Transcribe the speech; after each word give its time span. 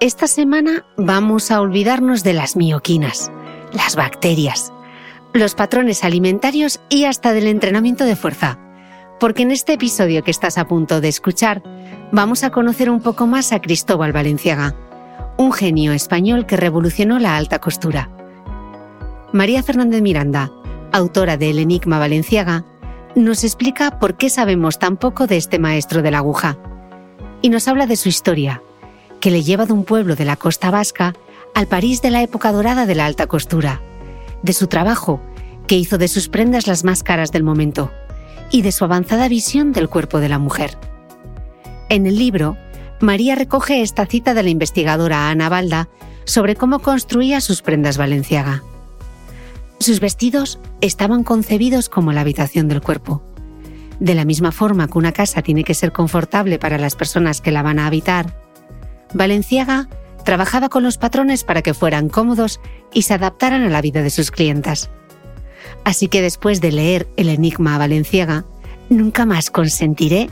Esta 0.00 0.28
semana 0.28 0.86
vamos 0.96 1.50
a 1.50 1.60
olvidarnos 1.60 2.24
de 2.24 2.32
las 2.32 2.56
mioquinas, 2.56 3.30
las 3.74 3.96
bacterias, 3.96 4.72
los 5.34 5.54
patrones 5.54 6.04
alimentarios 6.04 6.80
y 6.88 7.04
hasta 7.04 7.34
del 7.34 7.46
entrenamiento 7.46 8.06
de 8.06 8.16
fuerza. 8.16 8.58
Porque 9.20 9.42
en 9.42 9.50
este 9.50 9.74
episodio 9.74 10.24
que 10.24 10.30
estás 10.30 10.56
a 10.56 10.66
punto 10.66 11.02
de 11.02 11.08
escuchar, 11.08 11.62
vamos 12.12 12.44
a 12.44 12.50
conocer 12.50 12.88
un 12.88 13.02
poco 13.02 13.26
más 13.26 13.52
a 13.52 13.60
Cristóbal 13.60 14.14
Valenciaga, 14.14 14.74
un 15.36 15.52
genio 15.52 15.92
español 15.92 16.46
que 16.46 16.56
revolucionó 16.56 17.18
la 17.18 17.36
alta 17.36 17.58
costura. 17.58 18.08
María 19.34 19.62
Fernández 19.62 20.00
Miranda, 20.00 20.50
autora 20.92 21.36
de 21.36 21.50
El 21.50 21.58
Enigma 21.58 21.98
Valenciaga, 21.98 22.64
nos 23.16 23.44
explica 23.44 23.98
por 23.98 24.16
qué 24.16 24.30
sabemos 24.30 24.78
tan 24.78 24.96
poco 24.96 25.26
de 25.26 25.36
este 25.36 25.58
maestro 25.58 26.00
de 26.00 26.10
la 26.10 26.18
aguja. 26.18 26.56
Y 27.42 27.50
nos 27.50 27.68
habla 27.68 27.86
de 27.86 27.96
su 27.96 28.08
historia, 28.08 28.62
que 29.20 29.30
le 29.30 29.42
lleva 29.42 29.66
de 29.66 29.72
un 29.72 29.84
pueblo 29.84 30.16
de 30.16 30.24
la 30.24 30.36
costa 30.36 30.70
vasca 30.70 31.14
al 31.54 31.66
París 31.66 32.02
de 32.02 32.10
la 32.10 32.22
época 32.22 32.52
dorada 32.52 32.86
de 32.86 32.94
la 32.94 33.06
alta 33.06 33.26
costura, 33.26 33.80
de 34.42 34.52
su 34.52 34.66
trabajo, 34.66 35.20
que 35.66 35.76
hizo 35.76 35.98
de 35.98 36.08
sus 36.08 36.28
prendas 36.28 36.66
las 36.66 36.84
más 36.84 37.02
caras 37.02 37.30
del 37.30 37.42
momento, 37.42 37.90
y 38.50 38.62
de 38.62 38.72
su 38.72 38.84
avanzada 38.84 39.28
visión 39.28 39.72
del 39.72 39.88
cuerpo 39.88 40.20
de 40.20 40.28
la 40.28 40.38
mujer. 40.38 40.76
En 41.88 42.06
el 42.06 42.16
libro, 42.16 42.56
María 43.00 43.34
recoge 43.34 43.82
esta 43.82 44.06
cita 44.06 44.34
de 44.34 44.42
la 44.42 44.50
investigadora 44.50 45.30
Ana 45.30 45.48
Balda 45.48 45.88
sobre 46.24 46.56
cómo 46.56 46.80
construía 46.80 47.40
sus 47.40 47.62
prendas 47.62 47.96
valenciaga. 47.96 48.62
Sus 49.78 50.00
vestidos 50.00 50.58
estaban 50.80 51.24
concebidos 51.24 51.88
como 51.88 52.12
la 52.12 52.20
habitación 52.20 52.68
del 52.68 52.82
cuerpo. 52.82 53.22
De 53.98 54.14
la 54.14 54.24
misma 54.24 54.52
forma 54.52 54.88
que 54.88 54.98
una 54.98 55.12
casa 55.12 55.42
tiene 55.42 55.64
que 55.64 55.74
ser 55.74 55.92
confortable 55.92 56.58
para 56.58 56.78
las 56.78 56.96
personas 56.96 57.40
que 57.40 57.50
la 57.50 57.62
van 57.62 57.78
a 57.78 57.86
habitar, 57.86 58.34
Valenciaga 59.12 59.88
trabajaba 60.24 60.68
con 60.68 60.82
los 60.82 60.98
patrones 60.98 61.44
para 61.44 61.62
que 61.62 61.74
fueran 61.74 62.08
cómodos 62.08 62.60
y 62.92 63.02
se 63.02 63.14
adaptaran 63.14 63.62
a 63.62 63.68
la 63.68 63.80
vida 63.80 64.02
de 64.02 64.10
sus 64.10 64.30
clientas. 64.30 64.90
Así 65.84 66.08
que 66.08 66.22
después 66.22 66.60
de 66.60 66.72
leer 66.72 67.08
El 67.16 67.28
Enigma 67.28 67.74
a 67.74 67.78
Valenciaga, 67.78 68.44
nunca 68.88 69.26
más 69.26 69.50
consentiré 69.50 70.30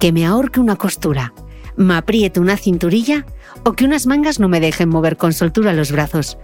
que 0.00 0.12
me 0.12 0.26
ahorque 0.26 0.60
una 0.60 0.76
costura, 0.76 1.32
me 1.76 1.94
apriete 1.94 2.40
una 2.40 2.56
cinturilla 2.56 3.26
o 3.64 3.72
que 3.72 3.84
unas 3.84 4.06
mangas 4.06 4.40
no 4.40 4.48
me 4.48 4.60
dejen 4.60 4.88
mover 4.88 5.16
con 5.16 5.32
soltura 5.32 5.72
los 5.72 5.92
brazos. 5.92 6.38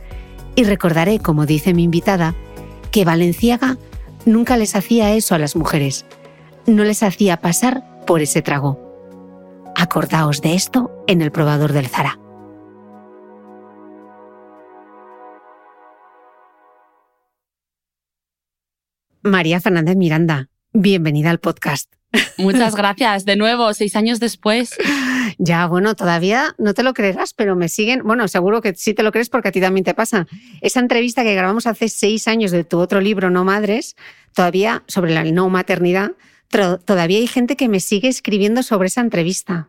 Y 0.56 0.64
recordaré, 0.64 1.18
como 1.18 1.46
dice 1.46 1.74
mi 1.74 1.82
invitada, 1.82 2.34
que 2.90 3.04
Valenciaga 3.04 3.76
nunca 4.24 4.56
les 4.56 4.76
hacía 4.76 5.12
eso 5.14 5.34
a 5.34 5.38
las 5.38 5.56
mujeres, 5.56 6.06
no 6.66 6.84
les 6.84 7.02
hacía 7.02 7.40
pasar 7.40 7.84
por 8.06 8.22
ese 8.22 8.42
trago. 8.42 8.83
Acordaos 9.76 10.40
de 10.40 10.54
esto 10.54 11.04
en 11.08 11.20
el 11.20 11.32
probador 11.32 11.72
del 11.72 11.88
Zara. 11.88 12.18
María 19.22 19.60
Fernández 19.60 19.96
Miranda, 19.96 20.48
bienvenida 20.72 21.30
al 21.30 21.40
podcast. 21.40 21.92
Muchas 22.38 22.76
gracias. 22.76 23.24
De 23.24 23.36
nuevo, 23.36 23.72
seis 23.74 23.96
años 23.96 24.20
después. 24.20 24.70
Ya, 25.38 25.66
bueno, 25.66 25.96
todavía 25.96 26.54
no 26.58 26.74
te 26.74 26.84
lo 26.84 26.94
creerás, 26.94 27.32
pero 27.34 27.56
me 27.56 27.68
siguen. 27.68 28.02
Bueno, 28.04 28.28
seguro 28.28 28.60
que 28.60 28.74
sí 28.74 28.94
te 28.94 29.02
lo 29.02 29.10
crees 29.10 29.30
porque 29.30 29.48
a 29.48 29.52
ti 29.52 29.60
también 29.60 29.82
te 29.82 29.94
pasa. 29.94 30.28
Esa 30.60 30.78
entrevista 30.78 31.24
que 31.24 31.34
grabamos 31.34 31.66
hace 31.66 31.88
seis 31.88 32.28
años 32.28 32.52
de 32.52 32.62
tu 32.62 32.78
otro 32.78 33.00
libro, 33.00 33.30
No 33.30 33.42
Madres, 33.42 33.96
todavía 34.32 34.84
sobre 34.86 35.12
la 35.12 35.24
no 35.24 35.48
maternidad, 35.48 36.12
todavía 36.84 37.18
hay 37.18 37.26
gente 37.26 37.56
que 37.56 37.68
me 37.68 37.80
sigue 37.80 38.08
escribiendo 38.08 38.62
sobre 38.62 38.88
esa 38.88 39.00
entrevista. 39.00 39.68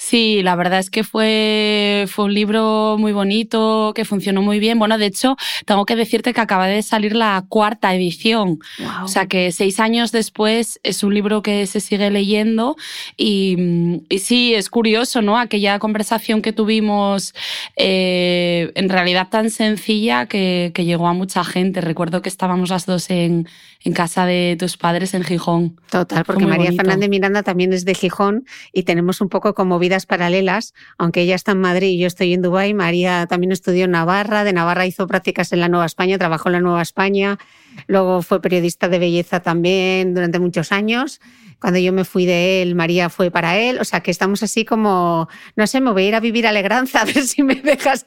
Sí, 0.00 0.44
la 0.44 0.54
verdad 0.54 0.78
es 0.78 0.90
que 0.90 1.02
fue, 1.02 2.04
fue 2.06 2.26
un 2.26 2.32
libro 2.32 2.94
muy 3.00 3.10
bonito, 3.10 3.92
que 3.96 4.04
funcionó 4.04 4.42
muy 4.42 4.60
bien. 4.60 4.78
Bueno, 4.78 4.96
de 4.96 5.06
hecho, 5.06 5.36
tengo 5.66 5.84
que 5.86 5.96
decirte 5.96 6.32
que 6.32 6.40
acaba 6.40 6.68
de 6.68 6.82
salir 6.82 7.16
la 7.16 7.44
cuarta 7.48 7.92
edición. 7.92 8.60
O 9.02 9.08
sea 9.08 9.26
que 9.26 9.50
seis 9.50 9.80
años 9.80 10.12
después 10.12 10.78
es 10.84 11.02
un 11.02 11.14
libro 11.14 11.42
que 11.42 11.66
se 11.66 11.80
sigue 11.80 12.10
leyendo 12.12 12.76
y, 13.16 14.00
y 14.08 14.20
sí, 14.20 14.54
es 14.54 14.70
curioso, 14.70 15.20
¿no? 15.20 15.36
Aquella 15.36 15.80
conversación 15.80 16.42
que 16.42 16.52
tuvimos 16.52 17.34
eh, 17.74 18.70
en 18.76 18.88
realidad 18.90 19.28
tan 19.30 19.50
sencilla 19.50 20.26
que, 20.26 20.70
que, 20.74 20.84
llegó 20.84 21.08
a 21.08 21.12
mucha 21.12 21.42
gente. 21.42 21.80
Recuerdo 21.80 22.22
que 22.22 22.28
estábamos 22.28 22.70
las 22.70 22.86
dos 22.86 23.10
en, 23.10 23.48
en 23.84 23.92
casa 23.92 24.26
de 24.26 24.56
tus 24.58 24.76
padres 24.76 25.14
en 25.14 25.24
Gijón. 25.24 25.80
Total, 25.90 26.24
porque 26.24 26.46
María 26.46 26.66
bonito. 26.66 26.82
Fernández 26.82 27.08
Miranda 27.08 27.42
también 27.42 27.72
es 27.72 27.84
de 27.84 27.94
Gijón 27.94 28.44
y 28.72 28.84
tenemos 28.84 29.20
un 29.20 29.28
poco 29.28 29.54
como 29.54 29.78
vidas 29.88 30.04
paralelas, 30.04 30.74
aunque 30.98 31.22
ella 31.22 31.34
está 31.34 31.52
en 31.52 31.60
Madrid 31.60 31.88
y 31.88 31.98
yo 31.98 32.06
estoy 32.06 32.34
en 32.34 32.42
Dubái. 32.42 32.74
María 32.74 33.26
también 33.26 33.52
estudió 33.52 33.86
en 33.86 33.92
Navarra, 33.92 34.44
de 34.44 34.52
Navarra 34.52 34.84
hizo 34.84 35.06
prácticas 35.06 35.50
en 35.54 35.60
la 35.60 35.68
Nueva 35.70 35.86
España, 35.86 36.18
trabajó 36.18 36.50
en 36.50 36.52
la 36.52 36.60
Nueva 36.60 36.82
España, 36.82 37.38
luego 37.86 38.20
fue 38.20 38.42
periodista 38.42 38.88
de 38.90 38.98
belleza 38.98 39.40
también 39.40 40.12
durante 40.12 40.38
muchos 40.38 40.72
años. 40.72 41.22
Cuando 41.58 41.78
yo 41.80 41.90
me 41.92 42.04
fui 42.04 42.26
de 42.26 42.60
él, 42.60 42.74
María 42.74 43.08
fue 43.08 43.30
para 43.30 43.58
él. 43.58 43.78
O 43.80 43.84
sea, 43.84 44.00
que 44.00 44.10
estamos 44.10 44.42
así 44.42 44.66
como, 44.66 45.28
no 45.56 45.66
sé, 45.66 45.80
me 45.80 45.90
voy 45.90 46.04
a 46.04 46.08
ir 46.08 46.14
a 46.14 46.20
vivir 46.20 46.46
a 46.46 46.50
Alegranza 46.50 47.00
a 47.02 47.04
ver 47.06 47.22
si 47.22 47.42
me 47.42 47.54
dejas 47.54 48.04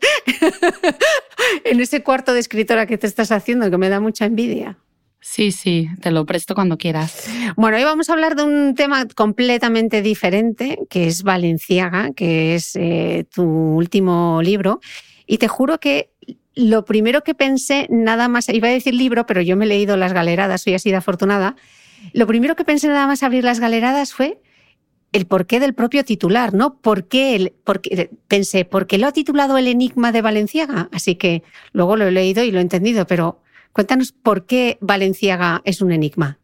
en 1.65 1.79
ese 1.79 2.03
cuarto 2.03 2.31
de 2.31 2.39
escritora 2.39 2.85
que 2.85 2.99
te 2.99 3.07
estás 3.07 3.31
haciendo, 3.31 3.71
que 3.71 3.77
me 3.77 3.89
da 3.89 3.99
mucha 3.99 4.25
envidia. 4.25 4.77
Sí, 5.23 5.51
sí, 5.51 5.87
te 6.01 6.09
lo 6.09 6.25
presto 6.25 6.55
cuando 6.55 6.79
quieras. 6.79 7.29
Bueno, 7.55 7.77
hoy 7.77 7.83
vamos 7.83 8.09
a 8.09 8.13
hablar 8.13 8.35
de 8.35 8.43
un 8.43 8.73
tema 8.73 9.05
completamente 9.05 10.01
diferente, 10.01 10.79
que 10.89 11.05
es 11.05 11.21
Valenciaga, 11.21 12.11
que 12.11 12.55
es 12.55 12.75
eh, 12.75 13.27
tu 13.31 13.43
último 13.43 14.41
libro. 14.41 14.79
Y 15.27 15.37
te 15.37 15.47
juro 15.47 15.79
que 15.79 16.09
lo 16.55 16.85
primero 16.85 17.21
que 17.23 17.35
pensé, 17.35 17.85
nada 17.91 18.27
más, 18.29 18.49
iba 18.49 18.67
a 18.67 18.71
decir 18.71 18.95
libro, 18.95 19.27
pero 19.27 19.41
yo 19.41 19.55
me 19.55 19.65
he 19.65 19.67
leído 19.67 19.95
Las 19.95 20.11
Galeradas, 20.11 20.63
soy 20.63 20.73
así 20.73 20.89
de 20.89 20.97
afortunada. 20.97 21.55
Lo 22.13 22.25
primero 22.25 22.55
que 22.55 22.65
pensé 22.65 22.87
nada 22.87 23.05
más 23.05 23.21
abrir 23.21 23.43
Las 23.43 23.59
Galeradas 23.59 24.13
fue 24.13 24.41
el 25.11 25.27
porqué 25.27 25.59
del 25.59 25.75
propio 25.75 26.03
titular, 26.03 26.53
¿no? 26.55 26.79
¿Por 26.79 27.07
qué 27.07 27.53
porque, 27.63 28.09
pensé, 28.27 28.65
¿por 28.65 28.87
qué 28.87 28.97
lo 28.97 29.05
ha 29.05 29.11
titulado 29.11 29.57
El 29.59 29.67
Enigma 29.67 30.11
de 30.11 30.23
Valenciaga? 30.23 30.89
Así 30.91 31.15
que 31.15 31.43
luego 31.73 31.95
lo 31.95 32.07
he 32.07 32.11
leído 32.11 32.43
y 32.43 32.51
lo 32.51 32.57
he 32.57 32.61
entendido, 32.61 33.05
pero 33.05 33.40
Cuéntanos 33.73 34.11
por 34.11 34.45
qué 34.45 34.77
Valenciaga 34.81 35.61
es 35.65 35.81
un 35.81 35.91
enigma. 35.91 36.39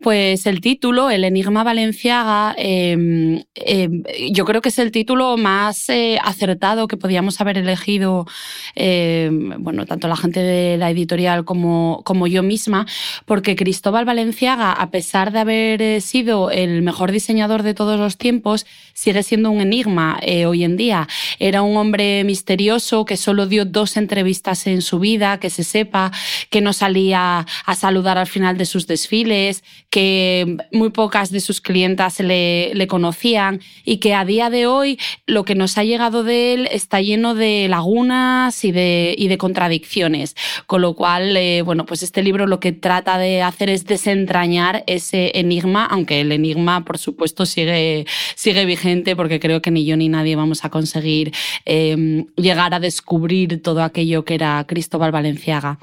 Pues 0.00 0.46
el 0.46 0.60
título, 0.60 1.10
El 1.10 1.24
Enigma 1.24 1.62
Valenciaga, 1.64 2.54
em, 2.56 3.42
em, 3.54 4.02
yo 4.32 4.44
creo 4.44 4.60
que 4.60 4.70
es 4.70 4.78
el 4.78 4.90
título 4.90 5.36
más 5.36 5.88
eh, 5.88 6.18
acertado 6.22 6.88
que 6.88 6.96
podíamos 6.96 7.40
haber 7.40 7.58
elegido, 7.58 8.26
em, 8.74 9.62
bueno, 9.62 9.86
tanto 9.86 10.08
la 10.08 10.16
gente 10.16 10.40
de 10.40 10.76
la 10.76 10.90
editorial 10.90 11.44
como, 11.44 12.02
como 12.04 12.26
yo 12.26 12.42
misma, 12.42 12.86
porque 13.26 13.56
Cristóbal 13.56 14.04
Valenciaga, 14.04 14.72
a 14.72 14.90
pesar 14.90 15.32
de 15.32 15.38
haber 15.40 15.82
eh, 15.82 16.00
sido 16.00 16.50
el 16.50 16.82
mejor 16.82 17.12
diseñador 17.12 17.62
de 17.62 17.74
todos 17.74 17.98
los 17.98 18.16
tiempos, 18.16 18.66
sigue 18.94 19.22
siendo 19.22 19.50
un 19.50 19.60
enigma 19.60 20.18
eh, 20.22 20.46
hoy 20.46 20.64
en 20.64 20.76
día. 20.76 21.08
Era 21.38 21.62
un 21.62 21.76
hombre 21.76 22.24
misterioso 22.24 23.04
que 23.04 23.16
solo 23.16 23.46
dio 23.46 23.64
dos 23.64 23.96
entrevistas 23.96 24.66
en 24.66 24.82
su 24.82 24.98
vida, 24.98 25.38
que 25.38 25.50
se 25.50 25.64
sepa, 25.64 26.12
que 26.50 26.60
no 26.60 26.72
salía 26.72 27.46
a 27.66 27.74
saludar 27.74 28.18
al 28.18 28.26
final 28.26 28.56
de 28.58 28.66
sus 28.66 28.86
desfiles, 28.86 29.62
que 29.92 30.56
muy 30.72 30.88
pocas 30.88 31.30
de 31.30 31.40
sus 31.40 31.60
clientas 31.60 32.18
le, 32.18 32.74
le, 32.74 32.86
conocían 32.86 33.60
y 33.84 33.98
que 33.98 34.14
a 34.14 34.24
día 34.24 34.48
de 34.48 34.66
hoy 34.66 34.98
lo 35.26 35.44
que 35.44 35.54
nos 35.54 35.76
ha 35.76 35.84
llegado 35.84 36.24
de 36.24 36.54
él 36.54 36.68
está 36.72 37.02
lleno 37.02 37.34
de 37.34 37.66
lagunas 37.68 38.64
y 38.64 38.72
de, 38.72 39.14
y 39.18 39.28
de 39.28 39.36
contradicciones. 39.36 40.34
Con 40.66 40.80
lo 40.80 40.94
cual, 40.94 41.36
eh, 41.36 41.60
bueno, 41.60 41.84
pues 41.84 42.02
este 42.02 42.22
libro 42.22 42.46
lo 42.46 42.58
que 42.58 42.72
trata 42.72 43.18
de 43.18 43.42
hacer 43.42 43.68
es 43.68 43.84
desentrañar 43.84 44.82
ese 44.86 45.32
enigma, 45.34 45.84
aunque 45.84 46.22
el 46.22 46.32
enigma, 46.32 46.86
por 46.86 46.96
supuesto, 46.96 47.44
sigue, 47.44 48.06
sigue 48.34 48.64
vigente 48.64 49.14
porque 49.14 49.40
creo 49.40 49.60
que 49.60 49.70
ni 49.70 49.84
yo 49.84 49.98
ni 49.98 50.08
nadie 50.08 50.36
vamos 50.36 50.64
a 50.64 50.70
conseguir 50.70 51.34
eh, 51.66 52.24
llegar 52.36 52.72
a 52.72 52.80
descubrir 52.80 53.60
todo 53.60 53.82
aquello 53.82 54.24
que 54.24 54.36
era 54.36 54.64
Cristóbal 54.66 55.12
Valenciaga. 55.12 55.78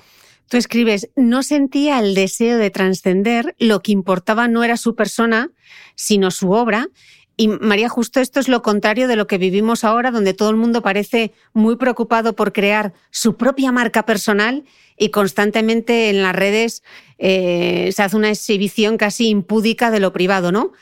Tú 0.49 0.57
escribes, 0.57 1.09
no 1.15 1.43
sentía 1.43 1.99
el 1.99 2.15
deseo 2.15 2.57
de 2.57 2.71
trascender, 2.71 3.55
lo 3.59 3.81
que 3.81 3.91
importaba 3.91 4.47
no 4.47 4.63
era 4.63 4.77
su 4.77 4.95
persona, 4.95 5.51
sino 5.95 6.31
su 6.31 6.51
obra. 6.51 6.89
Y 7.37 7.47
María, 7.47 7.87
justo 7.87 8.19
esto 8.19 8.39
es 8.39 8.47
lo 8.47 8.63
contrario 8.63 9.07
de 9.07 9.15
lo 9.15 9.27
que 9.27 9.37
vivimos 9.37 9.83
ahora, 9.83 10.09
donde 10.09 10.33
todo 10.33 10.49
el 10.49 10.55
mundo 10.55 10.81
parece 10.81 11.33
muy 11.53 11.75
preocupado 11.75 12.35
por 12.35 12.51
crear 12.51 12.93
su 13.11 13.37
propia 13.37 13.71
marca 13.71 14.07
personal 14.07 14.65
y 14.97 15.09
constantemente 15.09 16.09
en 16.09 16.23
las 16.23 16.35
redes 16.35 16.83
eh, 17.19 17.91
se 17.95 18.01
hace 18.01 18.17
una 18.17 18.31
exhibición 18.31 18.97
casi 18.97 19.29
impúdica 19.29 19.91
de 19.91 19.99
lo 19.99 20.11
privado, 20.11 20.51
¿no? 20.51 20.73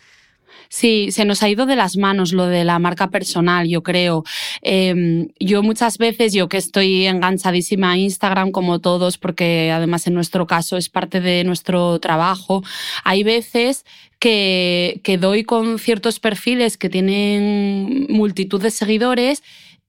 Sí, 0.70 1.12
se 1.12 1.26
nos 1.26 1.44
ha 1.44 1.50
ido 1.50 1.66
de 1.66 1.76
las 1.76 1.98
manos 1.98 2.34
lo 2.34 2.46
de 2.46 2.64
la 2.64 2.80
marca 2.80 3.10
personal, 3.10 3.68
yo 3.68 3.84
creo. 3.84 4.24
Em, 4.62 5.30
yo 5.40 5.64
muchas 5.64 5.98
veces, 5.98 6.34
yo 6.34 6.50
que 6.50 6.58
estoy 6.58 7.06
enganchadísima 7.06 7.92
a 7.92 7.98
Instagram 7.98 8.52
como 8.52 8.80
todos, 8.80 9.18
porque 9.18 9.72
además 9.72 10.08
en 10.08 10.14
nuestro 10.14 10.48
caso 10.48 10.78
es 10.78 10.90
parte 10.90 11.22
de 11.22 11.44
nuestro 11.44 12.00
trabajo, 12.00 12.64
hay 13.04 13.24
veces 13.24 13.86
que, 14.20 15.02
doy 15.20 15.44
con 15.44 15.80
ciertos 15.80 16.20
perfiles 16.20 16.78
que 16.78 16.90
tienen 16.90 18.08
multitud 18.10 18.62
de 18.62 18.72
seguidores 18.72 19.44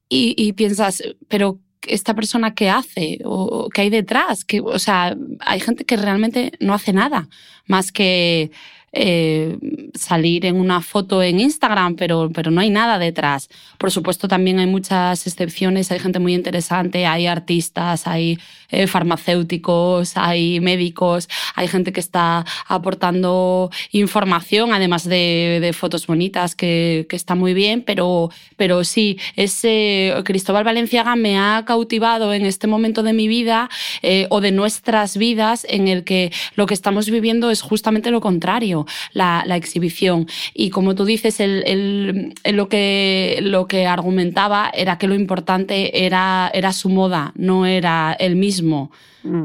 y, 0.08 0.34
y 0.36 0.52
piensas, 0.52 1.02
pero 1.28 1.58
esta 1.86 2.14
persona 2.14 2.54
qué 2.54 2.70
hace 2.70 3.18
o 3.24 3.68
qué 3.68 3.82
hay 3.82 3.90
detrás. 3.90 4.44
Que, 4.44 4.60
o 4.60 4.78
sea, 4.78 5.16
hay 5.40 5.60
gente 5.60 5.84
que 5.84 5.96
realmente 5.96 6.52
no 6.60 6.74
hace 6.74 6.92
nada 6.92 7.28
más 7.66 7.92
que 7.92 8.50
eh, 8.92 9.58
salir 9.94 10.46
en 10.46 10.56
una 10.56 10.80
foto 10.80 11.22
en 11.22 11.40
Instagram, 11.40 11.96
pero, 11.96 12.30
pero 12.32 12.50
no 12.50 12.60
hay 12.60 12.70
nada 12.70 12.98
detrás. 12.98 13.48
Por 13.76 13.90
supuesto, 13.90 14.28
también 14.28 14.58
hay 14.58 14.66
muchas 14.66 15.26
excepciones, 15.26 15.90
hay 15.92 15.98
gente 15.98 16.18
muy 16.18 16.34
interesante, 16.34 17.06
hay 17.06 17.26
artistas, 17.26 18.06
hay 18.06 18.38
eh, 18.70 18.86
farmacéuticos, 18.86 20.16
hay 20.16 20.60
médicos, 20.60 21.28
hay 21.54 21.68
gente 21.68 21.92
que 21.92 22.00
está 22.00 22.44
aportando 22.66 23.70
información, 23.92 24.72
además 24.72 25.04
de, 25.04 25.74
fotos 25.78 26.06
bonitas, 26.06 26.54
que, 26.54 27.06
que, 27.08 27.16
está 27.16 27.34
muy 27.34 27.54
bien, 27.54 27.82
pero, 27.82 28.30
pero 28.56 28.84
sí, 28.84 29.18
ese 29.36 30.14
Cristóbal 30.24 30.64
Valenciaga 30.64 31.14
me 31.14 31.38
ha 31.38 31.64
cautivado 31.66 32.32
en 32.32 32.46
este 32.46 32.66
momento 32.66 33.02
de 33.02 33.12
mi 33.12 33.28
vida 33.28 33.68
eh, 34.02 34.26
o 34.30 34.40
de 34.40 34.52
nuestras 34.52 35.16
vidas 35.16 35.66
en 35.68 35.88
el 35.88 36.04
que 36.04 36.32
lo 36.54 36.66
que 36.66 36.74
estamos 36.74 37.10
viviendo 37.10 37.50
es 37.50 37.60
justamente 37.60 38.10
lo 38.10 38.20
contrario 38.20 38.77
la, 39.12 39.44
exhibición. 39.56 40.26
Y 40.54 40.70
como 40.70 40.94
tú 40.94 41.04
dices, 41.04 41.40
el, 41.40 42.34
lo, 42.44 42.68
que, 42.68 43.38
lo 43.42 43.66
que 43.66 43.86
argumentaba 43.86 44.70
era 44.72 44.98
que 44.98 45.08
lo 45.08 45.14
importante 45.14 46.04
era, 46.04 46.50
era 46.52 46.72
su 46.72 46.88
moda, 46.88 47.32
no 47.36 47.66
era 47.66 48.16
el 48.18 48.36
mismo. 48.36 48.90
Mm. 49.22 49.44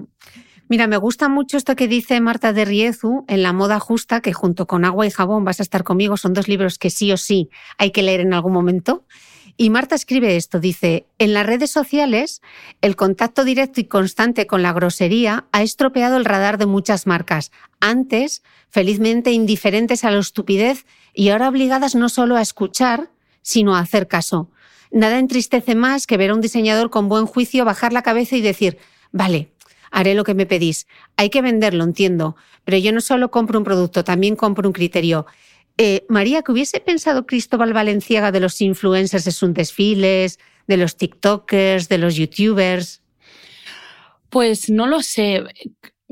Mira, 0.69 0.87
me 0.87 0.97
gusta 0.97 1.29
mucho 1.29 1.57
esto 1.57 1.75
que 1.75 1.87
dice 1.87 2.19
Marta 2.19 2.53
de 2.53 2.65
Riezu 2.65 3.25
en 3.27 3.43
La 3.43 3.53
moda 3.53 3.79
justa, 3.79 4.21
que 4.21 4.33
junto 4.33 4.65
con 4.65 4.85
Agua 4.85 5.05
y 5.05 5.11
Jabón 5.11 5.43
vas 5.43 5.59
a 5.59 5.63
estar 5.63 5.83
conmigo, 5.83 6.17
son 6.17 6.33
dos 6.33 6.47
libros 6.47 6.79
que 6.79 6.89
sí 6.89 7.11
o 7.11 7.17
sí 7.17 7.49
hay 7.77 7.91
que 7.91 8.01
leer 8.01 8.21
en 8.21 8.33
algún 8.33 8.53
momento. 8.53 9.05
Y 9.55 9.69
Marta 9.69 9.93
escribe 9.95 10.35
esto, 10.35 10.59
dice, 10.59 11.05
en 11.19 11.33
las 11.33 11.45
redes 11.45 11.69
sociales 11.69 12.41
el 12.81 12.95
contacto 12.95 13.43
directo 13.43 13.81
y 13.81 13.85
constante 13.85 14.47
con 14.47 14.63
la 14.63 14.73
grosería 14.73 15.45
ha 15.51 15.61
estropeado 15.61 16.17
el 16.17 16.25
radar 16.25 16.57
de 16.57 16.65
muchas 16.65 17.05
marcas, 17.05 17.51
antes 17.79 18.41
felizmente 18.69 19.31
indiferentes 19.31 20.03
a 20.03 20.11
la 20.11 20.19
estupidez 20.19 20.85
y 21.13 21.29
ahora 21.29 21.49
obligadas 21.49 21.93
no 21.93 22.09
solo 22.09 22.35
a 22.35 22.41
escuchar, 22.41 23.11
sino 23.43 23.75
a 23.75 23.79
hacer 23.79 24.07
caso. 24.07 24.49
Nada 24.89 25.19
entristece 25.19 25.75
más 25.75 26.07
que 26.07 26.17
ver 26.17 26.31
a 26.31 26.33
un 26.33 26.41
diseñador 26.41 26.89
con 26.89 27.07
buen 27.07 27.27
juicio 27.27 27.65
bajar 27.65 27.93
la 27.93 28.01
cabeza 28.01 28.35
y 28.35 28.41
decir, 28.41 28.79
vale, 29.11 29.51
haré 29.91 30.15
lo 30.15 30.23
que 30.23 30.33
me 30.33 30.47
pedís. 30.47 30.87
Hay 31.17 31.29
que 31.29 31.43
venderlo, 31.43 31.83
entiendo, 31.83 32.35
pero 32.65 32.77
yo 32.77 32.91
no 32.91 33.01
solo 33.01 33.29
compro 33.29 33.59
un 33.59 33.65
producto, 33.65 34.03
también 34.03 34.35
compro 34.35 34.67
un 34.67 34.73
criterio. 34.73 35.27
Eh, 35.77 36.05
María, 36.07 36.43
¿qué 36.43 36.51
hubiese 36.51 36.79
pensado 36.79 37.25
Cristóbal 37.25 37.73
Valenciaga 37.73 38.31
de 38.31 38.39
los 38.39 38.61
influencers 38.61 39.25
de 39.25 39.31
sus 39.31 39.53
desfiles, 39.53 40.39
de 40.67 40.77
los 40.77 40.97
TikTokers, 40.97 41.89
de 41.89 41.97
los 41.97 42.15
YouTubers? 42.15 43.01
Pues 44.29 44.69
no 44.69 44.87
lo 44.87 45.01
sé. 45.01 45.43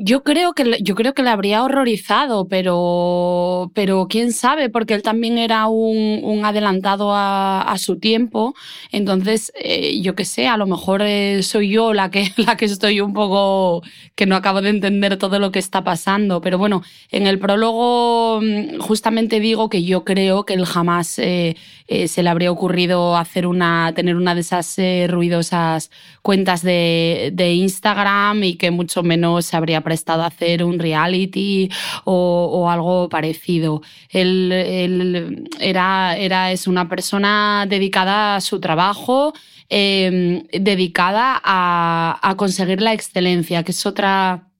Yo 0.04 0.24
creo 0.24 0.54
que 0.54 0.80
yo 0.82 0.96
creo 0.96 1.14
que 1.14 1.22
le 1.22 1.30
habría 1.30 1.64
horrorizado, 1.64 2.48
pero, 2.48 3.72
pero 3.76 4.08
quién 4.10 4.32
sabe, 4.34 4.68
porque 4.68 4.96
él 4.96 5.04
también 5.04 5.38
era 5.38 5.68
un, 5.68 6.42
adelantado 6.44 7.14
a, 7.14 7.62
a, 7.62 7.78
su 7.78 8.00
tiempo. 8.00 8.56
Entonces, 8.92 9.52
eh, 9.64 10.02
yo 10.02 10.16
qué 10.16 10.26
sé, 10.26 10.48
a 10.48 10.58
lo 10.58 10.66
mejor 10.66 11.04
eh, 11.04 11.44
soy 11.44 11.70
yo 11.70 11.94
la 11.94 12.10
que, 12.10 12.32
la 12.38 12.58
que 12.58 12.66
estoy 12.66 13.00
un 13.00 13.14
poco 13.14 13.84
que 14.16 14.26
no 14.26 14.36
acabo 14.36 14.62
de 14.62 14.70
entender 14.70 15.18
todo 15.18 15.38
lo 15.38 15.52
que 15.52 15.60
está 15.60 15.84
pasando. 15.84 16.42
Pero 16.42 16.58
bueno, 16.58 16.82
en 17.12 17.28
el 17.28 17.38
prólogo 17.38 18.42
mm, 18.42 18.80
justamente 18.80 19.40
digo 19.40 19.70
que 19.70 19.84
yo 19.84 20.04
creo 20.04 20.46
que 20.46 20.56
él 20.56 20.66
jamás 20.66 21.20
eh, 21.20 21.58
eh, 21.94 22.08
se 22.08 22.24
le 22.24 22.30
habría 22.30 22.54
ocurrido 22.54 23.18
hacer 23.18 23.46
una, 23.46 23.92
tener 23.94 24.16
una 24.16 24.34
de 24.34 24.40
esas 24.40 24.80
eh, 24.80 25.08
ruidosas 25.10 25.92
cuentas 26.22 26.62
de, 26.62 27.32
de 27.34 27.54
Instagram 27.54 28.46
y 28.46 28.56
que 28.56 28.72
mucho 28.72 29.04
menos 29.04 29.48
se 29.48 29.58
habría 29.58 29.82
prestado 29.82 30.24
a 30.24 30.28
hacer 30.28 30.64
un 30.64 30.80
reality 30.80 31.70
o, 32.06 32.70
algo 32.72 33.10
parecido. 33.10 33.82
Él, 34.10 35.50
era, 35.60 36.16
era, 36.16 36.54
es 36.54 36.66
una 36.66 36.88
persona 36.88 37.66
dedicada 37.68 38.38
a 38.38 38.42
su 38.42 38.62
trabajo, 38.62 39.34
em, 39.68 40.44
dedicada 40.54 41.42
a, 41.44 42.18
a 42.22 42.36
conseguir 42.38 42.82
la 42.82 42.94
excelencia, 42.94 43.64
que 43.64 43.74
es 43.74 43.86
otra 43.86 44.51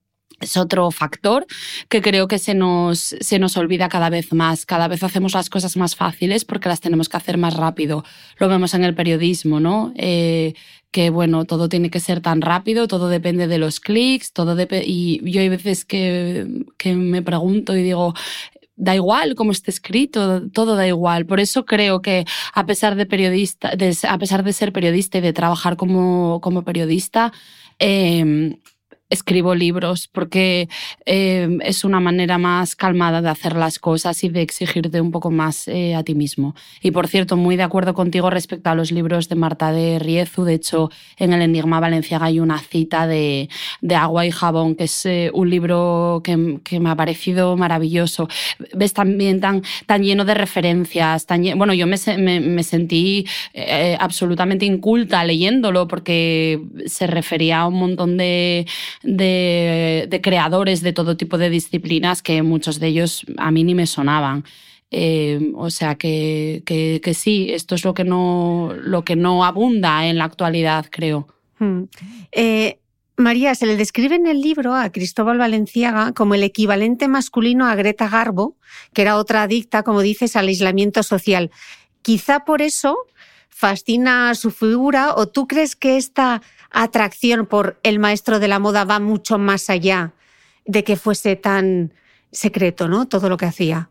es 0.42 0.58
otro 0.58 0.92
factor 0.92 1.46
que 1.90 2.02
creo 2.02 2.28
que 2.28 2.40
se 2.40 2.54
nos, 2.54 3.16
se 3.20 3.40
nos 3.40 3.58
olvida 3.58 3.90
cada 3.90 4.10
vez 4.10 4.34
más. 4.34 4.66
Cada 4.66 4.88
vez 4.88 5.04
hacemos 5.04 5.34
las 5.34 5.50
cosas 5.50 5.78
más 5.78 5.96
fáciles 5.96 6.46
porque 6.46 6.70
las 6.70 6.82
tenemos 6.82 7.10
que 7.10 7.18
hacer 7.18 7.38
más 7.38 7.56
rápido. 7.56 8.04
Lo 8.38 8.50
vemos 8.50 8.74
en 8.74 8.84
el 8.84 8.96
periodismo, 8.96 9.60
¿no? 9.60 9.94
Eh, 9.96 10.54
que 10.92 11.10
bueno, 11.10 11.46
todo 11.46 11.70
tiene 11.70 11.90
que 11.90 12.02
ser 12.02 12.20
tan 12.20 12.42
rápido, 12.42 12.88
todo 12.88 13.08
depende 13.08 13.48
de 13.48 13.58
los 13.58 13.80
clics, 13.80 14.34
todo 14.34 14.58
y 14.84 15.32
yo 15.32 15.40
hay 15.40 15.48
veces 15.48 15.86
que, 15.86 16.66
que 16.78 16.96
me 16.96 17.22
pregunto 17.22 17.78
y 17.78 17.84
digo, 17.84 18.14
da 18.76 18.96
igual 18.96 19.36
cómo 19.36 19.52
esté 19.52 19.72
escrito, 19.72 20.50
todo 20.50 20.76
da 20.76 20.88
igual. 20.88 21.26
Por 21.26 21.40
eso 21.40 21.66
creo 21.66 22.02
que 22.02 22.26
a 22.54 22.66
pesar 22.66 22.96
de 22.96 23.06
periodista, 23.06 23.72
a 24.10 24.18
pesar 24.18 24.44
de 24.44 24.54
ser 24.54 24.74
periodista 24.74 25.20
y 25.20 25.22
de 25.22 25.34
trabajar 25.34 25.78
como, 25.78 26.42
como 26.42 26.64
periodista, 26.64 27.32
eh, 27.80 28.58
escribo 29.12 29.54
libros 29.54 30.08
porque 30.08 30.70
eh, 31.06 31.58
es 31.64 31.84
una 31.84 32.00
manera 32.00 32.38
más 32.38 32.76
calmada 32.76 33.22
de 33.22 33.30
hacer 33.30 33.56
las 33.56 33.78
cosas 33.78 34.24
y 34.24 34.30
de 34.30 34.42
exigirte 34.42 35.02
un 35.02 35.12
poco 35.12 35.30
más 35.30 35.68
eh, 35.68 35.94
a 35.96 36.04
ti 36.04 36.16
mismo. 36.16 36.56
Y 36.82 36.92
por 36.92 37.08
cierto, 37.08 37.36
muy 37.36 37.58
de 37.58 37.64
acuerdo 37.64 37.94
contigo 37.94 38.30
respecto 38.30 38.70
a 38.70 38.76
los 38.76 38.92
libros 38.92 39.28
de 39.28 39.36
Marta 39.36 39.72
de 39.74 40.00
Riezu. 40.00 40.46
De 40.46 40.54
hecho, 40.54 40.90
en 41.18 41.34
el 41.34 41.42
Enigma 41.42 41.82
Valenciaga 41.82 42.28
hay 42.28 42.40
una 42.40 42.58
cita 42.60 43.06
de, 43.06 43.50
de 43.82 43.96
Agua 43.96 44.26
y 44.26 44.32
Jabón, 44.32 44.76
que 44.76 44.86
es 44.86 45.06
eh, 45.06 45.30
un 45.34 45.50
libro 45.50 46.22
que, 46.24 46.60
que, 46.64 46.80
me 46.80 46.90
ha 46.90 46.96
parecido 46.96 47.58
maravilloso. 47.58 48.30
Ves 48.74 48.94
también 48.94 49.42
tan, 49.42 49.62
tan 49.86 50.04
lleno 50.04 50.24
de 50.24 50.34
referencias. 50.36 51.26
Tan 51.26 51.44
bueno, 51.58 51.74
yo 51.74 51.86
me, 51.86 51.98
me, 52.18 52.40
me 52.40 52.64
sentí 52.64 53.26
absolutamente 54.00 54.66
inculta 54.66 55.24
leyéndolo 55.26 55.88
porque 55.88 56.62
se 56.86 57.08
refería 57.08 57.60
a 57.60 57.68
un 57.68 57.76
montón 57.76 58.16
de 58.18 58.66
de, 59.04 60.20
creadores 60.24 60.82
de 60.82 60.94
todo 60.94 61.18
tipo 61.18 61.38
de 61.38 61.50
disciplinas 61.50 62.22
que 62.22 62.42
muchos 62.42 62.80
de 62.80 62.88
ellos 62.88 63.26
a 63.38 63.52
mí 63.52 63.64
ni 63.64 63.76
me 63.76 63.88
sonaban. 63.88 64.44
Eh, 64.94 65.52
o 65.56 65.70
sea 65.70 65.96
que, 65.96 66.64
que, 66.66 67.14
sí, 67.14 67.48
esto 67.52 67.76
es 67.76 67.86
lo 67.86 67.94
que, 67.94 68.04
no, 68.04 68.74
lo 68.76 69.04
que 69.04 69.16
no 69.16 69.46
abunda 69.46 70.06
en 70.06 70.18
la 70.18 70.26
actualidad, 70.26 70.88
creo. 70.90 71.28
Hmm. 71.60 71.84
Eh, 72.32 72.80
María, 73.22 73.56
se 73.56 73.66
le 73.66 73.78
describe 73.78 74.16
en 74.16 74.28
el 74.28 74.42
libro 74.42 74.76
a 74.76 74.92
Cristóbal 74.92 75.38
Valenciaga 75.38 76.12
como 76.12 76.36
el 76.36 76.44
equivalente 76.44 77.08
masculino 77.08 77.68
a 77.68 77.76
Greta 77.76 78.10
Garbo, 78.10 78.58
que 78.94 79.04
era 79.04 79.18
otra 79.18 79.44
adicta, 79.44 79.84
como 79.84 80.02
dices, 80.02 80.36
al 80.36 80.48
aislamiento 80.48 81.04
social. 81.04 81.52
Quizá 82.02 82.46
por 82.46 82.62
eso 82.62 82.98
fascina 83.50 84.34
su 84.34 84.50
figura 84.50 85.14
o 85.16 85.28
tú 85.28 85.48
crees 85.48 85.76
que 85.76 85.98
esta 85.98 86.42
atracción 86.72 87.46
por 87.46 87.80
el 87.84 88.00
maestro 88.00 88.40
de 88.40 88.48
la 88.48 88.60
moda 88.60 88.84
va 88.86 89.00
mucho 89.00 89.38
más 89.38 89.70
allá 89.70 90.14
de 90.66 90.84
que 90.84 90.96
fuese 90.96 91.36
tan 91.36 91.94
secreto, 92.32 92.88
¿no? 92.88 93.08
Todo 93.08 93.30
lo 93.30 93.38
que 93.38 93.46
hacía. 93.46 93.90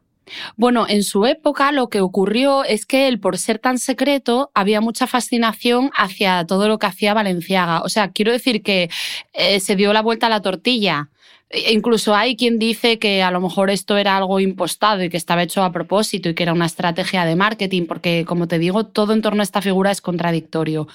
Bueno, 0.57 0.87
en 0.89 1.03
su 1.03 1.27
época 1.27 1.73
lo 1.73 1.89
que 1.89 2.01
ocurrió 2.01 2.65
es 2.65 2.87
que 2.87 3.09
él, 3.09 3.19
por 3.19 3.39
ser 3.39 3.59
tan 3.59 3.79
secreto, 3.79 4.51
había 4.55 4.81
mucha 4.81 5.07
fascinación 5.07 5.91
hacia 5.97 6.47
todo 6.47 6.69
lo 6.69 6.79
que 6.79 6.87
hacía 6.87 7.15
Valenciaga. 7.15 7.83
O 7.83 7.89
sea, 7.89 8.13
quiero 8.13 8.33
decir 8.33 8.63
que 8.63 8.91
eh, 9.33 9.61
se 9.61 9.77
dio 9.77 9.93
la 9.93 10.03
vuelta 10.03 10.27
a 10.27 10.31
la 10.31 10.41
tortilla. 10.41 11.11
E 11.51 11.73
incluso 11.73 12.15
hay 12.15 12.37
quien 12.37 12.61
dice 12.61 13.01
que 13.01 13.25
a 13.25 13.33
lo 13.33 13.41
mejor 13.41 13.71
esto 13.71 13.97
era 13.97 14.17
algo 14.17 14.39
impostado 14.39 15.03
y 15.03 15.11
que 15.11 15.17
estaba 15.17 15.43
hecho 15.43 15.65
a 15.65 15.73
propósito 15.73 16.29
y 16.29 16.35
que 16.35 16.45
era 16.45 16.53
una 16.53 16.67
estrategia 16.67 17.25
de 17.25 17.35
marketing, 17.35 17.87
porque 17.87 18.25
como 18.25 18.47
te 18.47 18.61
digo, 18.61 18.87
todo 18.87 19.13
en 19.13 19.23
torno 19.23 19.43
a 19.43 19.45
esta 19.45 19.61
figura 19.61 19.91
es 19.91 20.01
contradictorio. 20.01 20.87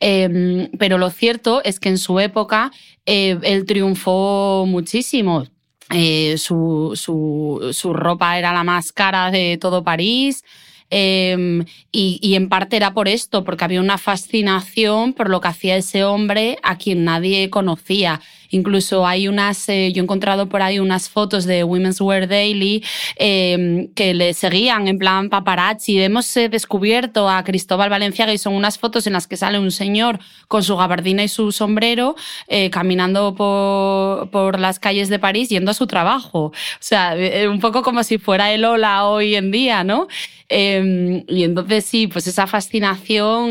Em, 0.00 0.70
pero 0.78 0.98
lo 0.98 1.10
cierto 1.10 1.62
es 1.64 1.80
que 1.80 1.88
en 1.88 1.98
su 1.98 2.20
época 2.20 2.70
eh, 3.06 3.38
él 3.42 3.64
triunfó 3.66 4.64
muchísimo. 4.66 5.44
Eh, 5.90 6.36
su, 6.38 6.92
su, 6.94 7.70
su, 7.72 7.94
ropa 7.94 8.38
era 8.38 8.52
la 8.52 8.62
más 8.62 8.92
cara 8.92 9.30
de 9.30 9.58
todo 9.58 9.82
París. 9.82 10.44
Em, 10.90 11.64
y, 11.92 12.18
y, 12.22 12.34
en 12.34 12.48
parte 12.48 12.76
era 12.76 12.94
por 12.94 13.08
esto, 13.08 13.44
porque 13.44 13.64
había 13.64 13.80
una 13.80 13.98
fascinación 13.98 15.12
por 15.12 15.28
lo 15.28 15.40
que 15.40 15.48
hacía 15.48 15.76
ese 15.76 16.04
hombre 16.04 16.58
a 16.62 16.76
quien 16.78 17.04
nadie 17.04 17.50
conocía. 17.50 18.20
Incluso 18.50 19.06
hay 19.06 19.28
unas, 19.28 19.68
eh, 19.68 19.92
yo 19.92 20.02
he 20.02 20.04
encontrado 20.04 20.48
por 20.48 20.62
ahí 20.62 20.78
unas 20.78 21.08
fotos 21.08 21.44
de 21.44 21.64
Women's 21.64 22.00
Wear 22.00 22.28
Daily 22.28 22.82
em, 23.16 23.88
que 23.94 24.14
le 24.14 24.32
seguían 24.32 24.88
en 24.88 24.98
plan 24.98 25.28
paparazzi. 25.28 26.00
Hemos 26.00 26.34
eh, 26.36 26.48
descubierto 26.48 27.28
a 27.28 27.44
Cristóbal 27.44 27.90
Valenciaga 27.90 28.32
y 28.32 28.38
son 28.38 28.54
unas 28.54 28.78
fotos 28.78 29.06
en 29.06 29.12
las 29.12 29.26
que 29.26 29.36
sale 29.36 29.58
un 29.58 29.70
señor 29.70 30.18
con 30.48 30.62
su 30.62 30.76
gabardina 30.76 31.22
y 31.22 31.28
su 31.28 31.52
sombrero 31.52 32.16
eh, 32.48 32.70
caminando 32.70 33.34
por, 33.34 34.30
por, 34.30 34.58
las 34.58 34.78
calles 34.78 35.08
de 35.08 35.18
París 35.18 35.50
yendo 35.50 35.70
a 35.70 35.74
su 35.74 35.86
trabajo. 35.86 36.46
O 36.46 36.52
sea, 36.80 37.14
un 37.48 37.60
poco 37.60 37.82
como 37.82 38.02
si 38.02 38.18
fuera 38.18 38.50
el 38.52 38.64
hola 38.64 39.04
hoy 39.04 39.34
en 39.34 39.50
día, 39.50 39.84
¿no? 39.84 40.08
Em, 40.48 41.24
y 41.28 41.44
entonces 41.44 41.84
sí, 41.84 42.06
pues 42.06 42.26
esa 42.26 42.46
fascinación 42.46 43.50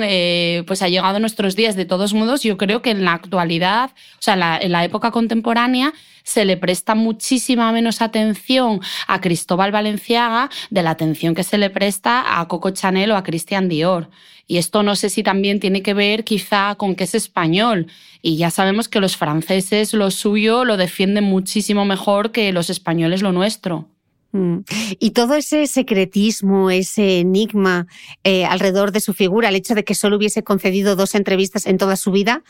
pues 0.66 0.82
ha 0.82 0.89
llegado 0.89 1.18
a 1.18 1.20
nuestros 1.20 1.56
días. 1.56 1.75
De 1.75 1.86
todos 1.86 2.13
modos, 2.13 2.42
yo 2.44 2.58
creo 2.58 2.82
que 2.82 2.89
en 2.89 3.06
la 3.06 3.13
actualidad, 3.13 3.92
o 3.92 4.22
sea, 4.22 4.36
la, 4.36 4.58
en 4.58 4.72
la 4.72 4.87
época 4.88 5.12
contemporánea 5.12 5.94
se 6.24 6.44
le 6.44 6.58
presta 6.58 6.96
muchísima 6.96 7.72
menos 7.72 8.01
atención 8.01 8.82
a 9.08 9.22
Cristóbal 9.22 9.72
Valenciaga 9.72 10.50
de 10.70 10.84
la 10.84 10.89
atención 10.91 11.36
que 11.36 11.44
se 11.44 11.58
le 11.58 11.70
presta 11.70 12.39
a 12.39 12.48
Coco 12.48 12.72
Chanel 12.72 13.12
o 13.12 13.15
a 13.15 13.24
Christian 13.24 13.70
Dior. 13.70 14.10
Y 14.48 14.58
esto 14.58 14.82
no 14.82 14.96
sé 14.96 15.10
si 15.10 15.24
también 15.24 15.60
tiene 15.60 15.82
que 15.82 15.94
ver 15.94 16.24
quizá 16.24 16.75
con 16.75 16.96
que 16.96 17.03
es 17.03 17.15
español. 17.15 17.88
Y 18.22 18.38
ya 18.38 18.50
sabemos 18.50 18.88
que 18.88 19.01
los 19.01 19.17
franceses 19.17 19.94
lo 19.94 20.10
suyo 20.10 20.65
lo 20.65 20.77
defienden 20.77 21.25
muchísimo 21.25 21.86
mejor 21.86 22.32
que 22.32 22.51
los 22.53 22.70
españoles 22.70 23.22
lo 23.22 23.34
nuestro. 23.34 23.89
Mm. 24.32 24.60
Y 25.00 25.12
todo 25.12 25.36
ese 25.36 25.67
secretismo, 25.67 26.70
ese 26.70 27.20
enigma 27.20 27.88
eh, 28.24 28.46
alrededor 28.46 28.91
de 28.91 29.00
su 29.00 29.13
figura, 29.13 29.50
el 29.50 29.56
hecho 29.56 29.75
de 29.75 29.84
que 29.84 29.96
solo 29.96 30.17
hubiese 30.17 30.44
concedido 30.44 30.96
dos 30.96 31.15
entrevistas 31.15 31.65
en 31.65 31.77
toda 31.77 31.96
su 31.96 32.12
vida, 32.12 32.44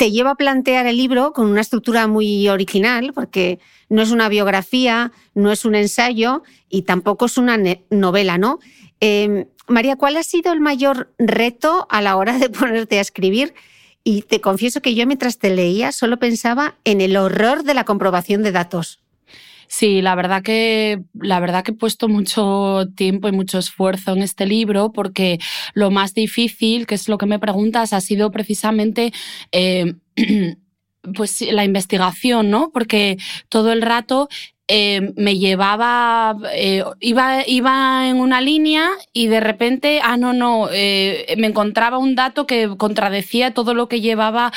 te 0.00 0.10
lleva 0.10 0.30
a 0.30 0.34
plantear 0.34 0.86
el 0.86 0.96
libro 0.96 1.34
con 1.34 1.46
una 1.50 1.60
estructura 1.60 2.06
muy 2.06 2.48
original, 2.48 3.12
porque 3.14 3.58
no 3.90 4.00
es 4.00 4.10
una 4.12 4.30
biografía, 4.30 5.12
no 5.34 5.52
es 5.52 5.66
un 5.66 5.74
ensayo 5.74 6.42
y 6.70 6.82
tampoco 6.82 7.26
es 7.26 7.36
una 7.36 7.58
novela, 7.90 8.38
¿no? 8.38 8.60
Em, 9.00 9.44
María, 9.68 9.96
¿cuál 9.96 10.16
ha 10.16 10.22
sido 10.22 10.54
el 10.54 10.60
mayor 10.60 11.12
reto 11.18 11.86
a 11.90 12.00
la 12.00 12.16
hora 12.16 12.38
de 12.38 12.48
ponerte 12.48 12.96
a 12.96 13.02
escribir? 13.02 13.52
Y 14.02 14.22
te 14.22 14.40
confieso 14.40 14.80
que 14.80 14.94
yo 14.94 15.06
mientras 15.06 15.36
te 15.36 15.54
leía 15.54 15.92
solo 15.92 16.18
pensaba 16.18 16.76
en 16.84 17.02
el 17.02 17.18
horror 17.18 17.62
de 17.62 17.74
la 17.74 17.84
comprobación 17.84 18.42
de 18.42 18.52
datos. 18.52 19.00
Sí, 19.72 20.02
la 20.02 20.16
verdad 20.16 20.42
que 20.42 21.00
la 21.14 21.38
verdad 21.38 21.62
que 21.62 21.70
he 21.70 21.74
puesto 21.74 22.08
mucho 22.08 22.88
tiempo 22.96 23.28
y 23.28 23.32
mucho 23.32 23.56
esfuerzo 23.60 24.12
en 24.14 24.22
este 24.22 24.44
libro 24.44 24.90
porque 24.90 25.38
lo 25.74 25.92
más 25.92 26.12
difícil, 26.12 26.88
que 26.88 26.96
es 26.96 27.08
lo 27.08 27.18
que 27.18 27.26
me 27.26 27.38
preguntas, 27.38 27.92
ha 27.92 28.00
sido 28.00 28.32
precisamente 28.32 29.12
eh, 29.52 29.94
pues 31.14 31.40
la 31.42 31.64
investigación, 31.64 32.50
¿no? 32.50 32.72
Porque 32.72 33.16
todo 33.48 33.70
el 33.70 33.82
rato 33.82 34.28
eh, 34.72 35.12
me 35.16 35.36
llevaba, 35.36 36.36
eh, 36.54 36.84
iba, 37.00 37.44
iba 37.44 38.08
en 38.08 38.20
una 38.20 38.40
línea 38.40 38.88
y 39.12 39.26
de 39.26 39.40
repente, 39.40 40.00
ah, 40.00 40.16
no, 40.16 40.32
no, 40.32 40.68
eh, 40.72 41.34
me 41.38 41.48
encontraba 41.48 41.98
un 41.98 42.14
dato 42.14 42.46
que 42.46 42.68
contradecía 42.76 43.52
todo 43.52 43.74
lo 43.74 43.88
que 43.88 44.00
llevaba 44.00 44.52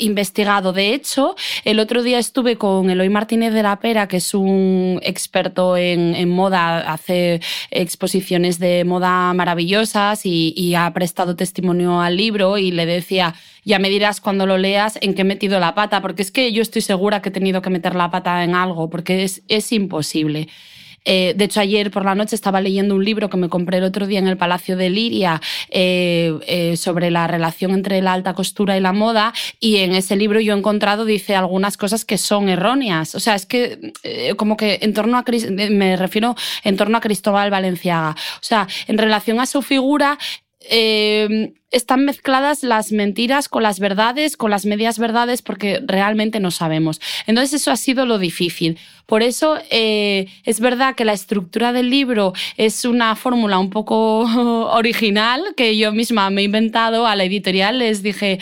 investigado. 0.00 0.72
De 0.72 0.92
hecho, 0.92 1.36
el 1.64 1.78
otro 1.78 2.02
día 2.02 2.18
estuve 2.18 2.56
con 2.56 2.90
Eloy 2.90 3.08
Martínez 3.10 3.52
de 3.52 3.62
la 3.62 3.78
Pera, 3.78 4.08
que 4.08 4.16
es 4.16 4.34
un 4.34 4.98
experto 5.04 5.76
en, 5.76 6.28
moda, 6.30 6.92
hace 6.92 7.40
exposiciones 7.70 8.58
de 8.58 8.84
moda 8.84 9.32
maravillosas 9.34 10.22
y 10.24 10.74
ha 10.74 10.92
prestado 10.92 11.36
testimonio 11.36 12.00
al 12.00 12.16
libro 12.16 12.58
y 12.58 12.72
le 12.72 12.86
decía, 12.86 13.34
ya 13.64 13.78
me 13.78 13.88
dirás 13.90 14.20
cuando 14.20 14.46
lo 14.46 14.58
leas 14.58 14.98
en 15.00 15.14
qué 15.14 15.22
he 15.22 15.24
metido 15.24 15.58
la 15.60 15.74
pata, 15.74 16.00
porque 16.02 16.22
es 16.22 16.30
que 16.30 16.52
yo 16.52 16.62
estoy 16.62 16.82
segura 16.82 17.22
que 17.22 17.30
he 17.30 17.32
tenido 17.32 17.62
que 17.62 17.70
meter 17.70 17.94
la 17.94 18.10
pata 18.10 18.44
en 18.44 18.54
algo, 18.54 18.90
porque 18.90 19.24
es, 19.24 19.42
es 19.48 19.72
imposible. 19.72 20.48
Eh, 21.04 21.34
de 21.36 21.44
hecho, 21.44 21.60
ayer 21.60 21.90
por 21.90 22.04
la 22.04 22.14
noche 22.14 22.34
estaba 22.34 22.60
leyendo 22.60 22.94
un 22.94 23.04
libro 23.04 23.28
que 23.28 23.36
me 23.36 23.48
compré 23.48 23.78
el 23.78 23.84
otro 23.84 24.06
día 24.06 24.18
en 24.18 24.26
el 24.26 24.36
Palacio 24.36 24.76
de 24.76 24.90
Liria 24.90 25.40
eh, 25.70 26.38
eh, 26.46 26.76
sobre 26.76 27.10
la 27.10 27.26
relación 27.26 27.72
entre 27.72 28.00
la 28.00 28.14
alta 28.14 28.34
costura 28.34 28.76
y 28.76 28.80
la 28.80 28.92
moda 28.92 29.34
y 29.60 29.76
en 29.76 29.92
ese 29.94 30.16
libro 30.16 30.40
yo 30.40 30.54
he 30.54 30.58
encontrado, 30.58 31.04
dice 31.04 31.36
algunas 31.36 31.76
cosas 31.76 32.04
que 32.04 32.18
son 32.18 32.48
erróneas. 32.48 33.14
O 33.14 33.20
sea, 33.20 33.34
es 33.34 33.46
que 33.46 33.92
como 34.36 34.56
que 34.56 34.78
en 34.82 34.94
torno 34.94 35.18
a, 35.18 35.24
me 35.70 35.96
refiero 35.96 36.34
en 36.62 36.76
torno 36.76 36.98
a 36.98 37.00
Cristóbal 37.00 37.50
Valenciaga. 37.50 38.16
O 38.36 38.42
sea, 38.42 38.66
en 38.86 38.98
relación 38.98 39.40
a 39.40 39.46
su 39.46 39.62
figura, 39.62 40.18
están 41.74 42.04
mezcladas 42.04 42.62
las 42.62 42.92
mentiras 42.92 43.48
con 43.48 43.62
las 43.62 43.80
verdades, 43.80 44.36
con 44.36 44.50
las 44.50 44.64
medias 44.64 44.98
verdades, 44.98 45.42
porque 45.42 45.80
realmente 45.84 46.40
no 46.40 46.50
sabemos. 46.50 47.00
Entonces 47.26 47.60
eso 47.60 47.70
ha 47.70 47.76
sido 47.76 48.06
lo 48.06 48.18
difícil. 48.18 48.78
Por 49.06 49.22
eso 49.22 49.58
eh, 49.70 50.26
es 50.44 50.60
verdad 50.60 50.94
que 50.94 51.04
la 51.04 51.12
estructura 51.12 51.72
del 51.72 51.90
libro 51.90 52.32
es 52.56 52.84
una 52.84 53.14
fórmula 53.16 53.58
un 53.58 53.70
poco 53.70 54.20
original 54.72 55.42
que 55.56 55.76
yo 55.76 55.92
misma 55.92 56.30
me 56.30 56.40
he 56.40 56.44
inventado 56.44 57.06
a 57.06 57.16
la 57.16 57.24
editorial. 57.24 57.80
Les 57.80 58.02
dije, 58.02 58.38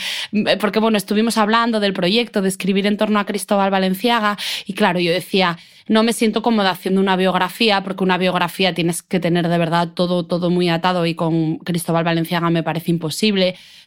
porque 0.61 0.79
bueno, 0.79 0.99
estuvimos 0.99 1.39
hablando 1.39 1.81
del 1.81 1.95
proyecto 1.95 2.43
de 2.43 2.49
escribir 2.49 2.87
en 2.87 2.97
torno 2.97 3.19
a 3.19 3.27
Cristóbal 3.27 3.71
Valenciaga 3.71 4.37
y 4.67 4.75
claro, 4.75 5.01
yo 5.01 5.11
decía, 5.11 5.59
no 5.89 6.03
me 6.03 6.12
siento 6.12 6.43
cómoda 6.43 6.71
haciendo 6.71 7.01
una 7.01 7.17
biografía, 7.17 7.83
porque 7.83 8.05
una 8.05 8.19
biografía 8.19 8.75
tienes 8.75 9.03
que 9.03 9.21
tener 9.21 9.49
de 9.49 9.59
verdad 9.59 9.89
todo, 9.95 10.25
todo 10.25 10.51
muy 10.51 10.69
atado 10.69 11.07
y 11.07 11.15
con 11.15 11.59
Cristóbal 11.59 12.05
Valenciaga 12.05 12.51
me 12.51 12.62
parece 12.62 12.91
imposible. 12.91 13.22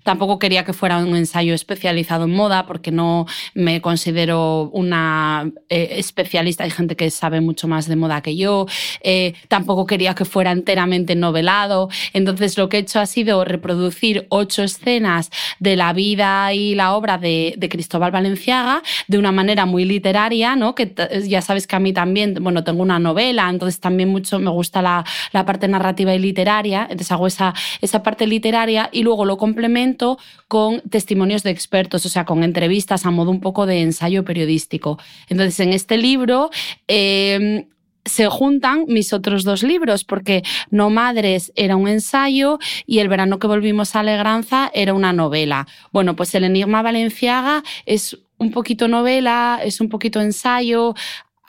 Tampoco 0.05 0.37
quería 0.37 0.63
que 0.63 0.71
fuera 0.71 0.99
un 0.99 1.15
ensayo 1.15 1.55
especializado 1.55 2.25
en 2.25 2.31
moda 2.31 2.67
porque 2.67 2.91
no 2.91 3.25
me 3.55 3.81
considero 3.81 4.69
una 4.71 5.51
eh, 5.67 5.95
especialista. 5.97 6.63
Hay 6.63 6.69
gente 6.69 6.95
que 6.95 7.09
sabe 7.09 7.41
mucho 7.41 7.67
más 7.67 7.87
de 7.87 7.95
moda 7.95 8.21
que 8.21 8.37
yo. 8.37 8.67
Eh, 9.01 9.33
tampoco 9.47 9.87
quería 9.87 10.13
que 10.13 10.23
fuera 10.23 10.51
enteramente 10.51 11.15
novelado. 11.15 11.89
Entonces 12.13 12.55
lo 12.55 12.69
que 12.69 12.77
he 12.77 12.79
hecho 12.81 12.99
ha 12.99 13.07
sido 13.07 13.43
reproducir 13.45 14.27
ocho 14.29 14.61
escenas 14.61 15.31
de 15.59 15.75
la 15.75 15.91
vida 15.91 16.53
y 16.53 16.75
la 16.75 16.93
obra 16.93 17.17
de, 17.17 17.57
Cristóbal 17.67 18.11
Valenciaga 18.11 18.83
de 19.07 19.17
una 19.17 19.31
manera 19.31 19.65
muy 19.65 19.85
literaria, 19.85 20.55
¿no? 20.55 20.75
Que 20.75 20.93
ya 21.27 21.41
sabes 21.41 21.65
que 21.65 21.77
a 21.77 21.79
mí 21.79 21.93
también, 21.93 22.35
bueno, 22.41 22.63
tengo 22.63 22.83
una 22.83 22.99
novela, 22.99 23.49
entonces 23.49 23.79
también 23.79 24.09
mucho 24.09 24.37
me 24.37 24.51
gusta 24.51 24.83
la, 24.83 25.03
la 25.31 25.45
parte 25.47 25.67
narrativa 25.67 26.13
y 26.13 26.19
literaria. 26.19 26.83
Entonces 26.83 27.11
hago 27.11 27.25
esa, 27.25 27.55
esa 27.81 28.03
parte 28.03 28.27
literaria 28.27 28.87
y 28.91 29.01
luego 29.01 29.24
lo 29.25 29.37
complemento 29.37 30.17
con 30.47 30.81
testimonios 30.81 31.43
de 31.43 31.51
expertos, 31.51 32.05
o 32.05 32.09
sea, 32.09 32.25
con 32.25 32.43
entrevistas 32.43 33.05
a 33.05 33.11
modo 33.11 33.31
un 33.31 33.41
poco 33.41 33.65
de 33.65 33.81
ensayo 33.81 34.23
periodístico. 34.23 34.99
Entonces, 35.29 35.59
en 35.59 35.73
este 35.73 35.97
libro... 35.97 36.49
Eh, 36.87 37.67
se 38.05 38.27
juntan 38.27 38.85
mis 38.87 39.13
otros 39.13 39.43
dos 39.43 39.63
libros, 39.63 40.03
porque 40.03 40.43
No 40.69 40.89
Madres 40.89 41.51
era 41.55 41.75
un 41.75 41.87
ensayo 41.87 42.59
y 42.85 42.99
El 42.99 43.09
verano 43.09 43.39
que 43.39 43.47
volvimos 43.47 43.95
a 43.95 44.01
Alegranza 44.01 44.71
era 44.73 44.93
una 44.93 45.11
novela. 45.11 45.67
Bueno, 45.91 46.15
pues 46.15 46.33
El 46.35 46.43
Enigma 46.43 46.83
Valenciaga 46.83 47.63
es 47.85 48.17
un 48.37 48.51
poquito 48.51 48.87
novela, 48.87 49.59
es 49.63 49.81
un 49.81 49.89
poquito 49.89 50.21
ensayo, 50.21 50.93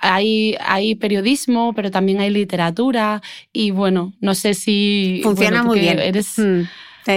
hay, 0.00 0.56
hay 0.60 0.94
periodismo, 0.94 1.72
pero 1.74 1.90
también 1.90 2.20
hay 2.20 2.30
literatura 2.30 3.22
y 3.52 3.70
bueno, 3.70 4.14
no 4.20 4.34
sé 4.34 4.54
si... 4.54 5.20
Funciona 5.22 5.62
muy 5.62 5.80
bien. 5.80 5.98
Eres, 5.98 6.38
mm. 6.38 6.62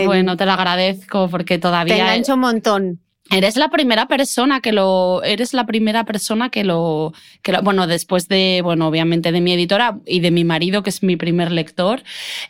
Bueno, 0.05 0.37
te 0.37 0.45
lo 0.45 0.51
agradezco 0.51 1.29
porque 1.29 1.57
todavía... 1.57 1.95
Te 1.95 2.01
engancho 2.01 2.33
un 2.35 2.39
montón. 2.39 2.99
Eres 3.31 3.57
la 3.57 3.69
primera 3.69 4.07
persona 4.07 4.59
que 4.59 4.73
lo, 4.73 5.21
eres 5.23 5.53
la 5.53 5.67
primera 5.67 6.03
persona 6.03 6.49
que 6.49 6.63
lo, 6.63 7.13
que 7.43 7.51
lo, 7.51 7.61
bueno, 7.61 7.85
después 7.85 8.27
de, 8.27 8.61
bueno, 8.63 8.87
obviamente 8.87 9.31
de 9.31 9.39
mi 9.39 9.53
editora 9.53 9.99
y 10.07 10.19
de 10.19 10.31
mi 10.31 10.43
marido, 10.43 10.81
que 10.81 10.89
es 10.89 11.03
mi 11.03 11.15
primer 11.15 11.51
lector, 11.51 12.01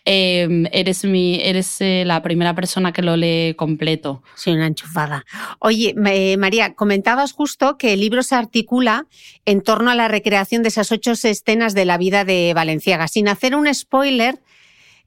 em, 0.05 0.67
eres 0.72 1.03
mi, 1.03 1.41
eres 1.41 1.81
eh, 1.81 2.03
la 2.05 2.22
primera 2.22 2.55
persona 2.55 2.93
que 2.93 3.01
lo 3.01 3.17
lee 3.17 3.55
completo. 3.55 4.24
Soy 4.36 4.53
una 4.53 4.67
enchufada. 4.67 5.25
Oye, 5.60 5.96
María, 6.38 6.74
comentabas 6.75 7.34
justo 7.34 7.77
que 7.77 7.91
el 7.91 8.00
libro 8.00 8.24
se 8.24 8.36
articula 8.36 9.05
en 9.46 9.62
torno 9.62 9.91
a 9.91 9.96
la 9.96 10.08
recreación 10.08 10.63
de 10.63 10.69
esas 10.69 10.93
ocho 10.93 11.12
escenas 11.12 11.74
de 11.74 11.84
la 11.84 11.98
vida 11.98 12.24
de 12.24 12.53
Valenciaga. 12.55 13.10
Sin 13.10 13.27
hacer 13.27 13.53
un 13.53 13.74
spoiler, 13.74 14.39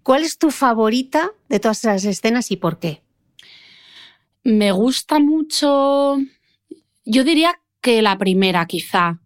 ¿cuál 0.02 0.25
es 0.25 0.38
tu 0.38 0.50
favorita 0.50 1.30
de 1.49 1.61
todas 1.61 1.78
esas 1.78 2.04
escenas 2.04 2.50
y 2.50 2.56
por 2.56 2.78
qué? 2.78 3.02
Me 4.44 4.73
gusta 4.73 5.18
mucho, 5.18 6.18
yo 7.04 7.25
diría 7.25 7.61
que 7.80 8.02
la 8.02 8.18
primera 8.18 8.66
quizá, 8.66 9.21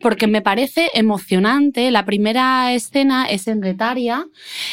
porque 0.00 0.26
me 0.26 0.42
parece 0.42 0.90
emocionante. 0.94 1.90
La 1.90 2.04
primera 2.04 2.72
escena 2.72 3.30
es 3.30 3.46
en 3.48 3.62
Retaria, 3.62 4.26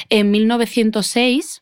en 0.10 0.32
1906. 0.32 1.62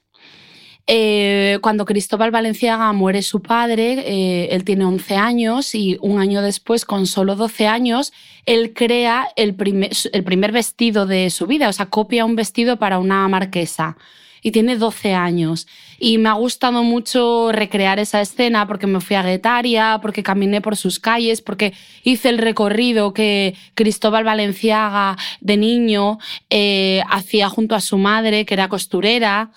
Eh, 0.85 1.59
cuando 1.61 1.85
Cristóbal 1.85 2.31
Valenciaga 2.31 2.91
muere 2.91 3.21
su 3.21 3.41
padre, 3.41 4.03
eh, 4.05 4.49
él 4.51 4.65
tiene 4.65 4.83
11 4.83 5.15
años 5.15 5.75
y 5.75 5.97
un 6.01 6.19
año 6.19 6.41
después, 6.41 6.83
con 6.83 7.07
solo 7.07 7.35
12 7.35 7.67
años, 7.67 8.11
él 8.45 8.73
crea 8.73 9.27
el 9.37 9.55
primer, 9.55 9.91
el 10.11 10.23
primer 10.23 10.51
vestido 10.51 11.05
de 11.05 11.29
su 11.29 11.47
vida, 11.47 11.69
o 11.69 11.73
sea, 11.73 11.85
copia 11.85 12.25
un 12.25 12.35
vestido 12.35 12.77
para 12.77 12.99
una 12.99 13.27
marquesa 13.29 13.95
y 14.43 14.51
tiene 14.51 14.75
12 14.75 15.13
años. 15.13 15.67
Y 15.97 16.17
me 16.17 16.29
ha 16.29 16.33
gustado 16.33 16.83
mucho 16.83 17.51
recrear 17.53 17.97
esa 17.97 18.19
escena 18.19 18.67
porque 18.67 18.85
me 18.85 18.99
fui 18.99 19.15
a 19.15 19.23
Guetaria, 19.23 19.99
porque 20.01 20.21
caminé 20.21 20.59
por 20.59 20.75
sus 20.75 20.99
calles, 20.99 21.41
porque 21.41 21.73
hice 22.03 22.27
el 22.27 22.37
recorrido 22.37 23.13
que 23.13 23.55
Cristóbal 23.73 24.25
Valenciaga 24.25 25.17
de 25.39 25.55
niño 25.55 26.19
eh, 26.49 27.01
hacía 27.09 27.47
junto 27.47 27.73
a 27.73 27.79
su 27.79 27.97
madre, 27.97 28.45
que 28.45 28.53
era 28.53 28.67
costurera. 28.67 29.51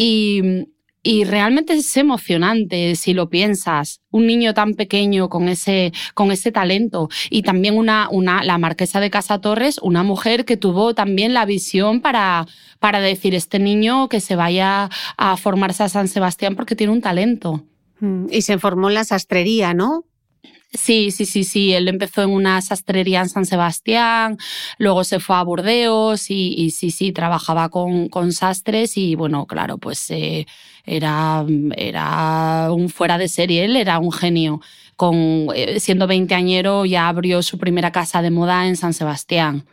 Y, 0.00 0.68
y 1.02 1.24
realmente 1.24 1.72
es 1.72 1.96
emocionante 1.96 2.94
si 2.94 3.14
lo 3.14 3.28
piensas. 3.28 4.00
Un 4.12 4.28
niño 4.28 4.54
tan 4.54 4.74
pequeño 4.74 5.28
con 5.28 5.48
ese, 5.48 5.92
con 6.14 6.30
ese 6.30 6.52
talento. 6.52 7.08
Y 7.30 7.42
también 7.42 7.76
una, 7.76 8.08
una, 8.08 8.44
la 8.44 8.58
marquesa 8.58 9.00
de 9.00 9.10
Casa 9.10 9.40
Torres, 9.40 9.80
una 9.82 10.04
mujer 10.04 10.44
que 10.44 10.56
tuvo 10.56 10.94
también 10.94 11.34
la 11.34 11.46
visión 11.46 12.00
para, 12.00 12.46
para 12.78 13.00
decir, 13.00 13.34
este 13.34 13.58
niño 13.58 14.08
que 14.08 14.20
se 14.20 14.36
vaya 14.36 14.88
a 15.16 15.36
formarse 15.36 15.82
a 15.82 15.88
San 15.88 16.06
Sebastián 16.06 16.54
porque 16.54 16.76
tiene 16.76 16.92
un 16.92 17.00
talento. 17.00 17.64
Mm, 17.98 18.26
y 18.30 18.42
se 18.42 18.56
formó 18.58 18.88
en 18.88 18.94
la 18.94 19.04
sastrería, 19.04 19.74
¿no? 19.74 20.04
Sí, 20.72 21.10
sí, 21.10 21.24
sí, 21.24 21.44
sí. 21.44 21.72
Él 21.72 21.88
empezó 21.88 22.22
en 22.22 22.30
una 22.30 22.60
sastrería 22.60 23.20
en 23.20 23.28
San 23.30 23.46
Sebastián, 23.46 24.36
luego 24.76 25.02
se 25.02 25.18
fue 25.18 25.36
a 25.36 25.42
Burdeos 25.42 26.30
y, 26.30 26.70
sí, 26.70 26.90
sí, 26.90 27.12
trabajaba 27.12 27.70
con, 27.70 28.08
con, 28.10 28.32
sastres 28.32 28.98
y 28.98 29.14
bueno, 29.14 29.46
claro, 29.46 29.78
pues 29.78 30.10
eh, 30.10 30.46
era, 30.84 31.44
era 31.76 32.68
un 32.70 32.90
fuera 32.90 33.16
de 33.16 33.28
serie, 33.28 33.64
él 33.64 33.76
era 33.76 33.98
un 33.98 34.12
genio. 34.12 34.60
Con, 34.98 35.46
eh, 35.54 35.78
siendo 35.78 36.08
veinteañero 36.08 36.84
ya 36.84 37.06
abrió 37.06 37.40
su 37.42 37.56
primera 37.56 37.92
casa 37.92 38.20
de 38.20 38.32
moda 38.32 38.66
en 38.66 38.74
San 38.74 38.92
Sebastián. 38.92 39.64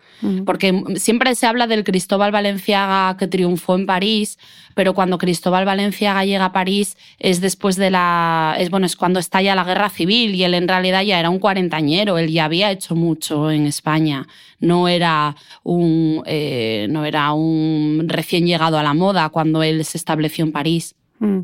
Porque 0.46 0.84
siempre 0.96 1.36
se 1.36 1.46
habla 1.46 1.67
del 1.67 1.84
Cristóbal 1.84 2.32
Valenciaga 2.32 3.17
que 3.17 3.27
triunfó 3.27 3.75
en 3.75 3.86
París, 3.86 4.38
pero 4.75 4.94
cuando 4.94 5.17
Cristóbal 5.17 5.65
Valenciaga 5.65 6.24
llega 6.25 6.46
a 6.46 6.51
París 6.51 6.96
es 7.20 7.41
después 7.41 7.75
de 7.75 7.89
la. 7.89 8.55
Es, 8.58 8.70
bueno, 8.70 8.86
es 8.86 8.96
cuando 8.96 9.20
estalla 9.20 9.55
la 9.55 9.63
guerra 9.63 9.89
civil 9.89 10.36
y 10.36 10.44
él 10.44 10.53
en 10.53 10.67
realidad 10.67 11.01
ya 11.01 11.20
era 11.20 11.29
un 11.29 11.39
cuarentañero, 11.39 12.17
él 12.17 12.32
ya 12.32 12.46
había 12.46 12.72
hecho 12.72 12.96
mucho 12.96 13.51
en 13.51 13.65
España. 13.65 14.27
No 14.60 14.88
era 14.88 15.36
un, 15.63 16.24
eh, 16.25 16.88
no 16.89 17.03
era 17.03 17.34
un 17.34 18.05
recién 18.08 18.46
llegado 18.46 18.77
a 18.77 18.84
la 18.84 18.94
moda 18.94 19.29
cuando 19.29 19.63
él 19.63 19.84
se 19.86 19.98
estableció 19.98 20.46
en 20.46 20.51
París. 20.51 20.96
Mm. 21.20 21.39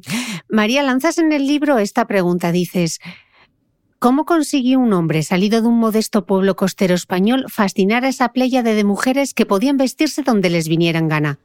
María, 0.50 0.84
lanzas 0.84 1.18
en 1.18 1.32
el 1.32 1.48
libro 1.48 1.78
esta 1.78 2.06
pregunta, 2.06 2.52
dices. 2.52 3.00
¿Cómo 4.02 4.26
consiguió 4.26 4.80
un 4.80 4.94
hombre 4.94 5.22
salido 5.22 5.62
de 5.62 5.68
un 5.68 5.78
modesto 5.78 6.26
pueblo 6.26 6.56
costero 6.56 6.96
español 6.96 7.46
fascinar 7.50 8.04
a 8.04 8.08
esa 8.10 8.30
pléyade 8.30 8.74
de 8.74 8.84
mujeres 8.84 9.36
que 9.36 9.46
podían 9.46 9.78
vestirse 9.78 10.24
donde 10.24 10.50
les 10.50 10.68
viniera 10.68 10.98
en 10.98 11.08
gana? 11.08 11.38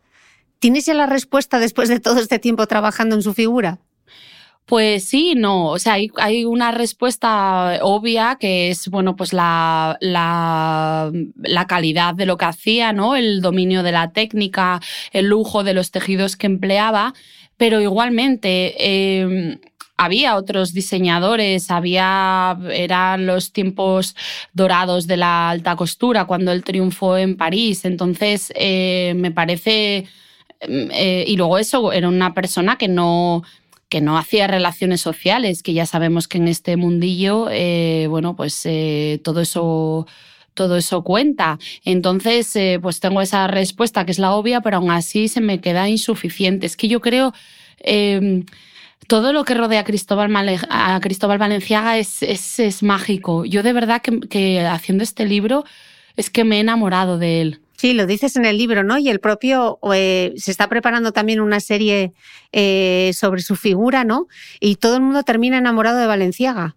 ¿Tienes 0.59 0.87
ya 0.87 0.95
la 0.95 1.05
respuesta 1.05 1.59
después 1.59 1.90
de 1.90 2.01
todo 2.01 2.19
este 2.19 2.38
tiempo 2.38 2.66
trabajando 2.66 3.14
en 3.14 3.21
su 3.21 3.35
figura? 3.35 3.81
Pues 4.64 5.05
sí, 5.05 5.35
no. 5.37 5.66
O 5.66 5.79
sea, 5.79 5.99
hay, 6.16 6.45
una 6.47 6.71
respuesta 6.71 7.79
obvia 7.83 8.38
que 8.40 8.71
es, 8.71 8.88
bueno, 8.88 9.16
pues 9.16 9.35
la, 9.35 9.99
la, 10.01 11.66
calidad 11.69 12.14
de 12.14 12.25
lo 12.25 12.38
que 12.38 12.47
hacía, 12.47 12.95
¿no? 12.95 13.16
El 13.16 13.42
dominio 13.42 13.83
de 13.83 13.92
la 13.92 14.12
técnica, 14.12 14.81
el 15.12 15.27
lujo 15.27 15.62
de 15.62 15.75
los 15.75 15.90
tejidos 15.90 16.37
que 16.37 16.47
empleaba. 16.47 17.12
Pero 17.59 17.83
igualmente, 17.83 18.75
eh, 18.79 19.59
había 19.97 20.37
otros 20.37 20.73
diseñadores, 20.73 21.71
había, 21.71 22.59
eran 22.71 23.27
los 23.27 23.53
tiempos 23.53 24.15
dorados 24.53 25.07
de 25.07 25.17
la 25.17 25.51
alta 25.51 25.77
costura 25.77 26.27
cuando 26.27 26.53
él 26.53 26.65
triunfó 26.65 27.17
en 27.17 27.37
París. 27.37 27.85
Entonces, 27.85 28.53
eh, 28.57 29.15
me 29.17 29.31
parece, 29.31 30.07
mm, 30.69 30.91
eh, 30.93 31.25
y 31.27 31.37
luego 31.37 31.59
eso, 31.59 31.93
era 31.93 32.09
una 32.09 32.35
persona 32.35 32.77
que 32.77 32.89
no, 32.89 33.43
que 33.89 34.01
no 34.01 34.19
hacía 34.19 34.47
relaciones 34.47 35.01
sociales, 35.01 35.63
que 35.63 35.73
ya 35.73 35.87
sabemos 35.87 36.29
que 36.29 36.39
en 36.39 36.49
este 36.49 36.77
mundillo, 36.77 37.49
eh, 37.51 38.07
bueno, 38.11 38.37
pues 38.37 38.67
todo 39.23 39.41
eso 39.41 40.07
todo 40.55 40.79
eso 40.79 41.05
cuenta. 41.05 41.59
Entonces, 41.85 42.57
pues 42.81 42.99
tengo 43.01 43.21
esa 43.21 43.47
respuesta 43.47 44.07
que 44.07 44.13
es 44.13 44.19
la 44.19 44.33
obvia, 44.33 44.63
pero 44.63 44.79
aún 44.79 44.91
así 44.91 45.29
se 45.29 45.43
me 45.43 45.61
queda 45.61 45.87
insuficiente. 45.91 46.65
Es 46.65 46.79
que 46.79 46.89
yo 46.89 47.03
creo 47.03 47.35
todo 49.07 49.33
lo 49.33 49.45
que 49.45 49.55
rodea 49.55 49.81
a 49.81 49.85
Cristóbal, 49.85 50.31
a 50.69 51.01
Cristóbal 51.01 51.39
Valenciaga 51.39 51.99
es, 51.99 52.23
es, 52.23 52.83
mágico. 52.83 53.45
Yo 53.45 53.63
de 53.63 53.73
verdad 53.73 54.03
que, 54.03 54.61
haciendo 54.61 55.05
este 55.05 55.27
libro 55.27 55.65
es 56.17 56.31
que 56.31 56.45
me 56.45 56.57
he 56.57 56.61
enamorado 56.61 57.19
de 57.19 57.41
él. 57.41 57.61
Sí, 57.77 57.93
lo 57.93 58.07
dices 58.07 58.37
en 58.37 58.47
el 58.47 58.57
libro, 58.57 58.85
¿no? 58.85 58.97
Y 58.97 59.11
el 59.11 59.21
propio 59.21 59.79
eh, 59.93 60.33
se 60.37 60.51
está 60.51 60.69
preparando 60.69 61.13
también 61.13 61.41
una 61.41 61.61
serie 61.61 62.15
eh, 62.53 63.11
sobre 63.15 63.43
su 63.43 63.55
figura, 63.55 64.03
¿no? 64.03 64.29
Y 64.61 64.77
todo 64.77 64.97
el 64.97 65.03
mundo 65.03 65.23
termina 65.25 65.59
enamorado 65.59 65.99
de 65.99 66.07
Valenciaga. 66.07 66.77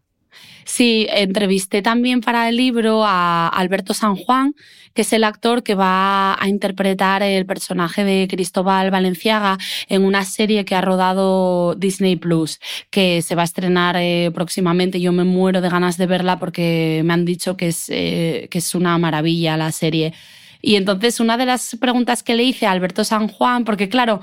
Sí, 0.69 1.07
entrevisté 1.09 1.81
también 1.81 2.21
para 2.21 2.47
el 2.47 2.55
libro 2.55 3.03
a 3.03 3.47
Alberto 3.47 3.95
San 3.95 4.15
Juan, 4.15 4.53
que 4.93 5.01
es 5.01 5.11
el 5.13 5.23
actor 5.23 5.63
que 5.63 5.73
va 5.73 6.39
a 6.39 6.47
interpretar 6.47 7.23
el 7.23 7.47
personaje 7.47 8.03
de 8.03 8.27
Cristóbal 8.29 8.91
Valenciaga 8.91 9.57
en 9.87 10.05
una 10.05 10.23
serie 10.25 10.65
que 10.65 10.75
ha 10.75 10.81
rodado 10.81 11.73
Disney 11.73 12.17
Plus, 12.17 12.59
que 12.91 13.23
se 13.23 13.33
va 13.33 13.41
a 13.41 13.45
estrenar 13.45 13.95
eh, 13.97 14.29
próximamente. 14.31 15.01
Yo 15.01 15.11
me 15.11 15.23
muero 15.23 15.59
de 15.61 15.69
ganas 15.69 15.97
de 15.97 16.05
verla 16.05 16.37
porque 16.37 17.01
me 17.03 17.13
han 17.13 17.25
dicho 17.25 17.57
que 17.57 17.69
es, 17.69 17.85
eh, 17.89 18.47
que 18.51 18.59
es 18.59 18.75
una 18.75 18.95
maravilla 18.99 19.57
la 19.57 19.71
serie. 19.71 20.13
Y 20.61 20.75
entonces 20.75 21.19
una 21.19 21.37
de 21.37 21.47
las 21.47 21.77
preguntas 21.81 22.21
que 22.21 22.35
le 22.35 22.43
hice 22.43 22.67
a 22.67 22.71
Alberto 22.71 23.03
San 23.03 23.27
Juan, 23.27 23.65
porque 23.65 23.89
claro, 23.89 24.21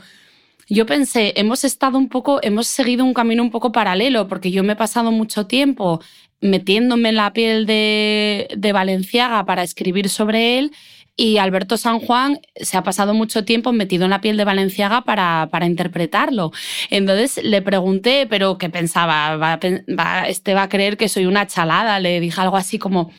yo 0.69 0.87
pensé, 0.87 1.33
hemos 1.37 1.65
estado 1.65 1.99
un 1.99 2.09
poco, 2.09 2.41
hemos 2.43 2.67
seguido 2.67 3.05
un 3.05 3.15
camino 3.15 3.43
un 3.43 3.51
poco 3.51 3.73
paralelo, 3.73 4.29
porque 4.29 4.51
yo 4.51 4.65
me 4.65 4.75
he 4.75 4.77
pasado 4.77 5.13
mucho 5.13 5.47
tiempo 5.47 6.01
metiéndome 6.41 7.11
en 7.11 7.17
la 7.17 7.33
piel 7.33 7.67
de, 7.67 8.49
de 8.57 8.73
Valenciaga 8.73 9.45
para 9.47 9.63
escribir 9.63 10.09
sobre 10.09 10.59
él 10.59 10.73
y 11.17 11.39
Alberto 11.39 11.79
San 11.79 11.99
Juan 11.99 12.41
se 12.55 12.77
ha 12.77 12.83
pasado 12.83 13.15
mucho 13.15 13.45
tiempo 13.45 13.73
metido 13.73 14.05
en 14.05 14.11
la 14.11 14.21
piel 14.21 14.37
de 14.37 14.45
Valenciaga 14.45 15.03
para, 15.03 15.49
para 15.51 15.67
interpretarlo. 15.67 16.53
Entonces 16.91 17.43
le 17.43 17.63
pregunté, 17.63 18.27
pero 18.29 18.59
¿qué 18.59 18.69
pensaba? 18.69 19.37
Va, 19.37 20.25
este 20.29 20.53
va 20.53 20.65
a 20.65 20.69
creer 20.69 20.99
que 20.99 21.09
soy 21.09 21.25
una 21.25 21.47
chalada. 21.47 22.01
Le 22.01 22.21
dije 22.21 22.39
algo 22.39 22.59
así 22.59 22.79
como, 22.79 23.13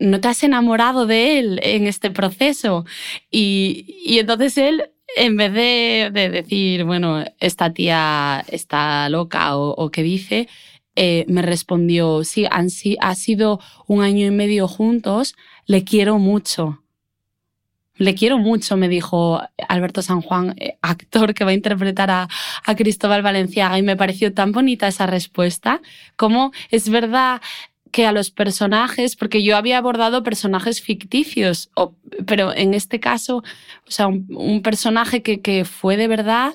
¿no 0.00 0.20
te 0.20 0.28
has 0.28 0.42
enamorado 0.42 1.06
de 1.06 1.38
él 1.38 1.60
en 1.62 1.86
este 1.86 2.10
proceso? 2.10 2.86
Y, 3.30 4.00
y 4.04 4.18
entonces 4.18 4.58
él 4.58 4.90
en 5.16 5.36
vez 5.36 5.52
de, 5.52 6.10
de, 6.12 6.28
decir, 6.28 6.84
bueno, 6.84 7.24
esta 7.40 7.72
tía 7.72 8.44
está 8.48 9.08
loca 9.08 9.56
o, 9.56 9.70
o 9.70 9.90
qué 9.90 10.02
dice, 10.02 10.48
eh, 10.96 11.24
me 11.28 11.42
respondió, 11.42 12.22
sí, 12.22 12.46
han, 12.50 12.68
ha 13.00 13.14
sido 13.14 13.60
un 13.86 14.02
año 14.02 14.26
y 14.26 14.30
medio 14.30 14.68
juntos, 14.68 15.34
le 15.66 15.84
quiero 15.84 16.18
mucho. 16.18 16.80
Le 17.96 18.14
quiero 18.14 18.38
mucho, 18.38 18.76
me 18.76 18.88
dijo 18.88 19.40
Alberto 19.68 20.02
San 20.02 20.20
Juan, 20.20 20.54
eh, 20.58 20.78
actor 20.82 21.32
que 21.34 21.44
va 21.44 21.50
a 21.50 21.54
interpretar 21.54 22.10
a, 22.10 22.28
a, 22.64 22.74
Cristóbal 22.74 23.22
Valenciaga, 23.22 23.78
y 23.78 23.82
me 23.82 23.96
pareció 23.96 24.32
tan 24.34 24.52
bonita 24.52 24.88
esa 24.88 25.06
respuesta, 25.06 25.80
como 26.16 26.52
es 26.70 26.88
verdad 26.88 27.40
que 27.94 28.06
a 28.06 28.12
los 28.12 28.32
personajes, 28.32 29.14
porque 29.14 29.44
yo 29.44 29.56
había 29.56 29.78
abordado 29.78 30.24
personajes 30.24 30.82
ficticios, 30.82 31.70
pero 32.26 32.52
en 32.52 32.74
este 32.74 32.98
caso, 32.98 33.44
o 33.86 33.90
sea, 33.90 34.08
un, 34.08 34.62
personaje 34.64 35.22
que, 35.22 35.40
que, 35.40 35.64
fue 35.64 35.96
de 35.96 36.08
verdad, 36.08 36.54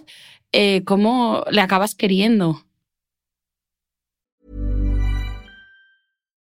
eh, 0.52 0.84
¿cómo 0.84 1.46
le 1.50 1.62
acabas 1.62 1.96
queriendo? 1.96 2.66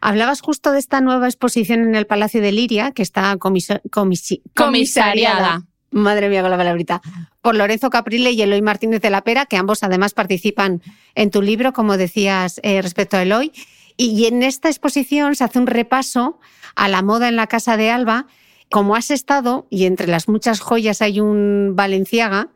Hablabas 0.00 0.40
justo 0.40 0.72
de 0.72 0.78
esta 0.78 1.00
nueva 1.00 1.26
exposición 1.26 1.80
en 1.80 1.94
el 1.94 2.06
Palacio 2.06 2.40
de 2.40 2.52
Liria, 2.52 2.92
que 2.92 3.02
está 3.02 3.36
comisariada. 3.36 5.66
Madre 5.90 6.28
mía, 6.28 6.40
con 6.40 6.50
la 6.50 6.56
palabrita. 6.56 7.02
Por 7.42 7.56
Lorenzo 7.56 7.90
Caprile 7.90 8.30
y 8.30 8.40
Eloy 8.40 8.62
Martínez 8.62 9.02
de 9.02 9.10
la 9.10 9.22
Pera, 9.22 9.46
que 9.46 9.56
ambos 9.56 9.82
además 9.82 10.14
participan 10.14 10.82
en 11.14 11.30
tu 11.30 11.42
libro, 11.42 11.72
como 11.72 11.96
decías 11.96 12.60
eh, 12.62 12.80
respecto 12.80 13.16
a 13.16 13.22
Eloy. 13.22 13.52
Y, 13.96 14.26
en 14.26 14.42
esta 14.42 14.68
exposición 14.68 15.34
se 15.34 15.44
hace 15.44 15.58
un 15.58 15.66
repaso 15.66 16.38
a 16.74 16.88
la 16.88 17.02
moda 17.02 17.28
en 17.28 17.36
la 17.36 17.48
Casa 17.48 17.76
de 17.76 17.90
Alba. 17.90 18.26
Como 18.70 18.94
has 18.94 19.10
estado, 19.10 19.66
y 19.68 19.84
entre 19.84 20.06
las 20.06 20.28
muchas 20.28 20.60
joyas 20.60 21.02
hay 21.02 21.20
un 21.20 21.72
Valenciaga, 21.74 22.48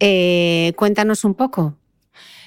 eh, 0.00 0.72
cuéntanos 0.76 1.24
un 1.24 1.34
poco. 1.34 1.76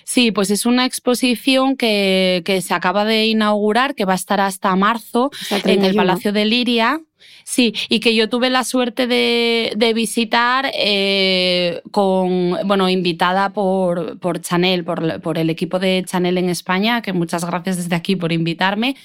Sí, 0.08 0.32
pues 0.32 0.52
es 0.52 0.66
una 0.66 0.86
exposición 0.86 1.76
que, 1.76 2.42
que, 2.46 2.62
se 2.62 2.74
acaba 2.74 3.04
de 3.04 3.26
inaugurar, 3.26 3.94
que 3.94 4.06
va 4.06 4.14
a 4.14 4.16
estar 4.16 4.40
hasta 4.40 4.74
marzo 4.78 5.32
en 5.66 5.84
el 5.84 5.96
Palacio 5.96 6.32
de 6.32 6.46
Liria. 6.46 7.02
Sí, 7.44 7.74
y 7.90 8.00
que 8.00 8.16
yo 8.16 8.30
tuve 8.30 8.50
la 8.50 8.64
suerte 8.64 9.06
de, 9.06 9.74
de 9.76 9.94
visitar 9.94 10.72
eh, 10.74 11.82
con, 11.92 12.58
bueno, 12.66 12.88
invitada 12.88 13.50
por, 13.50 14.18
por 14.20 14.40
Chanel, 14.40 14.86
por, 14.86 15.20
por 15.20 15.38
el 15.38 15.50
equipo 15.50 15.78
de 15.78 16.06
Chanel 16.08 16.38
en 16.38 16.50
España, 16.50 17.02
que 17.02 17.12
muchas 17.12 17.44
gracias 17.44 17.76
desde 17.76 17.96
aquí 17.98 18.16
por 18.16 18.32
invitarme. 18.32 18.96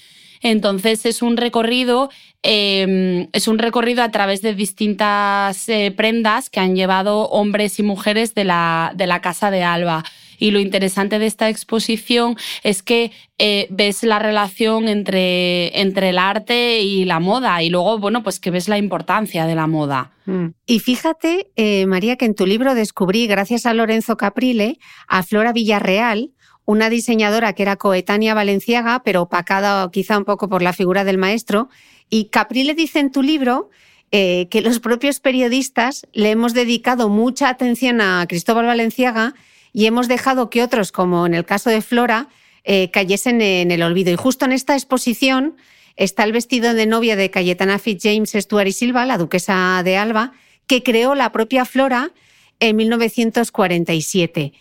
Entonces 0.40 1.04
es 1.04 1.20
un 1.20 1.36
recorrido, 1.36 2.10
em, 2.44 3.28
es 3.32 3.48
un 3.48 3.58
recorrido 3.58 4.04
a 4.04 4.12
través 4.12 4.40
de 4.40 4.54
distintas 4.54 5.68
eh, 5.68 5.92
prendas 5.96 6.48
que 6.48 6.60
han 6.60 6.76
llevado 6.76 7.28
hombres 7.30 7.80
y 7.80 7.82
mujeres 7.82 8.36
de 8.36 8.44
la, 8.44 8.92
de 8.94 9.08
la 9.08 9.20
Casa 9.20 9.50
de 9.50 9.64
Alba. 9.64 10.04
Y 10.42 10.50
lo 10.50 10.58
interesante 10.58 11.20
de 11.20 11.26
esta 11.26 11.48
exposición 11.48 12.36
es 12.64 12.82
que 12.82 13.12
eh, 13.38 13.68
ves 13.70 14.02
la 14.02 14.18
relación 14.18 14.88
entre, 14.88 15.80
entre 15.80 16.08
el 16.08 16.18
arte 16.18 16.80
y 16.80 17.04
la 17.04 17.20
moda 17.20 17.62
y 17.62 17.70
luego, 17.70 18.00
bueno, 18.00 18.24
pues 18.24 18.40
que 18.40 18.50
ves 18.50 18.68
la 18.68 18.76
importancia 18.76 19.46
de 19.46 19.54
la 19.54 19.68
moda. 19.68 20.10
Mm. 20.26 20.46
Y 20.66 20.80
fíjate, 20.80 21.52
eh, 21.54 21.86
María, 21.86 22.16
que 22.16 22.24
en 22.24 22.34
tu 22.34 22.44
libro 22.44 22.74
descubrí, 22.74 23.28
gracias 23.28 23.66
a 23.66 23.72
Lorenzo 23.72 24.16
Caprile, 24.16 24.80
a 25.06 25.22
Flora 25.22 25.52
Villarreal, 25.52 26.32
una 26.64 26.90
diseñadora 26.90 27.52
que 27.52 27.62
era 27.62 27.76
coetánea 27.76 28.34
valenciaga, 28.34 29.04
pero 29.04 29.22
opacada 29.22 29.88
quizá 29.92 30.18
un 30.18 30.24
poco 30.24 30.48
por 30.48 30.60
la 30.60 30.72
figura 30.72 31.04
del 31.04 31.18
maestro. 31.18 31.68
Y 32.10 32.30
Caprile 32.30 32.74
dice 32.74 32.98
en 32.98 33.12
tu 33.12 33.22
libro 33.22 33.70
eh, 34.10 34.48
que 34.50 34.60
los 34.60 34.80
propios 34.80 35.20
periodistas 35.20 36.04
le 36.12 36.30
hemos 36.30 36.52
dedicado 36.52 37.08
mucha 37.08 37.48
atención 37.48 38.00
a 38.00 38.26
Cristóbal 38.28 38.66
Valenciaga 38.66 39.34
y 39.72 39.86
hemos 39.86 40.08
dejado 40.08 40.50
que 40.50 40.62
otros, 40.62 40.92
como 40.92 41.26
en 41.26 41.34
el 41.34 41.44
caso 41.44 41.70
de 41.70 41.82
Flora, 41.82 42.28
eh, 42.64 42.90
cayesen 42.90 43.40
en 43.40 43.70
el 43.70 43.82
olvido. 43.82 44.12
Y 44.12 44.16
justo 44.16 44.44
en 44.44 44.52
esta 44.52 44.74
exposición 44.74 45.56
está 45.96 46.24
el 46.24 46.32
vestido 46.32 46.74
de 46.74 46.86
novia 46.86 47.16
de 47.16 47.30
Cayetana 47.30 47.78
Fitzjames 47.78 48.32
Stuart 48.32 48.68
y 48.68 48.72
Silva, 48.72 49.06
la 49.06 49.18
duquesa 49.18 49.82
de 49.84 49.96
Alba, 49.96 50.32
que 50.66 50.82
creó 50.82 51.14
la 51.14 51.32
propia 51.32 51.64
Flora 51.64 52.12
en 52.60 52.76
1947. 52.76 54.52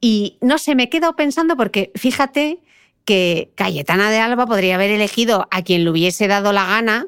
Y 0.00 0.38
no 0.40 0.58
sé, 0.58 0.74
me 0.74 0.84
he 0.84 0.88
quedado 0.88 1.16
pensando 1.16 1.56
porque 1.56 1.90
fíjate 1.94 2.60
que 3.04 3.50
Cayetana 3.56 4.10
de 4.10 4.18
Alba 4.18 4.46
podría 4.46 4.76
haber 4.76 4.90
elegido 4.90 5.48
a 5.50 5.62
quien 5.62 5.84
le 5.84 5.90
hubiese 5.90 6.28
dado 6.28 6.52
la 6.52 6.66
gana 6.66 7.06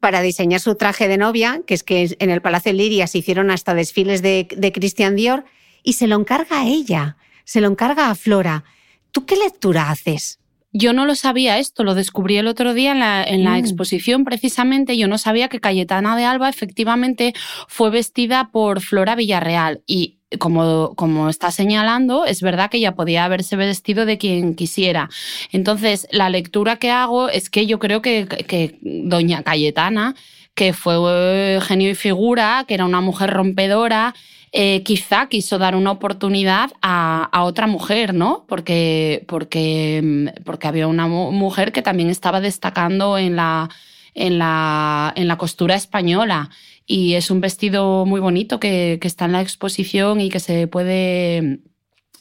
para 0.00 0.22
diseñar 0.22 0.60
su 0.60 0.74
traje 0.74 1.06
de 1.06 1.18
novia, 1.18 1.60
que 1.66 1.74
es 1.74 1.82
que 1.82 2.16
en 2.18 2.30
el 2.30 2.42
Palacio 2.42 2.72
Liria 2.72 3.06
se 3.06 3.18
hicieron 3.18 3.50
hasta 3.50 3.74
desfiles 3.74 4.22
de, 4.22 4.48
de 4.56 4.72
Christian 4.72 5.14
Dior, 5.14 5.44
y 5.82 5.94
se 5.94 6.06
lo 6.06 6.16
encarga 6.16 6.60
a 6.60 6.66
ella, 6.66 7.16
se 7.44 7.60
lo 7.60 7.68
encarga 7.68 8.10
a 8.10 8.14
Flora. 8.14 8.64
¿Tú 9.10 9.26
qué 9.26 9.36
lectura 9.36 9.90
haces? 9.90 10.38
Yo 10.72 10.94
no 10.94 11.04
lo 11.04 11.14
sabía 11.14 11.58
esto, 11.58 11.84
lo 11.84 11.94
descubrí 11.94 12.38
el 12.38 12.46
otro 12.46 12.72
día 12.72 12.92
en 12.92 13.00
la, 13.00 13.22
en 13.22 13.44
la 13.44 13.52
mm. 13.52 13.56
exposición 13.56 14.24
precisamente. 14.24 14.96
Yo 14.96 15.06
no 15.06 15.18
sabía 15.18 15.48
que 15.48 15.60
Cayetana 15.60 16.16
de 16.16 16.24
Alba 16.24 16.48
efectivamente 16.48 17.34
fue 17.68 17.90
vestida 17.90 18.50
por 18.50 18.80
Flora 18.80 19.14
Villarreal 19.14 19.82
y 19.86 20.18
como, 20.38 20.94
como 20.96 21.28
está 21.28 21.50
señalando, 21.50 22.24
es 22.24 22.40
verdad 22.40 22.70
que 22.70 22.78
ella 22.78 22.94
podía 22.94 23.24
haberse 23.24 23.56
vestido 23.56 24.06
de 24.06 24.18
quien 24.18 24.54
quisiera. 24.54 25.10
Entonces, 25.50 26.06
la 26.10 26.30
lectura 26.30 26.76
que 26.76 26.90
hago 26.90 27.28
es 27.28 27.50
que 27.50 27.66
yo 27.66 27.78
creo 27.78 28.02
que, 28.02 28.26
que 28.26 28.78
doña 28.80 29.42
Cayetana, 29.42 30.14
que 30.54 30.72
fue 30.72 31.58
genio 31.62 31.90
y 31.90 31.94
figura, 31.94 32.64
que 32.66 32.74
era 32.74 32.84
una 32.84 33.00
mujer 33.00 33.30
rompedora, 33.30 34.14
eh, 34.52 34.82
quizá 34.82 35.28
quiso 35.28 35.58
dar 35.58 35.74
una 35.74 35.90
oportunidad 35.90 36.70
a, 36.82 37.42
otra 37.44 37.66
mujer, 37.66 38.14
¿no? 38.14 38.44
Porque, 38.48 39.24
porque, 39.26 40.00
mm, 40.02 40.66
había 40.66 40.86
una 40.86 41.08
mujer 41.08 41.72
que 41.72 41.82
también 41.82 42.10
estaba 42.10 42.40
destacando 42.40 43.18
en 43.18 43.36
la, 43.36 43.70
en 44.14 44.38
la, 44.38 45.12
en 45.16 45.28
la 45.28 45.38
costura 45.38 45.74
española. 45.74 46.50
Y 46.86 47.14
es 47.14 47.30
un 47.30 47.40
vestido 47.40 48.04
muy 48.06 48.20
bonito 48.20 48.60
que 48.60 48.98
está 49.02 49.24
en 49.24 49.32
la 49.32 49.40
exposición 49.40 50.20
y 50.20 50.28
que 50.28 50.40
se 50.40 50.66
puede 50.66 51.60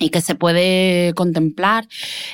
y 0.02 0.10
que 0.10 0.22
se 0.22 0.36
puede 0.36 1.14
contemplar. 1.14 1.88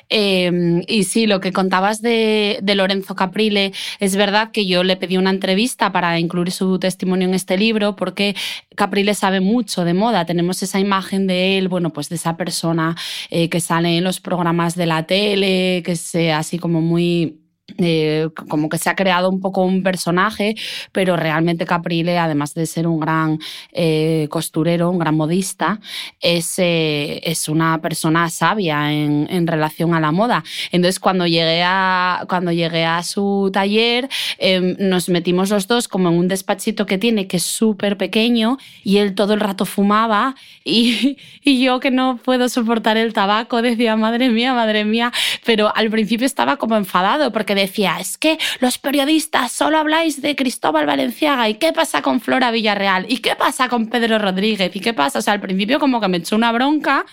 Em, 0.09 0.83
y 0.87 1.03
sí, 1.03 1.27
lo 1.27 1.39
que 1.39 1.51
contabas 1.51 2.01
de, 2.01 2.61
Lorenzo 2.77 3.15
Caprile, 3.15 3.73
es 3.99 4.15
verdad 4.15 4.51
que 4.51 4.67
yo 4.67 4.83
le 4.83 4.97
pedí 4.97 5.17
una 5.17 5.31
entrevista 5.31 5.91
para 5.91 6.19
incluir 6.19 6.51
su 6.51 6.79
testimonio 6.79 7.27
en 7.27 7.33
este 7.33 7.57
libro, 7.57 7.95
porque 7.95 8.35
Caprile 8.75 9.13
sabe 9.15 9.39
mucho 9.41 9.83
de 9.83 9.93
moda. 9.93 10.25
Tenemos 10.25 10.61
esa 10.63 10.79
imagen 10.79 11.27
de 11.27 11.57
él, 11.57 11.67
bueno, 11.67 11.91
pues 11.91 12.09
de 12.09 12.15
esa 12.15 12.37
persona 12.37 12.95
eh, 13.31 13.49
que 13.49 13.59
sale 13.59 13.97
en 13.97 14.03
los 14.03 14.19
programas 14.19 14.75
de 14.75 14.85
la 14.85 15.03
tele, 15.07 15.81
que 15.83 15.93
es 15.93 16.15
así 16.15 16.59
como 16.59 16.81
muy 16.81 17.46
eh, 17.77 18.29
como 18.47 18.69
que 18.69 18.77
se 18.77 18.89
ha 18.89 18.95
creado 18.95 19.29
un 19.29 19.41
poco 19.41 19.61
un 19.61 19.83
personaje, 19.83 20.55
pero 20.93 21.17
realmente 21.17 21.65
Caprile, 21.65 22.17
además 22.17 22.53
de 22.53 22.65
ser 22.65 22.87
un 22.87 22.99
gran 22.99 23.39
eh, 23.73 24.27
costurero, 24.29 24.89
un 24.89 24.97
gran 24.99 25.15
modista, 25.15 25.81
es, 26.21 26.59
eh, 26.59 27.19
es 27.23 27.49
una 27.49 27.81
persona 27.81 28.29
sabia 28.29 28.93
en, 28.93 29.27
en, 29.29 29.47
relación 29.47 29.93
a 29.93 29.99
la 29.99 30.13
moda. 30.13 30.45
Entonces, 30.71 30.99
cuando 30.99 31.27
llegué 31.27 31.61
a, 31.63 32.25
cuando 32.29 32.53
llegué 32.53 32.85
a 32.85 33.03
su 33.03 33.49
taller, 33.51 34.07
em, 34.37 34.77
nos 34.79 35.09
metimos 35.09 35.49
los 35.49 35.67
dos 35.67 35.89
como 35.89 36.07
en 36.07 36.15
un 36.17 36.29
despachito 36.29 36.85
que 36.85 36.97
tiene, 36.97 37.27
que 37.27 37.37
es 37.37 37.43
súper 37.43 37.97
pequeño, 37.97 38.57
y 38.83 38.97
él 38.97 39.13
todo 39.13 39.33
el 39.33 39.41
rato 39.41 39.65
fumaba, 39.65 40.35
y, 40.63 41.17
y 41.43 41.61
yo 41.61 41.81
que 41.81 41.91
no 41.91 42.17
puedo 42.23 42.47
soportar 42.47 42.95
el 42.95 43.11
tabaco, 43.11 43.61
decía, 43.61 43.97
madre 43.97 44.29
mía, 44.29 44.53
madre 44.53 44.85
mía, 44.85 45.11
pero 45.45 45.75
al 45.75 45.89
principio 45.89 46.25
estaba 46.25 46.55
como 46.55 46.77
enfadado 46.77 47.31
porque 47.31 47.56
decía, 47.61 47.99
es 47.99 48.17
que 48.17 48.37
los 48.59 48.77
periodistas 48.77 49.51
solo 49.51 49.77
habláis 49.77 50.21
de 50.21 50.35
Cristóbal 50.35 50.85
Valenciaga 50.85 51.49
y 51.49 51.55
qué 51.55 51.73
pasa 51.73 52.01
con 52.01 52.21
Flora 52.21 52.51
Villarreal 52.51 53.05
y 53.09 53.17
qué 53.17 53.35
pasa 53.35 53.69
con 53.69 53.87
Pedro 53.87 54.19
Rodríguez 54.19 54.75
y 54.75 54.79
qué 54.79 54.93
pasa, 54.93 55.19
o 55.19 55.21
sea, 55.21 55.33
al 55.33 55.41
principio 55.41 55.79
como 55.79 55.99
que 55.99 56.07
me 56.07 56.17
echó 56.17 56.35
una 56.35 56.51
bronca 56.51 57.05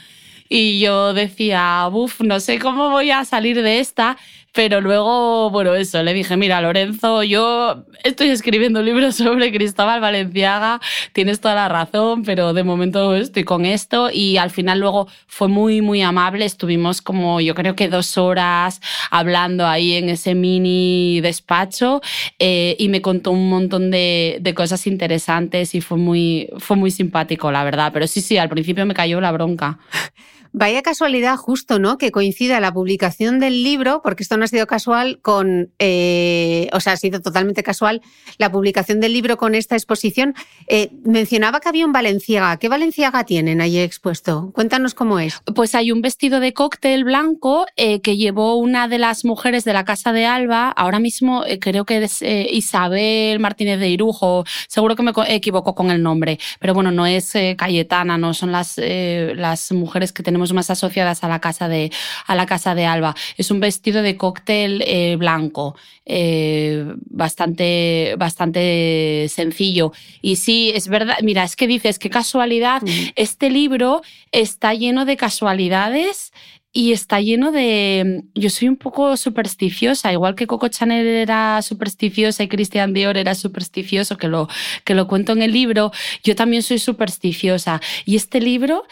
Y 0.48 0.78
yo 0.80 1.14
decía, 1.14 1.88
uff, 1.90 2.20
no 2.20 2.38
sé 2.38 2.58
cómo 2.58 2.90
voy 2.90 3.10
a 3.10 3.24
salir 3.24 3.62
de 3.62 3.80
esta. 3.80 4.16
Pero 4.54 4.80
luego, 4.80 5.50
bueno, 5.50 5.74
eso, 5.74 6.00
le 6.04 6.14
dije, 6.14 6.36
mira, 6.36 6.60
Lorenzo, 6.60 7.24
yo 7.24 7.86
estoy 8.04 8.28
escribiendo 8.28 8.78
un 8.78 8.86
libro 8.86 9.10
sobre 9.12 9.52
Cristóbal 9.52 10.00
Valenciaga, 10.00 10.80
tienes 11.12 11.40
toda 11.40 11.56
la 11.56 11.68
razón, 11.68 12.22
pero 12.22 12.52
de 12.52 12.62
momento 12.62 13.16
estoy 13.16 13.42
con 13.42 13.66
esto. 13.66 14.10
Y 14.12 14.36
al 14.36 14.50
final 14.50 14.78
luego 14.78 15.08
fue 15.26 15.48
muy, 15.48 15.82
muy 15.82 16.02
amable. 16.02 16.44
Estuvimos 16.44 17.02
como, 17.02 17.40
yo 17.40 17.56
creo 17.56 17.74
que 17.74 17.88
dos 17.88 18.16
horas 18.16 18.80
hablando 19.10 19.66
ahí 19.66 19.94
en 19.94 20.08
ese 20.08 20.36
mini 20.36 21.20
despacho 21.20 22.00
eh, 22.38 22.76
y 22.78 22.88
me 22.88 23.02
contó 23.02 23.32
un 23.32 23.48
montón 23.48 23.90
de, 23.90 24.38
de, 24.40 24.54
cosas 24.54 24.86
interesantes 24.86 25.74
y 25.74 25.80
fue 25.80 25.98
muy, 25.98 26.48
fue 26.58 26.76
muy 26.76 26.92
simpático, 26.92 27.50
la 27.50 27.64
verdad. 27.64 27.90
Pero 27.92 28.06
sí, 28.06 28.20
sí, 28.20 28.38
al 28.38 28.48
principio 28.48 28.86
me 28.86 28.94
cayó 28.94 29.20
la 29.20 29.32
bronca. 29.32 29.80
Vaya 30.56 30.82
casualidad 30.82 31.36
justo, 31.36 31.80
¿no? 31.80 31.98
Que 31.98 32.12
coincida 32.12 32.60
la 32.60 32.72
publicación 32.72 33.40
del 33.40 33.64
libro, 33.64 34.02
porque 34.04 34.22
esto 34.22 34.36
no 34.36 34.44
ha 34.44 34.46
sido 34.46 34.68
casual 34.68 35.18
con, 35.20 35.72
eh, 35.80 36.68
o 36.72 36.78
sea, 36.78 36.92
ha 36.92 36.96
sido 36.96 37.20
totalmente 37.20 37.64
casual 37.64 38.02
la 38.38 38.52
publicación 38.52 39.00
del 39.00 39.14
libro 39.14 39.36
con 39.36 39.56
esta 39.56 39.74
exposición. 39.74 40.32
Eh, 40.68 40.92
mencionaba 41.04 41.58
que 41.58 41.68
había 41.68 41.84
un 41.84 41.90
Valenciaga. 41.90 42.56
¿Qué 42.58 42.68
Valenciaga 42.68 43.24
tienen 43.24 43.60
ahí 43.60 43.78
expuesto? 43.78 44.52
Cuéntanos 44.54 44.94
cómo 44.94 45.18
es. 45.18 45.40
Pues 45.56 45.74
hay 45.74 45.90
un 45.90 46.02
vestido 46.02 46.38
de 46.38 46.52
cóctel 46.52 47.02
blanco 47.02 47.66
eh, 47.74 48.00
que 48.00 48.16
llevó 48.16 48.54
una 48.54 48.86
de 48.86 49.00
las 49.00 49.24
mujeres 49.24 49.64
de 49.64 49.72
la 49.72 49.84
Casa 49.84 50.12
de 50.12 50.24
Alba. 50.24 50.68
Ahora 50.70 51.00
mismo 51.00 51.42
creo 51.60 51.84
que 51.84 52.04
es 52.04 52.22
Isabel 52.22 53.40
Martínez 53.40 53.80
de 53.80 53.88
Irujo. 53.88 54.44
Seguro 54.68 54.94
que 54.94 55.02
me 55.02 55.12
equivoco 55.26 55.74
con 55.74 55.90
el 55.90 56.00
nombre, 56.00 56.38
pero 56.60 56.74
bueno, 56.74 56.92
no 56.92 57.06
es 57.06 57.32
Cayetana, 57.56 58.16
no 58.18 58.34
son 58.34 58.52
las, 58.52 58.78
las 58.78 59.72
mujeres 59.72 60.12
que 60.12 60.22
tenemos 60.22 60.43
más 60.52 60.70
asociadas 60.70 61.24
a 61.24 61.28
la 61.28 61.40
casa 61.40 61.68
de, 61.68 61.90
a 62.26 62.34
la 62.34 62.46
casa 62.46 62.74
de 62.74 62.86
Alba. 62.86 63.14
Es 63.36 63.50
un 63.50 63.60
vestido 63.60 64.02
de 64.02 64.16
cóctel 64.16 64.82
eh, 64.86 65.16
blanco, 65.16 65.76
eh, 66.04 66.84
bastante, 67.06 68.14
bastante 68.18 69.26
sencillo. 69.28 69.92
Y 70.22 70.36
sí, 70.36 70.72
es 70.74 70.88
verdad, 70.88 71.16
mira, 71.22 71.44
es 71.44 71.56
que 71.56 71.66
dices, 71.66 71.98
qué 71.98 72.10
casualidad, 72.10 72.82
este 73.16 73.50
libro 73.50 74.02
está 74.32 74.74
lleno 74.74 75.04
de 75.04 75.16
casualidades 75.16 76.32
y 76.76 76.92
está 76.92 77.20
lleno 77.20 77.52
de... 77.52 78.24
Yo 78.34 78.50
soy 78.50 78.66
un 78.66 78.76
poco 78.76 79.16
supersticiosa, 79.16 80.12
igual 80.12 80.34
que 80.34 80.48
Coco 80.48 80.66
Chanel 80.66 81.06
era 81.06 81.62
supersticiosa 81.62 82.42
y 82.42 82.48
Christian 82.48 82.92
Dior 82.92 83.16
era 83.16 83.36
supersticioso, 83.36 84.18
que 84.18 84.26
lo, 84.26 84.48
que 84.82 84.94
lo 84.94 85.06
cuento 85.06 85.32
en 85.32 85.42
el 85.42 85.52
libro, 85.52 85.92
yo 86.24 86.34
también 86.34 86.64
soy 86.64 86.80
supersticiosa. 86.80 87.80
Y 88.04 88.16
este 88.16 88.40
libro 88.40 88.84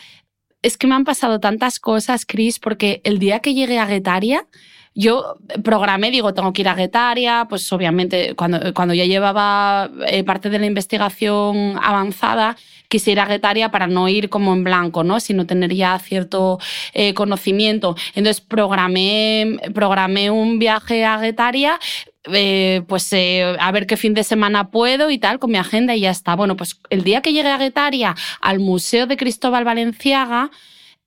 es 0.63 0.77
que 0.77 0.87
me 0.87 0.95
han 0.95 1.05
pasado 1.05 1.41
tantas 1.41 1.79
cosas, 1.79 2.25
Chris, 2.25 2.59
porque 2.59 3.01
el 3.05 3.19
día 3.19 3.41
que 3.41 3.55
llegué 3.55 3.79
a 3.79 3.87
Guetaria, 3.87 4.47
yo 4.95 5.37
programé, 5.65 6.11
digo, 6.11 6.35
tengo 6.35 6.53
que 6.53 6.63
ir 6.63 6.69
a 6.69 6.75
Guetaria, 6.75 7.47
pues 7.49 7.73
obviamente 7.73 8.35
cuando, 8.35 8.75
cuando 8.75 8.93
ya 8.93 9.07
llevaba 9.07 9.91
eh, 10.07 10.23
parte 10.23 10.51
de 10.51 10.59
la 10.59 10.67
investigación 10.67 11.79
avanzada, 11.83 12.57
quise 12.89 13.13
ir 13.13 13.21
a 13.21 13.27
Guetaria 13.27 13.71
para 13.71 13.87
no 13.87 14.09
ir 14.09 14.29
como 14.29 14.53
en 14.53 14.65
blanco, 14.65 15.03
¿no? 15.03 15.19
sino 15.19 15.47
tener 15.47 15.75
ya 15.75 15.99
cierto 15.99 16.59
eh, 16.93 17.15
conocimiento. 17.15 17.97
Entonces 18.15 18.43
programé, 18.43 19.57
programé 19.73 20.31
un 20.31 20.59
viaje 20.59 21.07
a 21.07 21.17
Guetaria, 21.19 21.81
eh, 22.25 22.83
pues 22.87 23.13
eh, 23.13 23.57
a 23.59 23.73
ver 23.73 23.87
qué 23.87 23.97
fin 23.97 24.15
de 24.15 24.23
semana 24.23 24.71
puedo 24.71 25.11
y 25.11 25.19
tal, 25.19 25.41
con 25.41 25.51
mi 25.51 25.59
agenda 25.59 25.97
y 25.97 26.01
ya 26.01 26.11
está. 26.11 26.37
Bueno, 26.37 26.57
pues 26.57 26.79
el 26.91 27.03
día 27.03 27.21
que 27.21 27.33
llegué 27.33 27.49
a 27.49 27.59
Guetaria 27.59 28.15
al 28.41 28.61
Museo 28.61 29.07
de 29.07 29.17
Cristóbal 29.17 29.65
Valenciaga, 29.65 30.51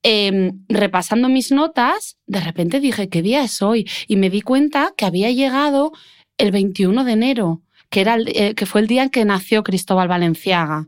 em, 0.04 0.60
repasando 0.68 1.30
mis 1.30 1.52
notas, 1.52 2.18
de 2.28 2.42
repente 2.42 2.80
dije, 2.82 3.08
¿qué 3.08 3.22
día 3.22 3.44
es 3.44 3.62
hoy? 3.62 3.90
Y 4.08 4.18
me 4.18 4.30
di 4.30 4.42
cuenta 4.42 4.94
que 4.98 5.06
había 5.06 5.32
llegado 5.32 5.94
el 6.38 6.52
21 6.52 7.06
de 7.06 7.14
enero, 7.14 7.62
que, 7.90 8.02
era 8.02 8.18
eh, 8.20 8.54
que 8.54 8.66
fue 8.66 8.82
el 8.82 8.88
día 8.88 9.04
en 9.04 9.10
que 9.10 9.24
nació 9.24 9.64
Cristóbal 9.64 10.10
Valenciaga. 10.10 10.88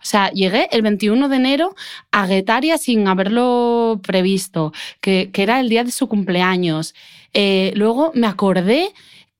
O 0.00 0.04
sea, 0.04 0.32
llegué 0.32 0.68
el 0.72 0.82
21 0.82 1.28
de 1.28 1.36
enero 1.36 1.76
a 2.10 2.26
Guetaria 2.26 2.78
sin 2.78 3.06
haberlo 3.06 4.00
previsto, 4.02 4.72
que, 5.00 5.30
que 5.32 5.44
era 5.44 5.60
el 5.60 5.68
día 5.68 5.84
de 5.84 5.92
su 5.92 6.08
cumpleaños. 6.08 6.94
luego 7.74 8.10
me 8.14 8.26
acordé 8.26 8.92